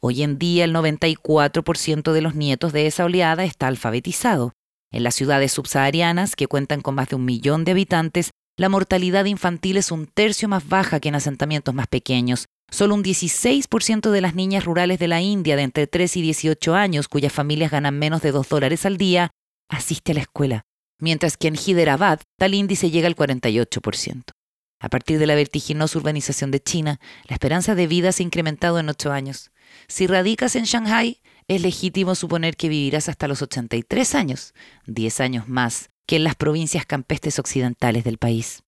Hoy 0.00 0.22
en 0.22 0.38
día 0.38 0.62
el 0.62 0.72
94% 0.72 2.12
de 2.12 2.22
los 2.22 2.36
nietos 2.36 2.72
de 2.72 2.86
esa 2.86 3.04
oleada 3.04 3.44
está 3.44 3.66
alfabetizado. 3.66 4.52
En 4.94 5.02
las 5.02 5.16
ciudades 5.16 5.50
subsaharianas, 5.50 6.36
que 6.36 6.46
cuentan 6.46 6.80
con 6.80 6.94
más 6.94 7.08
de 7.08 7.16
un 7.16 7.24
millón 7.24 7.64
de 7.64 7.72
habitantes, 7.72 8.30
la 8.56 8.68
mortalidad 8.68 9.24
infantil 9.24 9.76
es 9.76 9.90
un 9.90 10.06
tercio 10.06 10.48
más 10.48 10.68
baja 10.68 11.00
que 11.00 11.08
en 11.08 11.16
asentamientos 11.16 11.74
más 11.74 11.88
pequeños. 11.88 12.46
Solo 12.70 12.94
un 12.94 13.02
16% 13.02 14.12
de 14.12 14.20
las 14.20 14.36
niñas 14.36 14.64
rurales 14.64 15.00
de 15.00 15.08
la 15.08 15.20
India 15.20 15.56
de 15.56 15.62
entre 15.62 15.88
3 15.88 16.16
y 16.18 16.22
18 16.22 16.76
años, 16.76 17.08
cuyas 17.08 17.32
familias 17.32 17.72
ganan 17.72 17.98
menos 17.98 18.22
de 18.22 18.30
2 18.30 18.48
dólares 18.48 18.86
al 18.86 18.96
día, 18.96 19.32
asiste 19.68 20.12
a 20.12 20.14
la 20.14 20.20
escuela, 20.20 20.62
mientras 21.00 21.36
que 21.36 21.48
en 21.48 21.56
Hyderabad 21.56 22.20
tal 22.38 22.54
índice 22.54 22.92
llega 22.92 23.08
al 23.08 23.16
48%. 23.16 24.30
A 24.78 24.88
partir 24.88 25.18
de 25.18 25.26
la 25.26 25.34
vertiginosa 25.34 25.98
urbanización 25.98 26.52
de 26.52 26.60
China, 26.60 27.00
la 27.28 27.34
esperanza 27.34 27.74
de 27.74 27.88
vida 27.88 28.12
se 28.12 28.22
ha 28.22 28.26
incrementado 28.26 28.78
en 28.78 28.88
8 28.88 29.10
años. 29.10 29.50
Si 29.88 30.06
radicas 30.06 30.54
en 30.54 30.66
Shanghai, 30.66 31.20
es 31.48 31.62
legítimo 31.62 32.14
suponer 32.14 32.56
que 32.56 32.68
vivirás 32.68 33.08
hasta 33.08 33.28
los 33.28 33.42
83 33.42 34.14
años, 34.14 34.54
10 34.86 35.20
años 35.20 35.48
más 35.48 35.90
que 36.06 36.16
en 36.16 36.24
las 36.24 36.34
provincias 36.34 36.86
campestres 36.86 37.38
occidentales 37.38 38.04
del 38.04 38.18
país. 38.18 38.62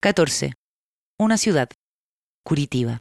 14. 0.00 0.54
Una 1.18 1.38
ciudad, 1.38 1.68
Curitiba. 2.44 3.00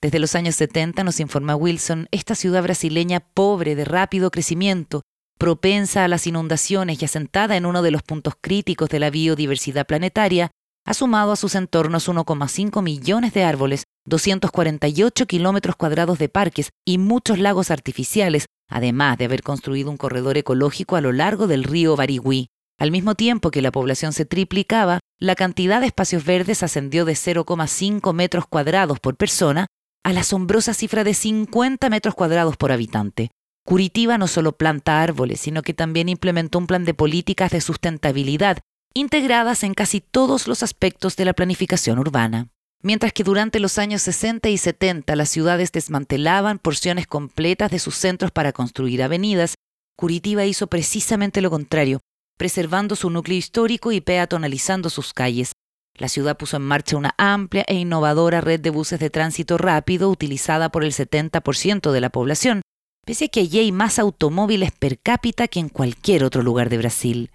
Desde 0.00 0.18
los 0.18 0.34
años 0.34 0.54
70, 0.56 1.02
nos 1.02 1.18
informa 1.20 1.56
Wilson, 1.56 2.08
esta 2.10 2.34
ciudad 2.34 2.62
brasileña 2.62 3.20
pobre 3.20 3.74
de 3.74 3.84
rápido 3.84 4.30
crecimiento, 4.30 5.02
propensa 5.38 6.04
a 6.04 6.08
las 6.08 6.26
inundaciones 6.26 7.00
y 7.00 7.04
asentada 7.06 7.56
en 7.56 7.66
uno 7.66 7.82
de 7.82 7.90
los 7.90 8.02
puntos 8.02 8.34
críticos 8.40 8.90
de 8.90 9.00
la 9.00 9.10
biodiversidad 9.10 9.86
planetaria, 9.86 10.50
ha 10.86 10.94
sumado 10.94 11.32
a 11.32 11.36
sus 11.36 11.54
entornos 11.54 12.08
1,5 12.08 12.82
millones 12.82 13.32
de 13.32 13.44
árboles, 13.44 13.84
248 14.06 15.26
kilómetros 15.26 15.76
cuadrados 15.76 16.18
de 16.18 16.28
parques 16.28 16.70
y 16.84 16.98
muchos 16.98 17.38
lagos 17.38 17.70
artificiales, 17.70 18.46
además 18.68 19.16
de 19.16 19.24
haber 19.24 19.42
construido 19.42 19.90
un 19.90 19.96
corredor 19.96 20.36
ecológico 20.36 20.96
a 20.96 21.00
lo 21.00 21.12
largo 21.12 21.46
del 21.46 21.64
río 21.64 21.96
Barigüí. 21.96 22.48
Al 22.78 22.90
mismo 22.90 23.14
tiempo 23.14 23.50
que 23.50 23.62
la 23.62 23.72
población 23.72 24.12
se 24.12 24.26
triplicaba, 24.26 25.00
la 25.18 25.36
cantidad 25.36 25.80
de 25.80 25.86
espacios 25.86 26.24
verdes 26.24 26.62
ascendió 26.62 27.04
de 27.04 27.14
0,5 27.14 28.12
metros 28.12 28.46
cuadrados 28.46 29.00
por 29.00 29.16
persona 29.16 29.66
a 30.04 30.12
la 30.12 30.20
asombrosa 30.20 30.74
cifra 30.74 31.02
de 31.02 31.14
50 31.14 31.88
metros 31.88 32.14
cuadrados 32.14 32.56
por 32.56 32.72
habitante. 32.72 33.30
Curitiba 33.64 34.18
no 34.18 34.26
solo 34.26 34.52
planta 34.52 35.00
árboles, 35.00 35.40
sino 35.40 35.62
que 35.62 35.72
también 35.72 36.10
implementó 36.10 36.58
un 36.58 36.66
plan 36.66 36.84
de 36.84 36.92
políticas 36.92 37.52
de 37.52 37.62
sustentabilidad 37.62 38.58
integradas 38.94 39.64
en 39.64 39.74
casi 39.74 40.00
todos 40.00 40.46
los 40.46 40.62
aspectos 40.62 41.16
de 41.16 41.24
la 41.24 41.32
planificación 41.32 41.98
urbana. 41.98 42.48
Mientras 42.80 43.12
que 43.12 43.24
durante 43.24 43.58
los 43.60 43.78
años 43.78 44.02
60 44.02 44.48
y 44.50 44.58
70 44.58 45.16
las 45.16 45.30
ciudades 45.30 45.72
desmantelaban 45.72 46.58
porciones 46.58 47.06
completas 47.06 47.70
de 47.70 47.80
sus 47.80 47.96
centros 47.96 48.30
para 48.30 48.52
construir 48.52 49.02
avenidas, 49.02 49.54
Curitiba 49.96 50.44
hizo 50.44 50.68
precisamente 50.68 51.40
lo 51.40 51.50
contrario, 51.50 52.00
preservando 52.36 52.94
su 52.94 53.10
núcleo 53.10 53.38
histórico 53.38 53.90
y 53.90 54.00
peatonalizando 54.00 54.90
sus 54.90 55.12
calles. 55.12 55.52
La 55.96 56.08
ciudad 56.08 56.36
puso 56.36 56.56
en 56.56 56.62
marcha 56.62 56.96
una 56.96 57.14
amplia 57.16 57.64
e 57.66 57.74
innovadora 57.74 58.40
red 58.40 58.60
de 58.60 58.70
buses 58.70 59.00
de 59.00 59.10
tránsito 59.10 59.58
rápido 59.58 60.10
utilizada 60.10 60.68
por 60.70 60.84
el 60.84 60.92
70% 60.92 61.90
de 61.90 62.00
la 62.00 62.10
población, 62.10 62.62
pese 63.04 63.26
a 63.26 63.28
que 63.28 63.40
allí 63.40 63.60
hay 63.60 63.72
más 63.72 63.98
automóviles 63.98 64.72
per 64.72 64.98
cápita 64.98 65.48
que 65.48 65.60
en 65.60 65.68
cualquier 65.68 66.24
otro 66.24 66.42
lugar 66.42 66.68
de 66.68 66.78
Brasil. 66.78 67.30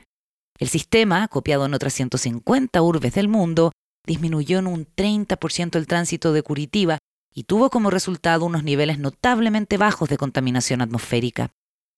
El 0.60 0.68
sistema, 0.68 1.26
copiado 1.30 1.66
en 1.66 1.74
otras 1.74 1.94
150 1.94 2.82
urbes 2.82 3.14
del 3.14 3.30
mundo, 3.30 3.72
disminuyó 4.06 4.60
en 4.60 4.68
un 4.68 4.86
30% 4.86 5.78
el 5.78 5.88
tránsito 5.88 6.34
de 6.34 6.44
Curitiba 6.44 6.98
y 7.34 7.44
tuvo 7.44 7.70
como 7.70 7.90
resultado 7.90 8.46
unos 8.46 8.66
niveles 8.66 9.00
notablemente 9.00 9.78
bajos 9.78 10.10
de 10.10 10.18
contaminación 10.18 10.82
atmosférica. 10.82 11.52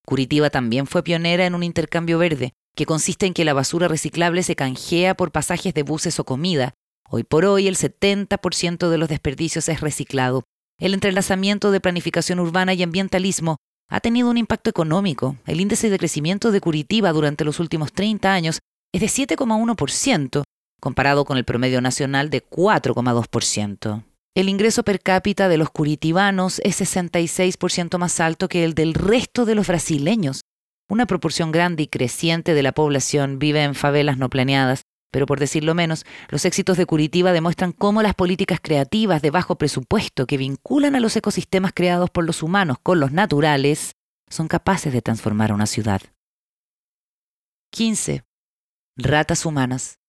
Curitiba 0.06 0.52
también 0.52 0.86
fue 0.86 1.02
pionera 1.02 1.48
en 1.48 1.56
un 1.56 1.64
intercambio 1.64 2.20
verde, 2.20 2.54
que 2.76 2.86
consiste 2.86 3.26
en 3.26 3.34
que 3.34 3.46
la 3.46 3.54
basura 3.54 3.88
reciclable 3.88 4.44
se 4.44 4.56
canjea 4.56 5.16
por 5.16 5.32
pasajes 5.32 5.74
de 5.74 5.82
buses 5.82 6.20
o 6.20 6.24
comida. 6.24 6.76
Hoy 7.10 7.24
por 7.24 7.46
hoy 7.46 7.68
el 7.68 7.78
70% 7.78 8.90
de 8.90 8.98
los 9.00 9.10
desperdicios 9.10 9.70
es 9.70 9.82
reciclado. 9.82 10.44
El 10.80 10.94
entrelazamiento 10.94 11.72
de 11.72 11.80
planificación 11.80 12.40
urbana 12.40 12.76
y 12.76 12.84
ambientalismo 12.84 13.58
ha 13.92 14.00
tenido 14.00 14.30
un 14.30 14.38
impacto 14.38 14.70
económico. 14.70 15.36
El 15.46 15.60
índice 15.60 15.90
de 15.90 16.00
crecimiento 16.00 16.52
de 16.52 16.62
Curitiba 16.62 17.12
durante 17.12 17.44
los 17.44 17.60
últimos 17.60 17.92
30 17.92 18.34
años 18.34 18.60
es 18.94 19.02
de 19.02 19.08
7,1%, 19.08 20.44
comparado 20.80 21.26
con 21.26 21.38
el 21.38 21.44
promedio 21.44 21.82
nacional 21.82 22.30
de 22.30 22.44
4,2%. 22.44 24.04
El 24.34 24.48
ingreso 24.48 24.84
per 24.84 25.02
cápita 25.02 25.50
de 25.50 25.58
los 25.58 25.70
curitibanos 25.70 26.62
es 26.64 26.80
66% 26.80 27.98
más 27.98 28.22
alto 28.22 28.48
que 28.48 28.64
el 28.64 28.74
del 28.74 28.94
resto 28.94 29.46
de 29.46 29.56
los 29.56 29.68
brasileños. 29.68 30.42
Una 30.90 31.06
proporción 31.06 31.52
grande 31.52 31.84
y 31.84 31.88
creciente 31.88 32.54
de 32.54 32.64
la 32.64 32.72
población 32.72 33.40
vive 33.40 33.62
en 33.64 33.76
favelas 33.76 34.18
no 34.18 34.30
planeadas, 34.30 34.84
pero 35.12 35.26
por 35.26 35.40
decirlo 35.40 35.76
menos, 35.76 36.06
los 36.30 36.46
éxitos 36.46 36.78
de 36.78 36.86
Curitiba 36.86 37.34
demuestran 37.34 37.74
cómo 37.74 38.02
las 38.02 38.16
políticas 38.16 38.60
creativas 38.62 39.22
de 39.22 39.30
bajo 39.30 39.58
presupuesto 39.58 40.26
que 40.26 40.38
vinculan 40.38 40.96
a 40.96 41.00
los 41.00 41.16
ecosistemas 41.16 41.74
creados 41.76 42.10
por 42.10 42.26
los 42.26 42.42
humanos 42.42 42.78
con 42.82 43.00
los 43.00 43.12
naturales 43.12 43.96
son 44.30 44.48
capaces 44.48 44.94
de 44.94 45.02
transformar 45.02 45.52
una 45.52 45.66
ciudad. 45.66 46.02
15. 47.72 48.24
Ratas 48.98 49.46
humanas. 49.46 50.00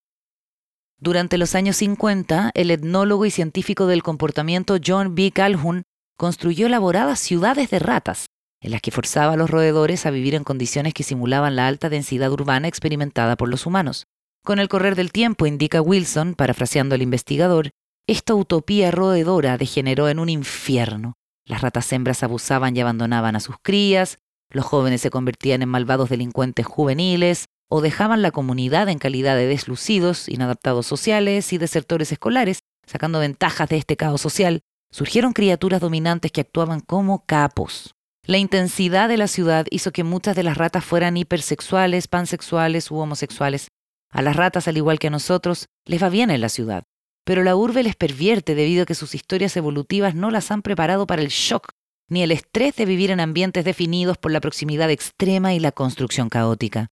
Durante 0.98 1.36
los 1.36 1.56
años 1.56 1.76
50, 1.78 2.52
el 2.54 2.70
etnólogo 2.70 3.26
y 3.26 3.30
científico 3.32 3.86
del 3.86 4.04
comportamiento 4.04 4.76
John 4.84 5.16
B. 5.16 5.32
Calhoun 5.32 5.82
construyó 6.16 6.66
elaboradas 6.66 7.18
ciudades 7.18 7.70
de 7.70 7.80
ratas, 7.80 8.26
en 8.60 8.70
las 8.70 8.80
que 8.80 8.92
forzaba 8.92 9.32
a 9.32 9.36
los 9.36 9.50
roedores 9.50 10.06
a 10.06 10.10
vivir 10.10 10.36
en 10.36 10.44
condiciones 10.44 10.94
que 10.94 11.02
simulaban 11.02 11.56
la 11.56 11.66
alta 11.66 11.88
densidad 11.88 12.30
urbana 12.30 12.68
experimentada 12.68 13.36
por 13.36 13.48
los 13.48 13.66
humanos. 13.66 14.06
Con 14.44 14.58
el 14.58 14.68
correr 14.68 14.96
del 14.96 15.12
tiempo, 15.12 15.46
indica 15.46 15.80
Wilson, 15.80 16.34
parafraseando 16.34 16.96
al 16.96 17.02
investigador, 17.02 17.70
esta 18.08 18.34
utopía 18.34 18.90
roedora 18.90 19.56
degeneró 19.56 20.08
en 20.08 20.18
un 20.18 20.28
infierno. 20.28 21.14
Las 21.46 21.60
ratas 21.60 21.92
hembras 21.92 22.24
abusaban 22.24 22.76
y 22.76 22.80
abandonaban 22.80 23.36
a 23.36 23.40
sus 23.40 23.56
crías, 23.62 24.18
los 24.50 24.64
jóvenes 24.64 25.00
se 25.00 25.10
convertían 25.10 25.62
en 25.62 25.68
malvados 25.68 26.10
delincuentes 26.10 26.66
juveniles, 26.66 27.46
o 27.70 27.80
dejaban 27.80 28.20
la 28.20 28.32
comunidad 28.32 28.88
en 28.88 28.98
calidad 28.98 29.36
de 29.36 29.46
deslucidos, 29.46 30.28
inadaptados 30.28 30.86
sociales 30.86 31.52
y 31.52 31.58
desertores 31.58 32.10
escolares, 32.12 32.58
sacando 32.86 33.20
ventajas 33.20 33.68
de 33.68 33.76
este 33.76 33.96
caos 33.96 34.20
social, 34.20 34.60
surgieron 34.90 35.32
criaturas 35.32 35.80
dominantes 35.80 36.32
que 36.32 36.42
actuaban 36.42 36.80
como 36.80 37.24
capos. 37.24 37.94
La 38.26 38.38
intensidad 38.38 39.08
de 39.08 39.16
la 39.16 39.26
ciudad 39.26 39.66
hizo 39.70 39.92
que 39.92 40.04
muchas 40.04 40.36
de 40.36 40.42
las 40.42 40.58
ratas 40.58 40.84
fueran 40.84 41.16
hipersexuales, 41.16 42.08
pansexuales 42.08 42.90
u 42.90 42.98
homosexuales. 42.98 43.68
A 44.12 44.22
las 44.22 44.36
ratas, 44.36 44.68
al 44.68 44.76
igual 44.76 44.98
que 44.98 45.08
a 45.08 45.10
nosotros, 45.10 45.66
les 45.84 46.02
va 46.02 46.08
bien 46.08 46.30
en 46.30 46.40
la 46.40 46.48
ciudad. 46.48 46.84
Pero 47.24 47.42
la 47.42 47.56
urbe 47.56 47.82
les 47.82 47.96
pervierte 47.96 48.54
debido 48.54 48.82
a 48.82 48.86
que 48.86 48.94
sus 48.94 49.14
historias 49.14 49.56
evolutivas 49.56 50.14
no 50.14 50.30
las 50.30 50.50
han 50.50 50.62
preparado 50.62 51.06
para 51.06 51.22
el 51.22 51.28
shock 51.28 51.72
ni 52.12 52.22
el 52.22 52.30
estrés 52.30 52.76
de 52.76 52.84
vivir 52.84 53.10
en 53.10 53.20
ambientes 53.20 53.64
definidos 53.64 54.18
por 54.18 54.32
la 54.32 54.40
proximidad 54.40 54.90
extrema 54.90 55.54
y 55.54 55.60
la 55.60 55.72
construcción 55.72 56.28
caótica. 56.28 56.88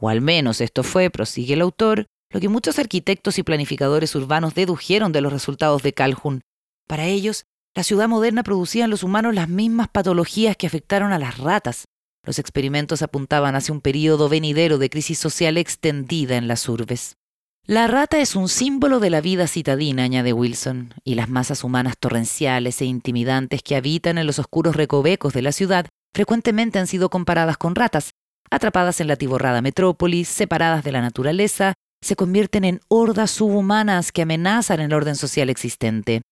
O 0.00 0.08
al 0.08 0.22
menos 0.22 0.62
esto 0.62 0.82
fue, 0.82 1.10
prosigue 1.10 1.52
el 1.52 1.60
autor, 1.60 2.06
lo 2.30 2.40
que 2.40 2.48
muchos 2.48 2.78
arquitectos 2.78 3.38
y 3.38 3.42
planificadores 3.42 4.14
urbanos 4.14 4.54
dedujeron 4.54 5.12
de 5.12 5.20
los 5.20 5.30
resultados 5.30 5.82
de 5.82 5.92
Calhoun. 5.92 6.40
Para 6.88 7.04
ellos, 7.04 7.44
la 7.74 7.82
ciudad 7.82 8.08
moderna 8.08 8.42
producía 8.42 8.84
en 8.84 8.90
los 8.90 9.02
humanos 9.02 9.34
las 9.34 9.48
mismas 9.48 9.88
patologías 9.88 10.56
que 10.56 10.66
afectaron 10.66 11.12
a 11.12 11.18
las 11.18 11.36
ratas. 11.36 11.84
Los 12.24 12.38
experimentos 12.38 13.02
apuntaban 13.02 13.56
hacia 13.56 13.74
un 13.74 13.80
periodo 13.80 14.28
venidero 14.28 14.78
de 14.78 14.90
crisis 14.90 15.18
social 15.18 15.56
extendida 15.56 16.36
en 16.36 16.46
las 16.46 16.68
urbes. 16.68 17.16
La 17.64 17.86
rata 17.86 18.18
es 18.18 18.34
un 18.34 18.48
símbolo 18.48 19.00
de 19.00 19.10
la 19.10 19.20
vida 19.20 19.46
citadina, 19.46 20.04
añade 20.04 20.32
Wilson, 20.32 20.94
y 21.04 21.14
las 21.14 21.28
masas 21.28 21.62
humanas 21.62 21.96
torrenciales 21.98 22.80
e 22.80 22.84
intimidantes 22.86 23.62
que 23.62 23.76
habitan 23.76 24.18
en 24.18 24.26
los 24.26 24.38
oscuros 24.38 24.74
recovecos 24.74 25.32
de 25.32 25.42
la 25.42 25.52
ciudad 25.52 25.86
frecuentemente 26.12 26.78
han 26.78 26.86
sido 26.86 27.08
comparadas 27.08 27.56
con 27.56 27.74
ratas, 27.74 28.10
atrapadas 28.50 29.00
en 29.00 29.08
la 29.08 29.16
tiborrada 29.16 29.62
metrópolis, 29.62 30.28
separadas 30.28 30.84
de 30.84 30.92
la 30.92 31.00
naturaleza, 31.00 31.74
se 32.02 32.16
convierten 32.16 32.64
en 32.64 32.80
hordas 32.88 33.30
subhumanas 33.30 34.12
que 34.12 34.22
amenazan 34.22 34.80
el 34.80 34.92
orden 34.92 35.16
social 35.16 35.48
existente. 35.48 36.22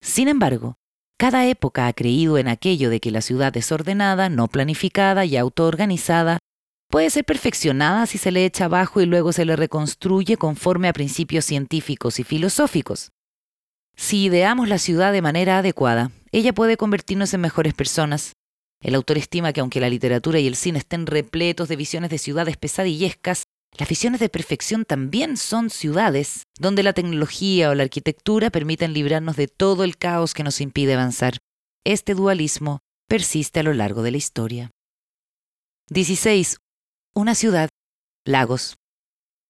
Sin 0.00 0.28
embargo, 0.28 0.76
cada 1.22 1.46
época 1.46 1.86
ha 1.86 1.92
creído 1.92 2.36
en 2.36 2.48
aquello 2.48 2.90
de 2.90 2.98
que 2.98 3.12
la 3.12 3.20
ciudad 3.20 3.52
desordenada, 3.52 4.28
no 4.28 4.48
planificada 4.48 5.24
y 5.24 5.36
autoorganizada 5.36 6.38
puede 6.90 7.10
ser 7.10 7.24
perfeccionada 7.24 8.06
si 8.06 8.18
se 8.18 8.32
le 8.32 8.44
echa 8.44 8.64
abajo 8.64 9.00
y 9.00 9.06
luego 9.06 9.32
se 9.32 9.44
le 9.44 9.54
reconstruye 9.54 10.36
conforme 10.36 10.88
a 10.88 10.92
principios 10.92 11.44
científicos 11.44 12.18
y 12.18 12.24
filosóficos. 12.24 13.12
Si 13.94 14.24
ideamos 14.24 14.68
la 14.68 14.78
ciudad 14.78 15.12
de 15.12 15.22
manera 15.22 15.58
adecuada, 15.58 16.10
ella 16.32 16.52
puede 16.52 16.76
convertirnos 16.76 17.32
en 17.34 17.42
mejores 17.42 17.72
personas, 17.72 18.32
el 18.80 18.96
autor 18.96 19.16
estima 19.16 19.52
que 19.52 19.60
aunque 19.60 19.78
la 19.78 19.88
literatura 19.88 20.40
y 20.40 20.48
el 20.48 20.56
cine 20.56 20.80
estén 20.80 21.06
repletos 21.06 21.68
de 21.68 21.76
visiones 21.76 22.10
de 22.10 22.18
ciudades 22.18 22.56
pesadillescas, 22.56 23.44
las 23.78 23.88
visiones 23.88 24.20
de 24.20 24.28
perfección 24.28 24.84
también 24.84 25.36
son 25.36 25.70
ciudades, 25.70 26.44
donde 26.58 26.82
la 26.82 26.92
tecnología 26.92 27.70
o 27.70 27.74
la 27.74 27.84
arquitectura 27.84 28.50
permiten 28.50 28.92
librarnos 28.92 29.36
de 29.36 29.48
todo 29.48 29.84
el 29.84 29.96
caos 29.96 30.34
que 30.34 30.44
nos 30.44 30.60
impide 30.60 30.94
avanzar. 30.94 31.38
este 31.84 32.14
dualismo 32.14 32.78
persiste 33.08 33.60
a 33.60 33.62
lo 33.64 33.72
largo 33.72 34.02
de 34.02 34.12
la 34.12 34.16
historia. 34.16 34.70
16. 35.90 36.58
Una 37.14 37.34
ciudad, 37.34 37.68
Lagos. 38.24 38.76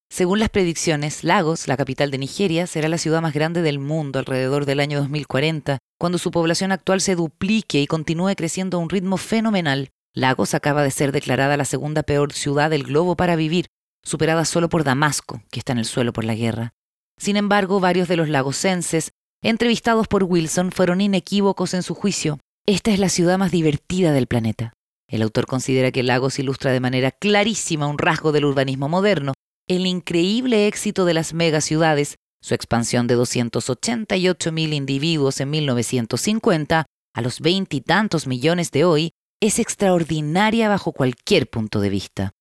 Según 0.09 0.39
las 0.39 0.49
predicciones, 0.49 1.23
Lagos, 1.23 1.67
la 1.67 1.77
capital 1.77 2.11
de 2.11 2.17
Nigeria, 2.17 2.65
será 2.65 2.87
la 2.87 2.97
ciudad 2.97 3.21
más 3.21 3.33
grande 3.33 3.61
del 3.61 3.79
mundo 3.79 4.19
alrededor 4.19 4.65
del 4.65 4.79
año 4.79 4.99
2040, 4.99 5.79
cuando 5.99 6.17
su 6.17 6.31
población 6.31 6.71
actual 6.71 7.01
se 7.01 7.15
duplique 7.15 7.81
y 7.81 7.87
continúe 7.87 8.35
creciendo 8.35 8.77
a 8.77 8.81
un 8.81 8.89
ritmo 8.89 9.17
fenomenal. 9.17 9.89
Lagos 10.15 10.53
acaba 10.53 10.83
de 10.83 10.91
ser 10.91 11.11
declarada 11.11 11.57
la 11.57 11.65
segunda 11.65 12.03
peor 12.03 12.33
ciudad 12.33 12.69
del 12.69 12.83
globo 12.83 13.15
para 13.15 13.35
vivir, 13.35 13.67
superada 14.03 14.45
solo 14.45 14.69
por 14.69 14.83
Damasco, 14.83 15.41
que 15.51 15.59
está 15.59 15.71
en 15.71 15.79
el 15.79 15.85
suelo 15.85 16.13
por 16.13 16.23
la 16.23 16.35
guerra. 16.35 16.73
Sin 17.17 17.37
embargo, 17.37 17.79
varios 17.79 18.07
de 18.07 18.17
los 18.17 18.29
lagosenses, 18.29 19.11
entrevistados 19.41 20.07
por 20.07 20.23
Wilson, 20.23 20.71
fueron 20.71 21.01
inequívocos 21.01 21.73
en 21.73 21.83
su 21.83 21.95
juicio. 21.95 22.39
Esta 22.65 22.91
es 22.91 22.99
la 22.99 23.09
ciudad 23.09 23.37
más 23.37 23.51
divertida 23.51 24.11
del 24.11 24.27
planeta. 24.27 24.73
El 25.09 25.21
autor 25.21 25.45
considera 25.45 25.91
que 25.91 26.03
Lagos 26.03 26.39
ilustra 26.39 26.71
de 26.71 26.79
manera 26.79 27.11
clarísima 27.11 27.87
un 27.87 27.97
rasgo 27.97 28.31
del 28.31 28.45
urbanismo 28.45 28.89
moderno, 28.89 29.33
el 29.67 29.85
increíble 29.85 30.67
éxito 30.67 31.05
de 31.05 31.13
las 31.13 31.33
megaciudades, 31.33 32.15
su 32.41 32.53
expansión 32.53 33.07
de 33.07 33.17
288.000 33.17 34.73
individuos 34.73 35.39
en 35.39 35.49
1950 35.49 36.85
a 37.15 37.21
los 37.21 37.39
veintitantos 37.39 38.27
millones 38.27 38.71
de 38.71 38.85
hoy, 38.85 39.11
es 39.41 39.59
extraordinaria 39.59 40.67
bajo 40.67 40.93
cualquier 40.93 41.49
punto 41.49 41.79
de 41.79 41.89
vista. 41.89 42.31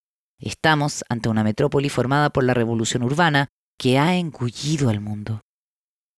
Estamos 0.42 1.04
ante 1.08 1.28
una 1.28 1.44
metrópoli 1.44 1.88
formada 1.88 2.30
por 2.30 2.42
la 2.42 2.52
revolución 2.52 3.04
urbana 3.04 3.48
que 3.78 3.98
ha 3.98 4.16
engullido 4.16 4.90
al 4.90 5.00
mundo. 5.00 5.40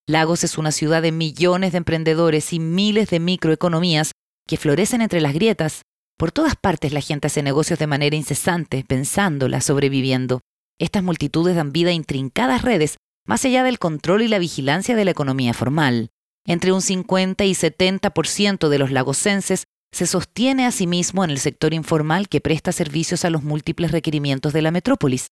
Lagos 0.09 0.45
es 0.45 0.57
una 0.57 0.73
ciudad 0.73 1.03
de 1.03 1.13
millones 1.13 1.73
de 1.73 1.79
emprendedores 1.79 2.53
y 2.55 2.59
miles 2.59 3.11
de 3.11 3.21
microeconomías 3.21 4.13
que 4.49 4.57
florecen 4.57 5.03
entre 5.03 5.21
las 5.21 5.35
grietas. 5.35 5.83
Por 6.19 6.33
todas 6.33 6.57
partes 6.57 6.95
la 6.95 7.03
gente 7.03 7.27
hace 7.27 7.43
negocios 7.43 7.79
de 7.79 7.87
manera 7.87 8.17
incesante, 8.17 8.83
pensándola, 8.87 9.61
sobreviviendo. 9.61 10.41
Estas 10.79 11.03
multitudes 11.03 11.55
dan 11.55 11.73
vida 11.73 11.91
a 11.91 11.95
intrincadas 11.95 12.63
redes, 12.63 12.97
más 13.27 13.45
allá 13.45 13.63
del 13.63 13.79
control 13.79 14.23
y 14.23 14.29
la 14.29 14.39
vigilancia 14.39 14.97
de 14.97 15.05
la 15.05 15.11
economía 15.11 15.53
formal. 15.53 16.09
Entre 16.47 16.73
un 16.73 16.81
50 16.81 17.45
y 17.45 17.53
70% 17.53 18.69
de 18.69 18.79
los 18.79 18.91
lagosenses 18.91 19.65
se 19.95 20.07
sostiene 20.07 20.67
a 20.67 20.73
sí 20.73 20.89
mismo 20.89 21.23
en 21.23 21.31
el 21.31 21.39
sector 21.39 21.73
informal 21.73 22.29
que 22.29 22.41
presta 22.41 22.73
servicios 22.73 23.25
a 23.25 23.31
los 23.31 23.45
múltiples 23.45 23.93
requerimientos 23.93 24.53
de 24.53 24.61
la 24.61 24.73
metrópolis. 24.73 25.29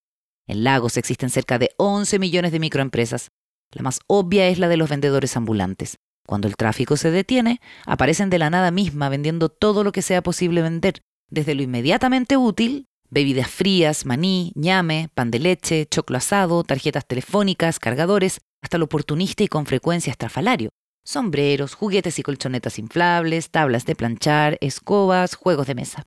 En 0.46 0.62
Lagos 0.62 0.96
existen 0.96 1.30
cerca 1.30 1.58
de 1.58 1.72
11 1.78 2.20
millones 2.20 2.52
de 2.52 2.60
microempresas. 2.60 3.30
La 3.72 3.82
más 3.82 3.98
obvia 4.06 4.46
es 4.46 4.60
la 4.60 4.68
de 4.68 4.76
los 4.76 4.88
vendedores 4.88 5.36
ambulantes. 5.36 5.96
Cuando 6.28 6.46
el 6.46 6.54
tráfico 6.54 6.96
se 6.96 7.10
detiene, 7.10 7.60
aparecen 7.86 8.30
de 8.30 8.38
la 8.38 8.50
nada 8.50 8.70
misma 8.70 9.08
vendiendo 9.08 9.48
todo 9.48 9.82
lo 9.82 9.90
que 9.90 10.02
sea 10.02 10.22
posible 10.22 10.62
vender, 10.62 11.02
desde 11.28 11.56
lo 11.56 11.62
inmediatamente 11.62 12.36
útil, 12.36 12.86
bebidas 13.10 13.48
frías, 13.48 14.06
maní, 14.06 14.52
ñame, 14.54 15.08
pan 15.14 15.32
de 15.32 15.40
leche, 15.40 15.86
choclo 15.86 16.18
asado, 16.18 16.62
tarjetas 16.62 17.04
telefónicas, 17.06 17.80
cargadores, 17.80 18.38
hasta 18.62 18.78
lo 18.78 18.84
oportunista 18.84 19.42
y 19.42 19.48
con 19.48 19.66
frecuencia 19.66 20.12
estrafalario 20.12 20.70
sombreros, 21.04 21.74
juguetes 21.74 22.18
y 22.18 22.22
colchonetas 22.22 22.78
inflables, 22.78 23.50
tablas 23.50 23.84
de 23.84 23.94
planchar, 23.94 24.58
escobas, 24.60 25.34
juegos 25.34 25.66
de 25.66 25.74
mesa. 25.74 26.06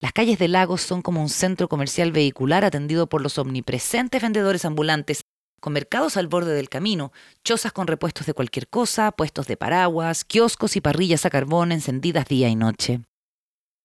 Las 0.00 0.12
calles 0.12 0.38
de 0.38 0.48
Lagos 0.48 0.82
son 0.82 1.00
como 1.00 1.22
un 1.22 1.28
centro 1.28 1.68
comercial 1.68 2.12
vehicular 2.12 2.64
atendido 2.64 3.08
por 3.08 3.22
los 3.22 3.38
omnipresentes 3.38 4.20
vendedores 4.20 4.64
ambulantes, 4.64 5.24
con 5.58 5.72
mercados 5.72 6.18
al 6.18 6.28
borde 6.28 6.54
del 6.54 6.68
camino, 6.68 7.12
chozas 7.42 7.72
con 7.72 7.86
repuestos 7.86 8.26
de 8.26 8.34
cualquier 8.34 8.68
cosa, 8.68 9.10
puestos 9.12 9.46
de 9.46 9.56
paraguas, 9.56 10.24
kioscos 10.24 10.76
y 10.76 10.82
parrillas 10.82 11.24
a 11.24 11.30
carbón 11.30 11.72
encendidas 11.72 12.26
día 12.26 12.48
y 12.48 12.56
noche. 12.56 13.00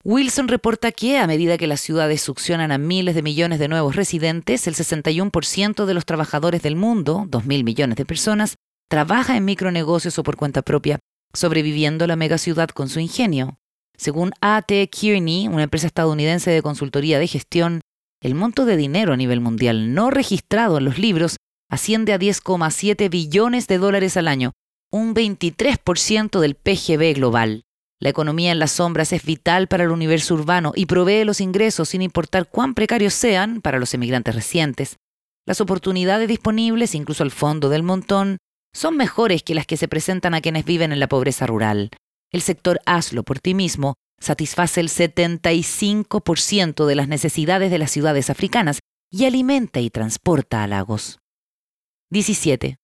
Wilson 0.03 0.47
reporta 0.47 0.91
que, 0.91 1.19
a 1.19 1.27
medida 1.27 1.57
que 1.57 1.67
las 1.67 1.79
ciudades 1.79 2.21
succionan 2.21 2.71
a 2.71 2.77
miles 2.77 3.15
de 3.15 3.21
millones 3.21 3.59
de 3.59 3.67
nuevos 3.67 3.95
residentes, 3.95 4.67
el 4.67 4.73
61% 4.73 5.85
de 5.85 5.93
los 5.93 6.05
trabajadores 6.05 6.63
del 6.63 6.75
mundo, 6.75 7.25
2.000 7.29 7.63
millones 7.63 7.97
de 7.97 8.05
personas, 8.05 8.55
trabaja 8.91 9.37
en 9.37 9.45
micronegocios 9.45 10.19
o 10.19 10.23
por 10.23 10.35
cuenta 10.35 10.63
propia, 10.63 10.99
sobreviviendo 11.33 12.07
la 12.07 12.17
megaciudad 12.17 12.67
con 12.67 12.89
su 12.89 12.99
ingenio. 12.99 13.57
Según 13.97 14.33
A.T. 14.41 14.89
Kearney, 14.89 15.47
una 15.47 15.63
empresa 15.63 15.87
estadounidense 15.87 16.51
de 16.51 16.61
consultoría 16.61 17.17
de 17.17 17.27
gestión, 17.27 17.79
el 18.21 18.35
monto 18.35 18.65
de 18.65 18.75
dinero 18.75 19.13
a 19.13 19.17
nivel 19.17 19.39
mundial 19.39 19.93
no 19.93 20.11
registrado 20.11 20.77
en 20.77 20.83
los 20.83 20.99
libros 20.99 21.37
asciende 21.69 22.11
a 22.11 22.19
10,7 22.19 23.09
billones 23.09 23.67
de 23.67 23.77
dólares 23.77 24.17
al 24.17 24.27
año, 24.27 24.51
un 24.91 25.15
23% 25.15 26.41
del 26.41 26.55
PGB 26.55 27.15
global. 27.15 27.63
La 28.01 28.09
economía 28.09 28.51
en 28.51 28.59
las 28.59 28.71
sombras 28.71 29.13
es 29.13 29.23
vital 29.23 29.69
para 29.69 29.85
el 29.85 29.91
universo 29.91 30.33
urbano 30.33 30.73
y 30.75 30.85
provee 30.85 31.23
los 31.23 31.39
ingresos 31.39 31.87
sin 31.87 32.01
importar 32.01 32.49
cuán 32.49 32.73
precarios 32.73 33.13
sean 33.13 33.61
para 33.61 33.79
los 33.79 33.93
emigrantes 33.93 34.35
recientes. 34.35 34.97
Las 35.47 35.61
oportunidades 35.61 36.27
disponibles, 36.27 36.93
incluso 36.93 37.23
al 37.23 37.31
fondo 37.31 37.69
del 37.69 37.83
montón, 37.83 38.37
son 38.73 38.97
mejores 38.97 39.43
que 39.43 39.55
las 39.55 39.65
que 39.65 39.77
se 39.77 39.87
presentan 39.87 40.33
a 40.33 40.41
quienes 40.41 40.65
viven 40.65 40.91
en 40.91 40.99
la 40.99 41.07
pobreza 41.07 41.45
rural. 41.47 41.91
El 42.31 42.41
sector 42.41 42.79
Hazlo 42.85 43.23
por 43.23 43.39
ti 43.39 43.53
mismo 43.53 43.95
satisface 44.19 44.79
el 44.79 44.89
75% 44.89 46.85
de 46.85 46.95
las 46.95 47.07
necesidades 47.07 47.71
de 47.71 47.77
las 47.77 47.91
ciudades 47.91 48.29
africanas 48.29 48.79
y 49.11 49.25
alimenta 49.25 49.79
y 49.79 49.89
transporta 49.89 50.63
a 50.63 50.67
lagos. 50.67 51.19
17. 52.11 52.77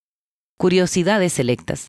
Curiosidades 0.57 1.33
selectas. 1.33 1.88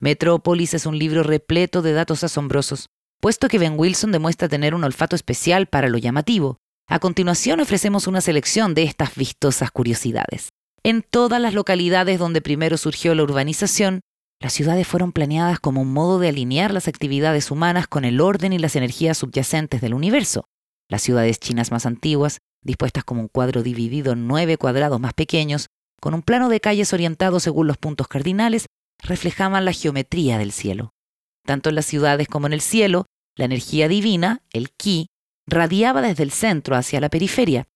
Metrópolis 0.00 0.74
es 0.74 0.86
un 0.86 0.98
libro 0.98 1.22
repleto 1.22 1.82
de 1.82 1.92
datos 1.92 2.22
asombrosos, 2.22 2.86
puesto 3.20 3.48
que 3.48 3.58
Ben 3.58 3.78
Wilson 3.78 4.12
demuestra 4.12 4.48
tener 4.48 4.74
un 4.74 4.84
olfato 4.84 5.16
especial 5.16 5.66
para 5.66 5.88
lo 5.88 5.98
llamativo. 5.98 6.58
A 6.88 6.98
continuación 6.98 7.60
ofrecemos 7.60 8.06
una 8.06 8.20
selección 8.20 8.74
de 8.74 8.84
estas 8.84 9.14
vistosas 9.16 9.70
curiosidades. 9.70 10.50
En 10.86 11.02
todas 11.02 11.40
las 11.40 11.52
localidades 11.52 12.20
donde 12.20 12.40
primero 12.40 12.76
surgió 12.76 13.12
la 13.16 13.24
urbanización, 13.24 14.02
las 14.40 14.52
ciudades 14.52 14.86
fueron 14.86 15.10
planeadas 15.10 15.58
como 15.58 15.80
un 15.80 15.92
modo 15.92 16.20
de 16.20 16.28
alinear 16.28 16.72
las 16.72 16.86
actividades 16.86 17.50
humanas 17.50 17.88
con 17.88 18.04
el 18.04 18.20
orden 18.20 18.52
y 18.52 18.60
las 18.60 18.76
energías 18.76 19.18
subyacentes 19.18 19.80
del 19.80 19.94
universo. 19.94 20.44
Las 20.88 21.02
ciudades 21.02 21.40
chinas 21.40 21.72
más 21.72 21.86
antiguas, 21.86 22.38
dispuestas 22.62 23.02
como 23.02 23.20
un 23.20 23.26
cuadro 23.26 23.64
dividido 23.64 24.12
en 24.12 24.28
nueve 24.28 24.58
cuadrados 24.58 25.00
más 25.00 25.12
pequeños, 25.12 25.66
con 26.00 26.14
un 26.14 26.22
plano 26.22 26.48
de 26.48 26.60
calles 26.60 26.92
orientado 26.92 27.40
según 27.40 27.66
los 27.66 27.78
puntos 27.78 28.06
cardinales, 28.06 28.66
reflejaban 29.02 29.64
la 29.64 29.72
geometría 29.72 30.38
del 30.38 30.52
cielo. 30.52 30.92
Tanto 31.44 31.70
en 31.70 31.74
las 31.74 31.86
ciudades 31.86 32.28
como 32.28 32.46
en 32.46 32.52
el 32.52 32.60
cielo, 32.60 33.06
la 33.34 33.46
energía 33.46 33.88
divina, 33.88 34.42
el 34.52 34.70
ki, 34.70 35.08
radiaba 35.48 36.00
desde 36.00 36.22
el 36.22 36.30
centro 36.30 36.76
hacia 36.76 37.00
la 37.00 37.08
periferia, 37.08 37.66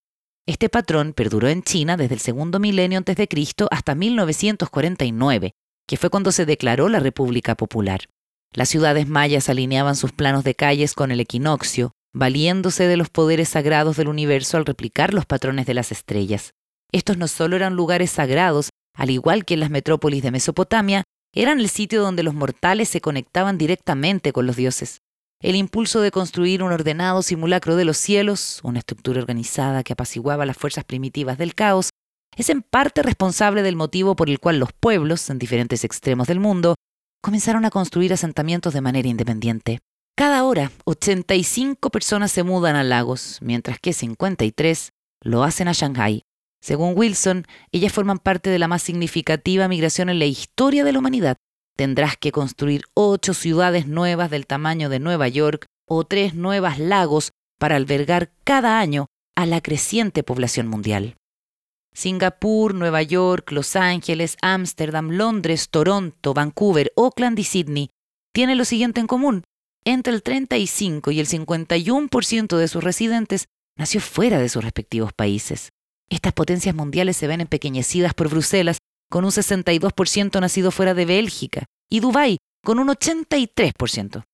este 0.50 0.68
patrón 0.68 1.12
perduró 1.12 1.46
en 1.46 1.62
China 1.62 1.96
desde 1.96 2.14
el 2.14 2.20
segundo 2.20 2.58
milenio 2.58 2.98
antes 2.98 3.14
de 3.14 3.28
Cristo 3.28 3.68
hasta 3.70 3.94
1949, 3.94 5.52
que 5.86 5.96
fue 5.96 6.10
cuando 6.10 6.32
se 6.32 6.44
declaró 6.44 6.88
la 6.88 6.98
República 6.98 7.54
Popular. 7.54 8.08
Las 8.52 8.68
ciudades 8.68 9.06
mayas 9.06 9.48
alineaban 9.48 9.94
sus 9.94 10.10
planos 10.10 10.42
de 10.42 10.56
calles 10.56 10.94
con 10.94 11.12
el 11.12 11.20
equinoccio, 11.20 11.92
valiéndose 12.12 12.88
de 12.88 12.96
los 12.96 13.10
poderes 13.10 13.48
sagrados 13.48 13.96
del 13.96 14.08
universo 14.08 14.56
al 14.56 14.66
replicar 14.66 15.14
los 15.14 15.24
patrones 15.24 15.66
de 15.66 15.74
las 15.74 15.92
estrellas. 15.92 16.50
Estos 16.90 17.16
no 17.16 17.28
solo 17.28 17.54
eran 17.54 17.76
lugares 17.76 18.10
sagrados, 18.10 18.70
al 18.96 19.10
igual 19.10 19.44
que 19.44 19.54
en 19.54 19.60
las 19.60 19.70
metrópolis 19.70 20.20
de 20.24 20.32
Mesopotamia, 20.32 21.04
eran 21.32 21.60
el 21.60 21.68
sitio 21.68 22.02
donde 22.02 22.24
los 22.24 22.34
mortales 22.34 22.88
se 22.88 23.00
conectaban 23.00 23.56
directamente 23.56 24.32
con 24.32 24.48
los 24.48 24.56
dioses. 24.56 24.98
El 25.42 25.56
impulso 25.56 26.02
de 26.02 26.10
construir 26.10 26.62
un 26.62 26.70
ordenado 26.70 27.22
simulacro 27.22 27.74
de 27.74 27.86
los 27.86 27.96
cielos, 27.96 28.60
una 28.62 28.80
estructura 28.80 29.20
organizada 29.20 29.82
que 29.82 29.94
apaciguaba 29.94 30.44
las 30.44 30.58
fuerzas 30.58 30.84
primitivas 30.84 31.38
del 31.38 31.54
caos, 31.54 31.88
es 32.36 32.50
en 32.50 32.60
parte 32.60 33.02
responsable 33.02 33.62
del 33.62 33.74
motivo 33.74 34.16
por 34.16 34.28
el 34.28 34.38
cual 34.38 34.58
los 34.58 34.74
pueblos, 34.74 35.30
en 35.30 35.38
diferentes 35.38 35.82
extremos 35.82 36.28
del 36.28 36.40
mundo, 36.40 36.74
comenzaron 37.22 37.64
a 37.64 37.70
construir 37.70 38.12
asentamientos 38.12 38.74
de 38.74 38.82
manera 38.82 39.08
independiente. 39.08 39.78
Cada 40.14 40.44
hora, 40.44 40.72
85 40.84 41.88
personas 41.88 42.30
se 42.30 42.42
mudan 42.42 42.76
a 42.76 42.84
Lagos, 42.84 43.38
mientras 43.40 43.78
que 43.80 43.94
53 43.94 44.90
lo 45.22 45.42
hacen 45.42 45.68
a 45.68 45.72
Shanghai. 45.72 46.22
Según 46.60 46.92
Wilson, 46.94 47.46
ellas 47.72 47.94
forman 47.94 48.18
parte 48.18 48.50
de 48.50 48.58
la 48.58 48.68
más 48.68 48.82
significativa 48.82 49.68
migración 49.68 50.10
en 50.10 50.18
la 50.18 50.26
historia 50.26 50.84
de 50.84 50.92
la 50.92 50.98
humanidad, 50.98 51.38
tendrás 51.76 52.16
que 52.16 52.32
construir 52.32 52.82
ocho 52.94 53.34
ciudades 53.34 53.86
nuevas 53.86 54.30
del 54.30 54.46
tamaño 54.46 54.88
de 54.88 55.00
Nueva 55.00 55.28
York 55.28 55.66
o 55.88 56.04
tres 56.04 56.34
nuevas 56.34 56.78
lagos 56.78 57.32
para 57.58 57.76
albergar 57.76 58.32
cada 58.44 58.78
año 58.80 59.06
a 59.36 59.46
la 59.46 59.60
creciente 59.60 60.22
población 60.22 60.66
mundial. 60.66 61.16
Singapur, 61.94 62.74
Nueva 62.74 63.02
York, 63.02 63.50
Los 63.52 63.74
Ángeles, 63.76 64.36
Ámsterdam, 64.42 65.10
Londres, 65.10 65.70
Toronto, 65.70 66.34
Vancouver, 66.34 66.92
Oakland 66.94 67.38
y 67.38 67.44
Sydney 67.44 67.90
tienen 68.32 68.58
lo 68.58 68.64
siguiente 68.64 69.00
en 69.00 69.06
común. 69.06 69.44
Entre 69.84 70.12
el 70.12 70.22
35 70.22 71.10
y 71.10 71.20
el 71.20 71.26
51% 71.26 72.56
de 72.56 72.68
sus 72.68 72.84
residentes 72.84 73.46
nació 73.76 74.00
fuera 74.00 74.38
de 74.38 74.48
sus 74.48 74.62
respectivos 74.62 75.12
países. 75.12 75.70
Estas 76.08 76.32
potencias 76.32 76.74
mundiales 76.74 77.16
se 77.16 77.26
ven 77.26 77.40
empequeñecidas 77.40 78.14
por 78.14 78.28
Bruselas 78.28 78.78
con 79.10 79.24
un 79.24 79.30
62% 79.32 80.40
nacido 80.40 80.70
fuera 80.70 80.94
de 80.94 81.04
Bélgica, 81.04 81.66
y 81.90 82.00
Dubái, 82.00 82.38
con 82.64 82.78
un 82.78 82.88
83%. 82.88 84.24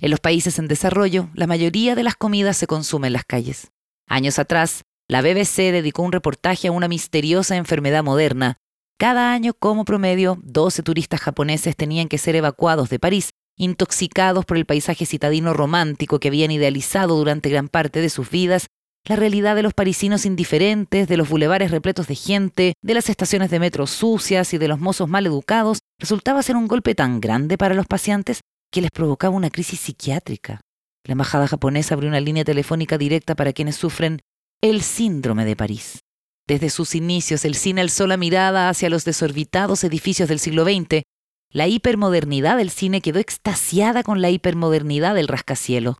En 0.00 0.10
los 0.10 0.20
países 0.20 0.58
en 0.58 0.68
desarrollo, 0.68 1.30
la 1.34 1.46
mayoría 1.46 1.94
de 1.94 2.02
las 2.02 2.16
comidas 2.16 2.56
se 2.56 2.66
consumen 2.66 3.08
en 3.08 3.12
las 3.14 3.24
calles. 3.24 3.70
Años 4.08 4.38
atrás, 4.38 4.82
la 5.08 5.22
BBC 5.22 5.70
dedicó 5.70 6.02
un 6.02 6.12
reportaje 6.12 6.68
a 6.68 6.72
una 6.72 6.88
misteriosa 6.88 7.56
enfermedad 7.56 8.02
moderna. 8.02 8.58
Cada 8.98 9.32
año, 9.32 9.54
como 9.54 9.84
promedio, 9.84 10.38
12 10.42 10.82
turistas 10.82 11.20
japoneses 11.20 11.76
tenían 11.76 12.08
que 12.08 12.18
ser 12.18 12.36
evacuados 12.36 12.90
de 12.90 12.98
París, 12.98 13.30
intoxicados 13.56 14.44
por 14.44 14.56
el 14.56 14.66
paisaje 14.66 15.06
citadino 15.06 15.54
romántico 15.54 16.18
que 16.18 16.28
habían 16.28 16.50
idealizado 16.50 17.16
durante 17.16 17.50
gran 17.50 17.68
parte 17.68 18.00
de 18.00 18.10
sus 18.10 18.30
vidas 18.30 18.66
la 19.06 19.16
realidad 19.16 19.54
de 19.54 19.62
los 19.62 19.74
parisinos 19.74 20.24
indiferentes, 20.24 21.08
de 21.08 21.16
los 21.16 21.28
bulevares 21.28 21.70
repletos 21.70 22.06
de 22.06 22.14
gente, 22.14 22.74
de 22.82 22.94
las 22.94 23.10
estaciones 23.10 23.50
de 23.50 23.58
metro 23.58 23.86
sucias 23.86 24.54
y 24.54 24.58
de 24.58 24.68
los 24.68 24.80
mozos 24.80 25.08
mal 25.08 25.26
educados, 25.26 25.80
resultaba 25.98 26.42
ser 26.42 26.56
un 26.56 26.66
golpe 26.66 26.94
tan 26.94 27.20
grande 27.20 27.58
para 27.58 27.74
los 27.74 27.86
pacientes 27.86 28.40
que 28.72 28.80
les 28.80 28.90
provocaba 28.90 29.36
una 29.36 29.50
crisis 29.50 29.80
psiquiátrica. 29.80 30.60
La 31.06 31.12
embajada 31.12 31.46
japonesa 31.46 31.94
abrió 31.94 32.08
una 32.08 32.20
línea 32.20 32.44
telefónica 32.44 32.96
directa 32.96 33.34
para 33.34 33.52
quienes 33.52 33.76
sufren 33.76 34.20
el 34.62 34.82
síndrome 34.82 35.44
de 35.44 35.54
París. 35.54 36.00
Desde 36.46 36.70
sus 36.70 36.94
inicios, 36.94 37.44
el 37.44 37.54
cine 37.54 37.82
alzó 37.82 38.06
la 38.06 38.16
mirada 38.16 38.70
hacia 38.70 38.88
los 38.88 39.04
desorbitados 39.04 39.84
edificios 39.84 40.28
del 40.28 40.38
siglo 40.38 40.64
XX. 40.64 41.02
La 41.50 41.68
hipermodernidad 41.68 42.56
del 42.56 42.70
cine 42.70 43.02
quedó 43.02 43.18
extasiada 43.18 44.02
con 44.02 44.22
la 44.22 44.30
hipermodernidad 44.30 45.14
del 45.14 45.28
rascacielo. 45.28 45.98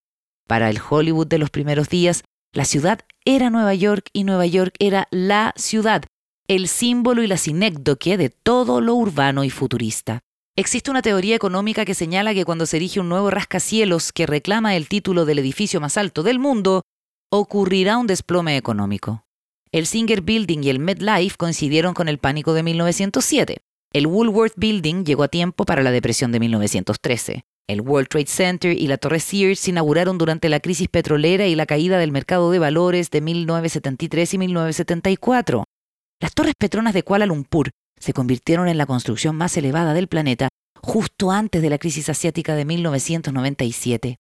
Para 0.48 0.70
el 0.70 0.80
Hollywood 0.86 1.26
de 1.26 1.38
los 1.38 1.50
primeros 1.50 1.88
días, 1.88 2.24
la 2.54 2.64
ciudad 2.64 3.00
era 3.24 3.50
Nueva 3.50 3.74
York 3.74 4.08
y 4.12 4.22
Nueva 4.22 4.46
York 4.46 4.76
era 4.78 5.08
la 5.10 5.52
ciudad, 5.56 6.04
el 6.46 6.68
símbolo 6.68 7.22
y 7.22 7.26
la 7.26 7.36
sinécdoque 7.36 8.16
de 8.16 8.30
todo 8.30 8.80
lo 8.80 8.94
urbano 8.94 9.42
y 9.42 9.50
futurista. 9.50 10.20
Existe 10.56 10.92
una 10.92 11.02
teoría 11.02 11.34
económica 11.34 11.84
que 11.84 11.94
señala 11.94 12.32
que 12.32 12.44
cuando 12.44 12.66
se 12.66 12.76
erige 12.76 13.00
un 13.00 13.08
nuevo 13.08 13.28
rascacielos 13.28 14.12
que 14.12 14.26
reclama 14.26 14.76
el 14.76 14.88
título 14.88 15.24
del 15.24 15.40
edificio 15.40 15.80
más 15.80 15.96
alto 15.96 16.22
del 16.22 16.38
mundo, 16.38 16.82
ocurrirá 17.28 17.98
un 17.98 18.06
desplome 18.06 18.56
económico. 18.56 19.24
El 19.72 19.86
Singer 19.86 20.20
Building 20.20 20.62
y 20.62 20.70
el 20.70 20.78
MedLife 20.78 21.36
coincidieron 21.36 21.92
con 21.92 22.08
el 22.08 22.18
pánico 22.18 22.54
de 22.54 22.62
1907. 22.62 23.62
El 23.92 24.06
Woolworth 24.06 24.54
Building 24.56 25.04
llegó 25.04 25.24
a 25.24 25.28
tiempo 25.28 25.64
para 25.64 25.82
la 25.82 25.90
depresión 25.90 26.30
de 26.30 26.38
1913. 26.38 27.44
El 27.66 27.80
World 27.80 28.08
Trade 28.08 28.26
Center 28.26 28.78
y 28.78 28.86
la 28.88 28.98
Torre 28.98 29.20
Sears 29.20 29.58
se 29.58 29.70
inauguraron 29.70 30.18
durante 30.18 30.50
la 30.50 30.60
crisis 30.60 30.88
petrolera 30.88 31.46
y 31.46 31.54
la 31.54 31.64
caída 31.64 31.98
del 31.98 32.12
mercado 32.12 32.50
de 32.50 32.58
valores 32.58 33.10
de 33.10 33.22
1973 33.22 34.34
y 34.34 34.38
1974. 34.38 35.64
Las 36.20 36.34
Torres 36.34 36.54
Petronas 36.58 36.92
de 36.92 37.02
Kuala 37.02 37.24
Lumpur 37.24 37.70
se 37.98 38.12
convirtieron 38.12 38.68
en 38.68 38.76
la 38.76 38.84
construcción 38.84 39.34
más 39.36 39.56
elevada 39.56 39.94
del 39.94 40.08
planeta 40.08 40.48
justo 40.82 41.30
antes 41.30 41.62
de 41.62 41.70
la 41.70 41.78
crisis 41.78 42.10
asiática 42.10 42.54
de 42.54 42.66
1997. 42.66 44.16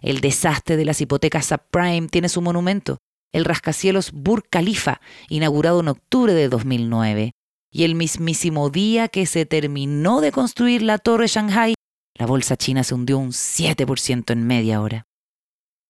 El 0.00 0.20
desastre 0.20 0.76
de 0.76 0.84
las 0.84 1.00
hipotecas 1.00 1.46
subprime 1.46 2.06
tiene 2.08 2.28
su 2.28 2.42
monumento, 2.42 2.98
el 3.32 3.44
rascacielos 3.44 4.12
Burj 4.12 4.44
Khalifa, 4.48 5.00
inaugurado 5.28 5.80
en 5.80 5.88
octubre 5.88 6.32
de 6.32 6.48
2009. 6.48 7.32
Y 7.72 7.82
el 7.82 7.96
mismísimo 7.96 8.70
día 8.70 9.08
que 9.08 9.26
se 9.26 9.46
terminó 9.46 10.20
de 10.20 10.30
construir 10.30 10.82
la 10.82 10.98
Torre 10.98 11.26
Shanghai, 11.26 11.74
la 12.16 12.26
bolsa 12.26 12.56
china 12.56 12.84
se 12.84 12.94
hundió 12.94 13.18
un 13.18 13.30
7% 13.30 14.32
en 14.32 14.46
media 14.46 14.80
hora. 14.80 15.06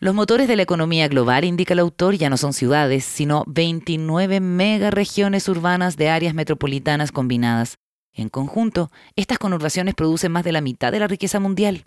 Los 0.00 0.14
motores 0.14 0.48
de 0.48 0.56
la 0.56 0.62
economía 0.62 1.08
global, 1.08 1.44
indica 1.44 1.72
el 1.74 1.78
autor, 1.78 2.16
ya 2.16 2.28
no 2.28 2.36
son 2.36 2.52
ciudades, 2.52 3.04
sino 3.04 3.44
29 3.46 4.40
megaregiones 4.40 5.48
urbanas 5.48 5.96
de 5.96 6.08
áreas 6.08 6.34
metropolitanas 6.34 7.12
combinadas. 7.12 7.76
En 8.12 8.28
conjunto, 8.28 8.90
estas 9.16 9.38
conurbaciones 9.38 9.94
producen 9.94 10.32
más 10.32 10.44
de 10.44 10.52
la 10.52 10.60
mitad 10.60 10.92
de 10.92 11.00
la 11.00 11.06
riqueza 11.06 11.40
mundial. 11.40 11.86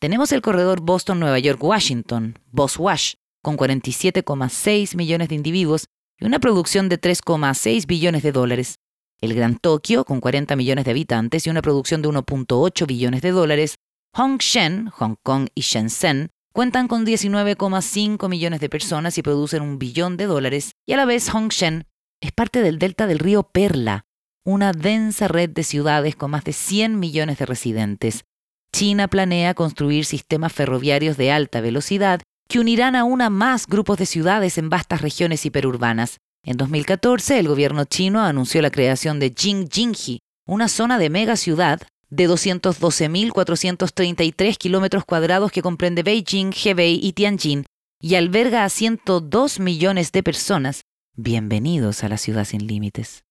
Tenemos 0.00 0.32
el 0.32 0.42
corredor 0.42 0.80
Boston-Nueva 0.80 1.38
York-Washington, 1.38 2.38
BOSWASH, 2.52 3.14
con 3.42 3.56
47,6 3.56 4.96
millones 4.96 5.28
de 5.28 5.34
individuos 5.34 5.86
y 6.18 6.26
una 6.26 6.38
producción 6.38 6.88
de 6.88 7.00
3,6 7.00 7.86
billones 7.86 8.22
de 8.22 8.32
dólares 8.32 8.76
el 9.24 9.34
Gran 9.34 9.56
Tokio, 9.58 10.04
con 10.04 10.20
40 10.20 10.56
millones 10.56 10.84
de 10.84 10.92
habitantes 10.92 11.46
y 11.46 11.50
una 11.50 11.62
producción 11.62 12.02
de 12.02 12.08
1.8 12.08 12.86
billones 12.86 13.22
de 13.22 13.30
dólares, 13.30 13.76
Hongshen, 14.16 14.88
Hong 14.90 15.16
Kong 15.22 15.48
y 15.54 15.62
Shenzhen 15.62 16.30
cuentan 16.52 16.86
con 16.86 17.04
19,5 17.04 18.28
millones 18.28 18.60
de 18.60 18.68
personas 18.68 19.18
y 19.18 19.22
producen 19.22 19.62
un 19.62 19.78
billón 19.78 20.16
de 20.16 20.26
dólares, 20.26 20.70
y 20.86 20.92
a 20.92 20.96
la 20.96 21.04
vez 21.04 21.28
Hongshen 21.28 21.86
es 22.20 22.30
parte 22.30 22.62
del 22.62 22.78
delta 22.78 23.08
del 23.08 23.18
río 23.18 23.42
Perla, 23.42 24.04
una 24.44 24.72
densa 24.72 25.26
red 25.26 25.50
de 25.50 25.64
ciudades 25.64 26.14
con 26.14 26.30
más 26.30 26.44
de 26.44 26.52
100 26.52 27.00
millones 27.00 27.38
de 27.38 27.46
residentes. 27.46 28.24
China 28.72 29.08
planea 29.08 29.54
construir 29.54 30.04
sistemas 30.04 30.52
ferroviarios 30.52 31.16
de 31.16 31.32
alta 31.32 31.60
velocidad 31.60 32.20
que 32.48 32.60
unirán 32.60 32.94
a 32.96 33.30
más 33.30 33.66
grupos 33.66 33.98
de 33.98 34.06
ciudades 34.06 34.58
en 34.58 34.68
vastas 34.68 35.00
regiones 35.00 35.44
hiperurbanas. 35.46 36.18
En 36.46 36.58
2014, 36.58 37.38
el 37.38 37.48
gobierno 37.48 37.86
chino 37.86 38.20
anunció 38.20 38.60
la 38.60 38.70
creación 38.70 39.18
de 39.18 39.32
Jingjingji, 39.34 40.18
una 40.46 40.68
zona 40.68 40.98
de 40.98 41.08
mega 41.08 41.36
ciudad 41.36 41.80
de 42.10 42.28
212.433 42.28 44.58
kilómetros 44.58 45.06
cuadrados 45.06 45.50
que 45.50 45.62
comprende 45.62 46.02
Beijing, 46.02 46.52
Hebei 46.52 47.00
y 47.02 47.14
Tianjin 47.14 47.64
y 47.98 48.16
alberga 48.16 48.64
a 48.64 48.68
102 48.68 49.58
millones 49.58 50.12
de 50.12 50.22
personas. 50.22 50.82
Bienvenidos 51.16 52.04
a 52.04 52.10
la 52.10 52.18
ciudad 52.18 52.44
sin 52.44 52.66
límites. 52.66 53.24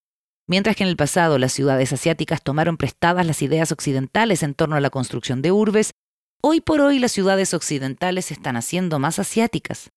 Mientras 0.47 0.75
que 0.75 0.81
en 0.83 0.89
el 0.89 0.97
pasado 0.97 1.37
las 1.37 1.53
ciudades 1.53 1.93
asiáticas 1.93 2.41
tomaron 2.41 2.77
prestadas 2.77 3.27
las 3.27 3.43
ideas 3.43 3.71
occidentales 3.71 4.41
en 4.41 4.55
torno 4.55 4.75
a 4.75 4.81
la 4.81 4.89
construcción 4.89 5.43
de 5.43 5.51
urbes, 5.51 5.91
hoy 6.41 6.61
por 6.61 6.81
hoy 6.81 6.97
las 6.97 7.11
ciudades 7.11 7.53
occidentales 7.53 8.25
se 8.25 8.33
están 8.33 8.57
haciendo 8.57 8.97
más 8.97 9.19
asiáticas. 9.19 9.91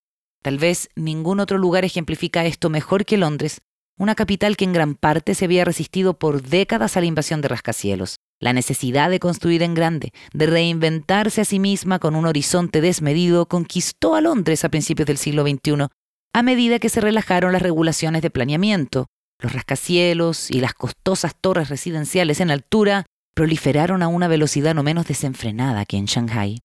Tal 0.47 0.59
vez 0.59 0.90
ningún 0.94 1.40
otro 1.40 1.59
lugar 1.59 1.84
ejemplifica 1.84 2.44
esto 2.44 2.70
mejor 2.70 3.05
que 3.05 3.16
Londres, 3.16 3.62
una 3.99 4.14
capital 4.14 4.57
que 4.57 4.62
en 4.62 4.72
gran 4.72 4.94
parte 4.94 5.34
se 5.34 5.44
había 5.44 5.64
resistido 5.64 6.20
por 6.20 6.40
décadas 6.40 6.97
a 6.97 7.01
la 7.01 7.07
invasión 7.07 7.40
de 7.40 7.49
rascacielos. 7.49 8.20
La 8.40 8.53
necesidad 8.53 9.11
de 9.11 9.18
construir 9.18 9.64
en 9.64 9.74
grande, 9.74 10.12
de 10.32 10.47
reinventarse 10.47 11.40
a 11.40 11.44
sí 11.44 11.59
misma 11.59 11.99
con 11.99 12.14
un 12.14 12.26
horizonte 12.26 12.80
desmedido, 12.80 13.47
conquistó 13.47 14.14
a 14.14 14.20
Londres 14.20 14.64
a 14.64 14.68
principios 14.68 15.09
del 15.09 15.18
siglo 15.18 15.42
XXI, 15.42 15.88
a 16.32 16.42
medida 16.44 16.78
que 16.78 16.90
se 16.90 17.01
relajaron 17.01 17.53
las 17.53 17.62
regulaciones 17.62 18.22
de 18.22 18.30
planeamiento. 18.30 19.07
Los 19.42 19.53
rascacielos 19.53 20.49
y 20.53 20.61
las 20.61 20.74
costosas 20.74 21.34
torres 21.40 21.70
residenciales 21.70 22.38
en 22.38 22.53
altura 22.53 23.05
proliferaron 23.34 24.01
a 24.01 24.07
una 24.07 24.28
velocidad 24.28 24.76
no 24.76 24.84
menos 24.84 25.09
desenfrenada 25.09 25.84
que 25.86 25.97
en 25.97 26.05
Shanghái. 26.05 26.61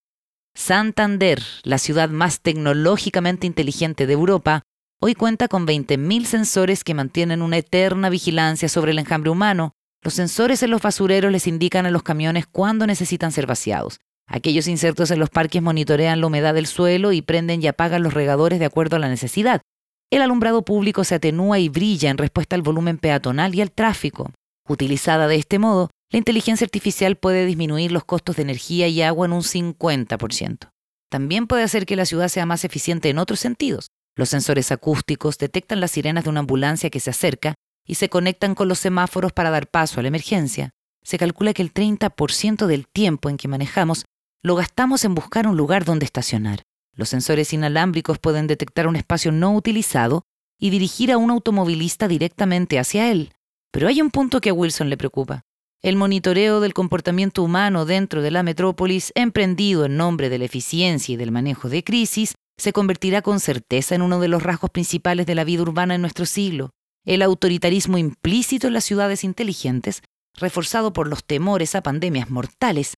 Santander, 0.54 1.42
la 1.62 1.78
ciudad 1.78 2.10
más 2.10 2.40
tecnológicamente 2.40 3.46
inteligente 3.46 4.06
de 4.06 4.12
Europa, 4.12 4.62
hoy 5.00 5.14
cuenta 5.14 5.48
con 5.48 5.66
20.000 5.66 6.24
sensores 6.24 6.84
que 6.84 6.94
mantienen 6.94 7.42
una 7.42 7.58
eterna 7.58 8.10
vigilancia 8.10 8.68
sobre 8.68 8.92
el 8.92 8.98
enjambre 8.98 9.30
humano. 9.30 9.72
Los 10.02 10.14
sensores 10.14 10.62
en 10.62 10.70
los 10.70 10.82
basureros 10.82 11.32
les 11.32 11.46
indican 11.46 11.86
a 11.86 11.90
los 11.90 12.02
camiones 12.02 12.46
cuándo 12.46 12.86
necesitan 12.86 13.32
ser 13.32 13.46
vaciados. 13.46 13.98
Aquellos 14.28 14.68
insertos 14.68 15.10
en 15.10 15.18
los 15.18 15.30
parques 15.30 15.62
monitorean 15.62 16.20
la 16.20 16.26
humedad 16.26 16.54
del 16.54 16.66
suelo 16.66 17.12
y 17.12 17.22
prenden 17.22 17.62
y 17.62 17.66
apagan 17.66 18.02
los 18.02 18.14
regadores 18.14 18.58
de 18.58 18.66
acuerdo 18.66 18.96
a 18.96 19.00
la 19.00 19.08
necesidad. 19.08 19.62
El 20.10 20.22
alumbrado 20.22 20.62
público 20.62 21.04
se 21.04 21.14
atenúa 21.14 21.58
y 21.58 21.70
brilla 21.70 22.10
en 22.10 22.18
respuesta 22.18 22.56
al 22.56 22.62
volumen 22.62 22.98
peatonal 22.98 23.54
y 23.54 23.62
al 23.62 23.72
tráfico. 23.72 24.30
Utilizada 24.68 25.26
de 25.28 25.36
este 25.36 25.58
modo, 25.58 25.90
la 26.12 26.18
inteligencia 26.18 26.66
artificial 26.66 27.16
puede 27.16 27.46
disminuir 27.46 27.90
los 27.90 28.04
costos 28.04 28.36
de 28.36 28.42
energía 28.42 28.86
y 28.86 29.00
agua 29.00 29.24
en 29.26 29.32
un 29.32 29.40
50%. 29.40 30.70
También 31.10 31.46
puede 31.46 31.62
hacer 31.62 31.86
que 31.86 31.96
la 31.96 32.04
ciudad 32.04 32.28
sea 32.28 32.44
más 32.44 32.66
eficiente 32.66 33.08
en 33.08 33.16
otros 33.16 33.40
sentidos. 33.40 33.88
Los 34.14 34.28
sensores 34.28 34.70
acústicos 34.72 35.38
detectan 35.38 35.80
las 35.80 35.92
sirenas 35.92 36.24
de 36.24 36.30
una 36.30 36.40
ambulancia 36.40 36.90
que 36.90 37.00
se 37.00 37.10
acerca 37.10 37.54
y 37.86 37.94
se 37.94 38.10
conectan 38.10 38.54
con 38.54 38.68
los 38.68 38.78
semáforos 38.78 39.32
para 39.32 39.48
dar 39.48 39.68
paso 39.68 40.00
a 40.00 40.02
la 40.02 40.08
emergencia. 40.08 40.70
Se 41.02 41.16
calcula 41.16 41.54
que 41.54 41.62
el 41.62 41.72
30% 41.72 42.66
del 42.66 42.86
tiempo 42.88 43.30
en 43.30 43.38
que 43.38 43.48
manejamos 43.48 44.04
lo 44.42 44.54
gastamos 44.54 45.06
en 45.06 45.14
buscar 45.14 45.48
un 45.48 45.56
lugar 45.56 45.86
donde 45.86 46.04
estacionar. 46.04 46.62
Los 46.94 47.08
sensores 47.08 47.54
inalámbricos 47.54 48.18
pueden 48.18 48.46
detectar 48.46 48.86
un 48.86 48.96
espacio 48.96 49.32
no 49.32 49.54
utilizado 49.54 50.24
y 50.58 50.68
dirigir 50.68 51.10
a 51.10 51.16
un 51.16 51.30
automovilista 51.30 52.06
directamente 52.06 52.78
hacia 52.78 53.10
él. 53.10 53.32
Pero 53.70 53.88
hay 53.88 54.02
un 54.02 54.10
punto 54.10 54.42
que 54.42 54.50
a 54.50 54.52
Wilson 54.54 54.90
le 54.90 54.98
preocupa. 54.98 55.42
El 55.82 55.96
monitoreo 55.96 56.60
del 56.60 56.74
comportamiento 56.74 57.42
humano 57.42 57.84
dentro 57.84 58.22
de 58.22 58.30
la 58.30 58.44
metrópolis, 58.44 59.10
emprendido 59.16 59.84
en 59.84 59.96
nombre 59.96 60.28
de 60.28 60.38
la 60.38 60.44
eficiencia 60.44 61.12
y 61.12 61.16
del 61.16 61.32
manejo 61.32 61.68
de 61.68 61.82
crisis, 61.82 62.36
se 62.56 62.72
convertirá 62.72 63.20
con 63.20 63.40
certeza 63.40 63.96
en 63.96 64.02
uno 64.02 64.20
de 64.20 64.28
los 64.28 64.44
rasgos 64.44 64.70
principales 64.70 65.26
de 65.26 65.34
la 65.34 65.42
vida 65.42 65.62
urbana 65.62 65.96
en 65.96 66.00
nuestro 66.00 66.24
siglo. 66.24 66.70
El 67.04 67.20
autoritarismo 67.20 67.98
implícito 67.98 68.68
en 68.68 68.74
las 68.74 68.84
ciudades 68.84 69.24
inteligentes, 69.24 70.02
reforzado 70.34 70.92
por 70.92 71.08
los 71.08 71.24
temores 71.24 71.74
a 71.74 71.82
pandemias 71.82 72.30
mortales, 72.30 72.94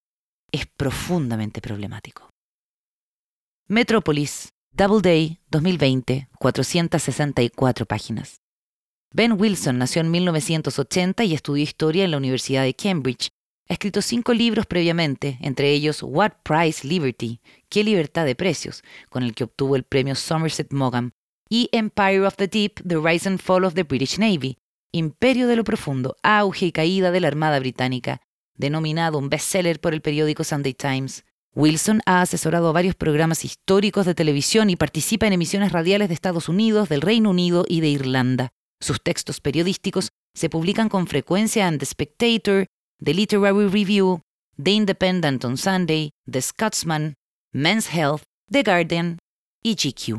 es 0.52 0.66
profundamente 0.66 1.62
problemático. 1.62 2.28
Metrópolis, 3.66 4.50
Double 4.72 5.00
Day 5.00 5.40
2020, 5.48 6.28
464 6.38 7.86
páginas. 7.86 8.43
Ben 9.16 9.40
Wilson 9.40 9.78
nació 9.78 10.00
en 10.00 10.10
1980 10.10 11.22
y 11.22 11.34
estudió 11.34 11.62
historia 11.62 12.04
en 12.04 12.10
la 12.10 12.16
Universidad 12.16 12.64
de 12.64 12.74
Cambridge. 12.74 13.28
Ha 13.68 13.74
escrito 13.74 14.02
cinco 14.02 14.34
libros 14.34 14.66
previamente, 14.66 15.38
entre 15.40 15.70
ellos 15.70 16.02
What 16.02 16.32
Price 16.42 16.84
Liberty? 16.84 17.40
¿Qué 17.68 17.84
libertad 17.84 18.24
de 18.24 18.34
precios?, 18.34 18.82
con 19.10 19.22
el 19.22 19.32
que 19.32 19.44
obtuvo 19.44 19.76
el 19.76 19.84
premio 19.84 20.16
Somerset 20.16 20.72
Maugham, 20.72 21.12
y 21.48 21.68
Empire 21.70 22.26
of 22.26 22.34
the 22.34 22.48
Deep, 22.48 22.80
The 22.84 22.96
Rise 22.96 23.28
and 23.28 23.38
Fall 23.38 23.64
of 23.64 23.74
the 23.74 23.84
British 23.84 24.18
Navy, 24.18 24.58
Imperio 24.90 25.46
de 25.46 25.54
lo 25.54 25.62
Profundo, 25.62 26.16
auge 26.24 26.66
y 26.66 26.72
caída 26.72 27.12
de 27.12 27.20
la 27.20 27.28
Armada 27.28 27.60
Británica, 27.60 28.20
denominado 28.56 29.18
un 29.18 29.28
bestseller 29.28 29.80
por 29.80 29.94
el 29.94 30.00
periódico 30.00 30.42
Sunday 30.42 30.74
Times. 30.74 31.24
Wilson 31.54 32.00
ha 32.04 32.20
asesorado 32.20 32.68
a 32.68 32.72
varios 32.72 32.96
programas 32.96 33.44
históricos 33.44 34.06
de 34.06 34.16
televisión 34.16 34.70
y 34.70 34.76
participa 34.76 35.28
en 35.28 35.34
emisiones 35.34 35.70
radiales 35.70 36.08
de 36.08 36.14
Estados 36.14 36.48
Unidos, 36.48 36.88
del 36.88 37.00
Reino 37.00 37.30
Unido 37.30 37.64
y 37.68 37.80
de 37.80 37.90
Irlanda. 37.90 38.52
Sus 38.80 39.02
textos 39.02 39.40
periodísticos 39.40 40.10
se 40.34 40.48
publican 40.48 40.88
con 40.88 41.06
frecuencia 41.06 41.68
en 41.68 41.78
The 41.78 41.86
Spectator, 41.86 42.66
The 43.02 43.14
Literary 43.14 43.68
Review, 43.68 44.20
The 44.62 44.72
Independent 44.72 45.44
on 45.44 45.56
Sunday, 45.56 46.10
The 46.30 46.42
Scotsman, 46.42 47.14
Men's 47.52 47.92
Health, 47.92 48.22
The 48.50 48.62
Guardian 48.62 49.18
y 49.62 49.74
GQ. 49.76 50.12